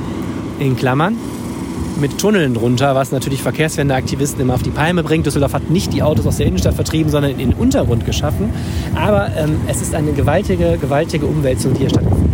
In 0.58 0.76
Klammern, 0.76 1.16
mit 2.00 2.18
Tunneln 2.18 2.54
drunter, 2.54 2.94
was 2.94 3.12
natürlich 3.12 3.42
Verkehrswendeaktivisten 3.42 4.40
immer 4.40 4.54
auf 4.54 4.62
die 4.62 4.70
Palme 4.70 5.02
bringt. 5.02 5.26
Düsseldorf 5.26 5.52
hat 5.52 5.70
nicht 5.70 5.92
die 5.92 6.02
Autos 6.02 6.26
aus 6.26 6.36
der 6.36 6.46
Innenstadt 6.46 6.74
vertrieben, 6.74 7.10
sondern 7.10 7.32
in 7.32 7.38
den 7.38 7.54
Untergrund 7.54 8.06
geschaffen. 8.06 8.50
Aber 8.94 9.30
ähm, 9.36 9.60
es 9.66 9.82
ist 9.82 9.94
eine 9.94 10.12
gewaltige, 10.12 10.78
gewaltige 10.78 11.26
Umwälzung, 11.26 11.74
die 11.74 11.80
hier 11.80 11.90
stattfindet. 11.90 12.28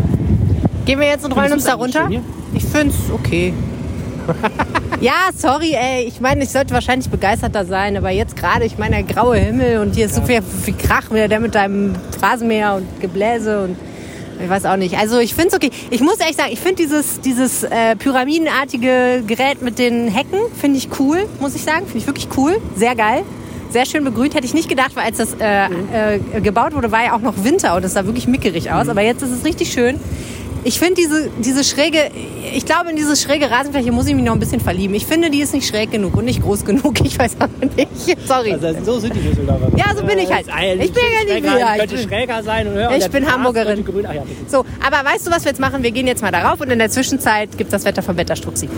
Gehen 0.84 1.00
wir 1.00 1.06
jetzt 1.06 1.24
und 1.24 1.32
rollen 1.32 1.52
uns 1.52 1.64
da 1.64 1.74
runter? 1.74 2.08
Ich 2.52 2.64
finde 2.64 2.88
es 2.88 3.10
okay. 3.12 3.54
ja, 5.00 5.30
sorry, 5.36 5.74
ey. 5.74 6.04
Ich 6.04 6.20
meine, 6.20 6.44
ich 6.44 6.50
sollte 6.50 6.74
wahrscheinlich 6.74 7.08
begeisterter 7.10 7.64
sein, 7.64 7.96
aber 7.96 8.10
jetzt 8.10 8.36
gerade, 8.36 8.64
ich 8.64 8.78
meine, 8.78 8.96
der 8.96 9.04
graue 9.04 9.36
Himmel 9.36 9.78
und 9.78 9.94
hier 9.94 10.06
ist 10.06 10.14
so 10.14 10.22
viel, 10.22 10.42
viel 10.42 10.74
Krach 10.74 11.10
wieder, 11.10 11.28
der 11.28 11.40
mit 11.40 11.54
deinem 11.54 11.94
Rasenmäher 12.22 12.74
und 12.74 13.00
Gebläse 13.00 13.64
und 13.64 13.76
ich 14.42 14.48
weiß 14.48 14.64
auch 14.66 14.76
nicht. 14.76 14.96
Also 14.96 15.18
ich 15.18 15.34
finde 15.34 15.48
es 15.48 15.54
okay. 15.54 15.70
Ich 15.90 16.00
muss 16.00 16.18
ehrlich 16.18 16.36
sagen, 16.36 16.50
ich 16.52 16.60
finde 16.60 16.76
dieses, 16.76 17.20
dieses 17.20 17.64
äh, 17.64 17.96
pyramidenartige 17.96 19.22
Gerät 19.26 19.62
mit 19.62 19.78
den 19.78 20.08
Hecken, 20.08 20.38
finde 20.60 20.78
ich 20.78 20.88
cool, 20.98 21.26
muss 21.40 21.54
ich 21.54 21.62
sagen. 21.62 21.86
Finde 21.86 21.98
ich 21.98 22.06
wirklich 22.06 22.28
cool. 22.36 22.60
Sehr 22.76 22.94
geil. 22.94 23.22
Sehr 23.70 23.86
schön 23.86 24.04
begrünt. 24.04 24.34
Hätte 24.34 24.46
ich 24.46 24.54
nicht 24.54 24.68
gedacht, 24.68 24.92
weil 24.94 25.04
als 25.04 25.18
das 25.18 25.34
äh, 25.40 26.16
äh, 26.16 26.40
gebaut 26.40 26.74
wurde, 26.74 26.92
war 26.92 27.04
ja 27.04 27.16
auch 27.16 27.20
noch 27.20 27.42
Winter 27.42 27.74
und 27.76 27.84
es 27.84 27.94
sah 27.94 28.04
wirklich 28.04 28.28
mickerig 28.28 28.70
aus. 28.70 28.88
Aber 28.88 29.02
jetzt 29.02 29.22
ist 29.22 29.30
es 29.30 29.44
richtig 29.44 29.72
schön. 29.72 29.98
Ich 30.66 30.78
finde 30.78 30.94
diese, 30.94 31.28
diese 31.44 31.62
schräge, 31.62 32.10
ich 32.54 32.64
glaube, 32.64 32.88
in 32.88 32.96
diese 32.96 33.16
schräge 33.16 33.50
Rasenfläche 33.50 33.92
muss 33.92 34.06
ich 34.06 34.14
mich 34.14 34.24
noch 34.24 34.32
ein 34.32 34.38
bisschen 34.38 34.60
verlieben. 34.60 34.94
Ich 34.94 35.04
finde, 35.04 35.30
die 35.30 35.40
ist 35.40 35.52
nicht 35.52 35.68
schräg 35.68 35.90
genug 35.90 36.16
und 36.16 36.24
nicht 36.24 36.40
groß 36.42 36.64
genug. 36.64 37.00
Ich 37.04 37.18
weiß 37.18 37.36
aber 37.38 37.66
nicht. 37.76 38.16
Sorry. 38.26 38.52
Also 38.52 38.74
so 38.82 38.98
sind 38.98 39.14
die 39.14 39.20
Düsseldorfer. 39.20 39.70
Ja, 39.76 39.94
so 39.94 40.02
bin 40.04 40.18
ich 40.18 40.32
halt. 40.32 40.46
Ich 40.46 40.92
bin 40.92 41.02
ja 41.28 41.34
nicht 41.34 41.42
wieder. 41.44 41.76
Könnte 41.76 41.98
schräger 41.98 42.42
sein. 42.42 42.66
Und, 42.68 42.96
Ich 42.96 43.10
bin 43.10 43.30
Hamburgerin. 43.30 43.84
Grün. 43.84 44.06
Ach 44.08 44.14
ja. 44.14 44.22
So, 44.48 44.64
aber 44.84 45.04
weißt 45.06 45.26
du, 45.26 45.30
was 45.30 45.44
wir 45.44 45.50
jetzt 45.50 45.60
machen? 45.60 45.82
Wir 45.82 45.90
gehen 45.90 46.06
jetzt 46.06 46.22
mal 46.22 46.32
darauf 46.32 46.60
und 46.60 46.70
in 46.70 46.78
der 46.78 46.90
Zwischenzeit 46.90 47.58
gibt 47.58 47.70
das 47.72 47.84
Wetter 47.84 48.02
von 48.02 48.16
Wetterstruxi. 48.16 48.70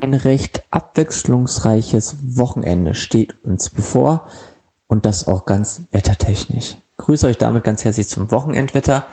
Ein 0.00 0.14
recht 0.14 0.62
abwechslungsreiches 0.70 2.16
Wochenende 2.22 2.94
steht 2.94 3.34
uns 3.44 3.68
bevor 3.68 4.28
und 4.86 5.04
das 5.04 5.28
auch 5.28 5.44
ganz 5.44 5.82
wettertechnisch. 5.92 6.76
Ich 6.98 7.04
grüße 7.04 7.26
euch 7.26 7.36
damit 7.36 7.64
ganz 7.64 7.84
herzlich 7.84 8.08
zum 8.08 8.30
Wochenendwetter. 8.30 9.06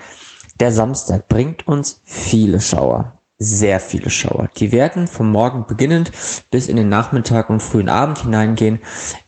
Der 0.59 0.71
Samstag 0.71 1.27
bringt 1.27 1.67
uns 1.67 2.01
viele 2.03 2.61
Schauer, 2.61 3.19
sehr 3.39 3.79
viele 3.79 4.11
Schauer. 4.11 4.49
Die 4.57 4.71
werden 4.71 5.07
vom 5.07 5.31
Morgen 5.31 5.65
beginnend 5.65 6.11
bis 6.51 6.67
in 6.67 6.75
den 6.75 6.89
Nachmittag 6.89 7.49
und 7.49 7.61
frühen 7.61 7.89
Abend 7.89 8.19
hineingehen. 8.19 8.79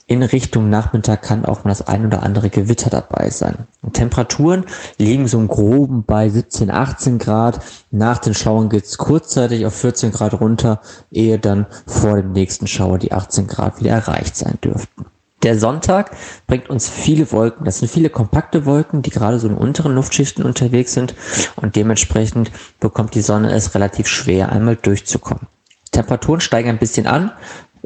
In 0.07 0.21
Richtung 0.21 0.69
Nachmittag 0.69 1.23
kann 1.23 1.45
auch 1.45 1.63
mal 1.63 1.71
das 1.71 1.87
ein 1.87 2.05
oder 2.05 2.21
andere 2.21 2.51
Gewitter 2.51 2.91
dabei 2.91 3.31
sein. 3.31 3.67
Temperaturen 3.91 4.65
liegen 4.99 5.27
so 5.27 5.39
im 5.39 5.47
Groben 5.47 6.03
bei 6.03 6.29
17, 6.29 6.69
18 6.69 7.17
Grad. 7.17 7.59
Nach 7.89 8.19
den 8.19 8.35
Schauern 8.35 8.69
geht's 8.69 8.99
kurzzeitig 8.99 9.65
auf 9.65 9.73
14 9.73 10.11
Grad 10.11 10.39
runter, 10.39 10.79
ehe 11.09 11.39
dann 11.39 11.65
vor 11.87 12.17
dem 12.17 12.33
nächsten 12.33 12.67
Schauer 12.67 12.99
die 12.99 13.13
18 13.13 13.47
Grad 13.47 13.79
wieder 13.79 13.91
erreicht 13.91 14.35
sein 14.35 14.59
dürften. 14.63 15.07
Der 15.45 15.59
Sonntag 15.59 16.09
bringt 16.47 16.71
uns 16.71 16.89
viele 16.89 17.31
Wolken. 17.31 17.65
Das 17.65 17.77
sind 17.77 17.87
viele 17.91 18.09
kompakte 18.09 18.65
Wolken, 18.65 19.03
die 19.03 19.11
gerade 19.11 19.37
so 19.37 19.47
in 19.47 19.53
unteren 19.53 19.93
Luftschichten 19.93 20.43
unterwegs 20.43 20.93
sind 20.93 21.13
und 21.55 21.75
dementsprechend 21.75 22.51
bekommt 22.79 23.13
die 23.13 23.21
Sonne 23.21 23.53
es 23.53 23.75
relativ 23.75 24.07
schwer, 24.07 24.51
einmal 24.51 24.75
durchzukommen. 24.75 25.45
Temperaturen 25.91 26.41
steigen 26.41 26.69
ein 26.69 26.79
bisschen 26.79 27.05
an, 27.05 27.31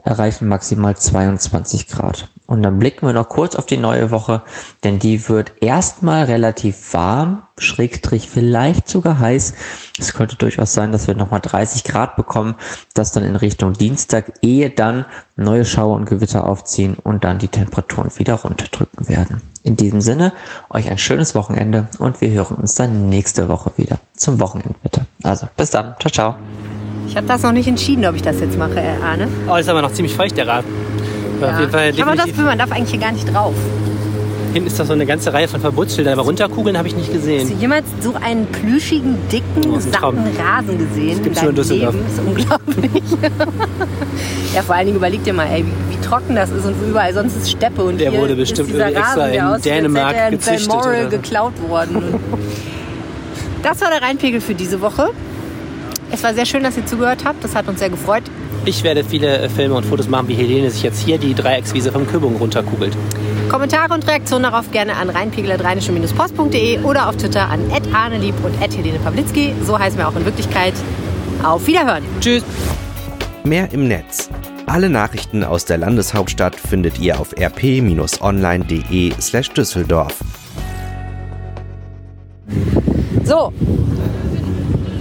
erreichen 0.04 0.48
maximal 0.48 0.96
22 0.96 1.88
Grad. 1.88 2.30
Und 2.50 2.64
dann 2.64 2.80
blicken 2.80 3.06
wir 3.06 3.14
noch 3.14 3.30
kurz 3.30 3.56
auf 3.56 3.68
die 3.68 3.78
neue 3.78 4.10
Woche, 4.10 4.42
denn 4.84 4.98
die 4.98 5.30
wird 5.30 5.54
erstmal 5.62 6.24
relativ 6.24 6.94
warm, 6.96 7.44
schrägstrich 7.60 8.28
vielleicht 8.28 8.90
sogar 8.90 9.20
heiß. 9.20 9.54
Es 10.00 10.14
könnte 10.14 10.36
durchaus 10.36 10.74
sein, 10.74 10.92
dass 10.92 11.06
wir 11.08 11.14
nochmal 11.14 11.42
30 11.42 11.84
Grad 11.84 12.16
bekommen, 12.16 12.56
das 12.96 13.12
dann 13.12 13.24
in 13.24 13.36
Richtung 13.36 13.74
Dienstag, 13.74 14.34
ehe 14.42 14.72
dann 14.72 15.06
neue 15.36 15.64
Schauer 15.64 15.96
und 15.96 16.06
Gewitter 16.06 16.48
aufziehen 16.48 16.96
und 16.96 17.24
dann 17.24 17.38
die 17.38 17.50
Temperaturen 17.50 18.10
wieder 18.18 18.34
runterdrücken 18.34 19.08
werden. 19.08 19.42
In 19.62 19.76
diesem 19.76 20.02
Sinne, 20.02 20.34
euch 20.72 20.90
ein 20.90 20.98
schönes 20.98 21.36
Wochenende 21.36 21.88
und 22.00 22.20
wir 22.22 22.32
hören 22.32 22.58
uns 22.58 22.74
dann 22.74 23.10
nächste 23.10 23.48
Woche 23.48 23.74
wieder 23.78 24.00
zum 24.16 24.40
Wochenendwetter. 24.40 25.06
Also 25.22 25.48
bis 25.56 25.70
dann, 25.70 25.96
ciao, 26.00 26.12
ciao. 26.12 26.36
Ich 27.10 27.18
habe 27.18 27.26
das 27.26 27.42
noch 27.42 27.52
nicht 27.52 27.68
entschieden, 27.68 28.06
ob 28.06 28.16
ich 28.16 28.22
das 28.22 28.40
jetzt 28.40 28.58
mache, 28.58 28.80
äh, 28.80 29.04
Arne. 29.04 29.28
Oh, 29.50 29.56
ist 29.56 29.68
aber 29.68 29.82
noch 29.82 29.92
ziemlich 29.92 30.14
feucht, 30.14 30.38
der 30.38 30.48
Rasen. 30.48 30.70
Aber 31.42 31.54
habe 31.54 32.12
auch 32.12 32.16
das. 32.16 32.26
Gefühl, 32.26 32.46
man 32.46 32.58
darf 32.58 32.72
eigentlich 32.72 32.92
hier 32.92 33.00
gar 33.00 33.12
nicht 33.12 33.34
drauf. 33.34 33.56
Hinten 34.54 34.68
ist 34.68 34.80
doch 34.80 34.86
so 34.86 34.94
eine 34.94 35.06
ganze 35.06 35.32
Reihe 35.32 35.48
von 35.48 35.62
Verbotsschildern, 35.62 36.14
aber 36.14 36.24
runterkugeln 36.24 36.78
habe 36.78 36.88
ich 36.88 36.96
nicht 36.96 37.08
Hast 37.14 37.16
du 37.16 37.20
gesehen. 37.20 37.60
jemals 37.60 37.86
so 38.02 38.14
einen 38.16 38.48
plüschigen, 38.48 39.16
dicken, 39.32 39.72
Oh, 39.72 39.80
satten 39.80 40.18
Rasen 40.40 40.78
gesehen 40.78 41.18
in 41.18 41.24
gibt's 41.24 41.42
nur 41.42 41.54
deinem 41.54 41.72
in. 41.72 41.80
Leben? 41.80 42.00
Das 42.04 42.14
ist 42.14 42.28
unglaublich. 42.28 43.04
ja, 44.56 44.62
vor 44.64 44.76
allen 44.76 44.86
Dingen 44.88 44.98
überleg 44.98 45.24
dir 45.24 45.34
mal, 45.34 45.48
ey, 45.48 45.64
wie, 45.66 45.96
wie 45.96 46.02
trocken 46.02 46.36
das 46.36 46.50
ist 46.50 46.66
und 46.66 46.82
wo 46.82 46.90
überall 46.90 47.14
sonst 47.14 47.38
ist 47.38 47.52
Steppe. 47.52 47.84
Und 47.84 48.00
Der 48.00 48.10
hier 48.12 48.20
wurde 48.20 48.36
bestimmt 48.36 48.70
ist 48.70 48.80
extra 48.80 49.02
Rasen, 49.02 49.24
der 49.32 49.34
in 49.34 49.42
aussieht, 49.42 49.66
Dänemark 49.66 50.08
hätte 50.08 50.18
er 50.18 50.28
in 50.28 50.34
gezüchtet 50.38 50.68
Balmoral 50.68 51.10
geklaut 51.10 51.70
worden. 51.70 52.04
das 53.64 53.82
war 53.82 53.90
der 53.92 54.02
Rheinpegel 54.02 54.42
für 54.42 54.56
diese 54.56 54.82
Woche. 54.82 55.10
Es 56.12 56.24
war 56.24 56.34
sehr 56.34 56.46
schön, 56.46 56.64
dass 56.64 56.78
ihr 56.78 56.86
zugehört 56.86 57.24
habt. 57.26 57.44
Das 57.44 57.56
hat 57.56 57.68
uns 57.68 57.80
sehr 57.80 57.90
gefreut. 57.90 58.24
Ich 58.66 58.84
werde 58.84 59.04
viele 59.04 59.38
äh, 59.38 59.50
Filme 59.50 59.76
und 59.76 59.86
Fotos 59.86 60.10
machen, 60.10 60.28
wie 60.28 60.34
Helene 60.34 60.70
sich 60.70 60.84
jetzt 60.84 61.02
hier 61.02 61.18
die 61.18 61.34
Dreieckswiese 61.34 61.92
vom 61.92 62.08
Köbung 62.08 62.36
runterkugelt. 62.36 62.96
Kommentare 63.50 63.94
und 63.94 64.08
Reaktionen 64.08 64.44
darauf 64.44 64.72
gerne 64.72 64.96
an 64.96 65.10
rheinpegel.rheinische-post.de 65.10 66.82
oder 66.84 67.10
auf 67.10 67.18
Twitter 67.18 67.50
an 67.50 67.62
@arnelieb 67.94 68.36
und 68.44 68.54
@helene 68.60 69.00
Pawlitzki. 69.00 69.54
So 69.66 69.78
heißen 69.78 69.98
wir 69.98 70.08
auch 70.08 70.16
in 70.16 70.26
Wirklichkeit. 70.26 70.74
Auf 71.44 71.68
Wiederhören. 71.68 72.04
Tschüss. 72.20 72.44
Mehr 73.44 73.72
im 73.72 73.88
Netz. 73.88 74.30
Alle 74.66 74.90
Nachrichten 74.90 75.44
aus 75.44 75.66
der 75.66 75.80
Landeshauptstadt 75.80 76.56
findet 76.56 77.00
ihr 77.00 77.20
auf 77.20 77.34
rp-online.de 77.36 79.14
slash 79.20 79.50
Düsseldorf. 79.50 80.20
So. 83.24 83.52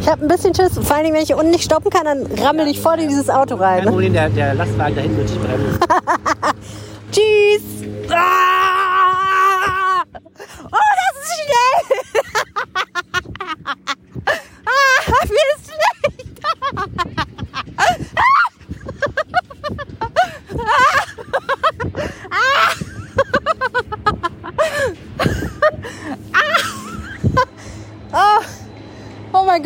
Ich 0.09 0.13
habe 0.13 0.25
ein 0.25 0.29
bisschen 0.29 0.55
Schiss. 0.55 0.73
Vor 0.73 0.97
allen 0.97 1.05
Dingen, 1.05 1.17
wenn 1.17 1.23
ich 1.23 1.35
unten 1.35 1.51
nicht 1.51 1.65
stoppen 1.65 1.91
kann, 1.91 2.07
dann 2.07 2.25
rammel 2.43 2.67
ich 2.67 2.81
voll 2.81 2.99
in 2.99 3.11
dieses 3.11 3.29
Auto 3.29 3.57
rein. 3.57 3.81
Kein 3.81 3.89
Problem, 3.89 4.15
der, 4.15 4.31
der 4.31 4.55
Lastwagen 4.55 4.97
da 4.97 5.03
hinten 5.03 5.19
wird 5.19 5.29
sich 5.29 5.39
bremsen. 5.39 5.79
Tschüss. 7.13 7.63
Ah! 8.11 10.05
Oh, 10.65 10.87
das 10.97 11.13
ist 11.21 11.35
schnell. 11.45 12.23
ah, 14.65 15.27
mir 15.27 15.47
ist 15.59 15.67
schlecht. 15.67 16.41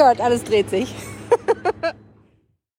Gott, 0.02 0.20
alles 0.20 0.42
dreht 0.42 0.68
sich. 0.68 0.92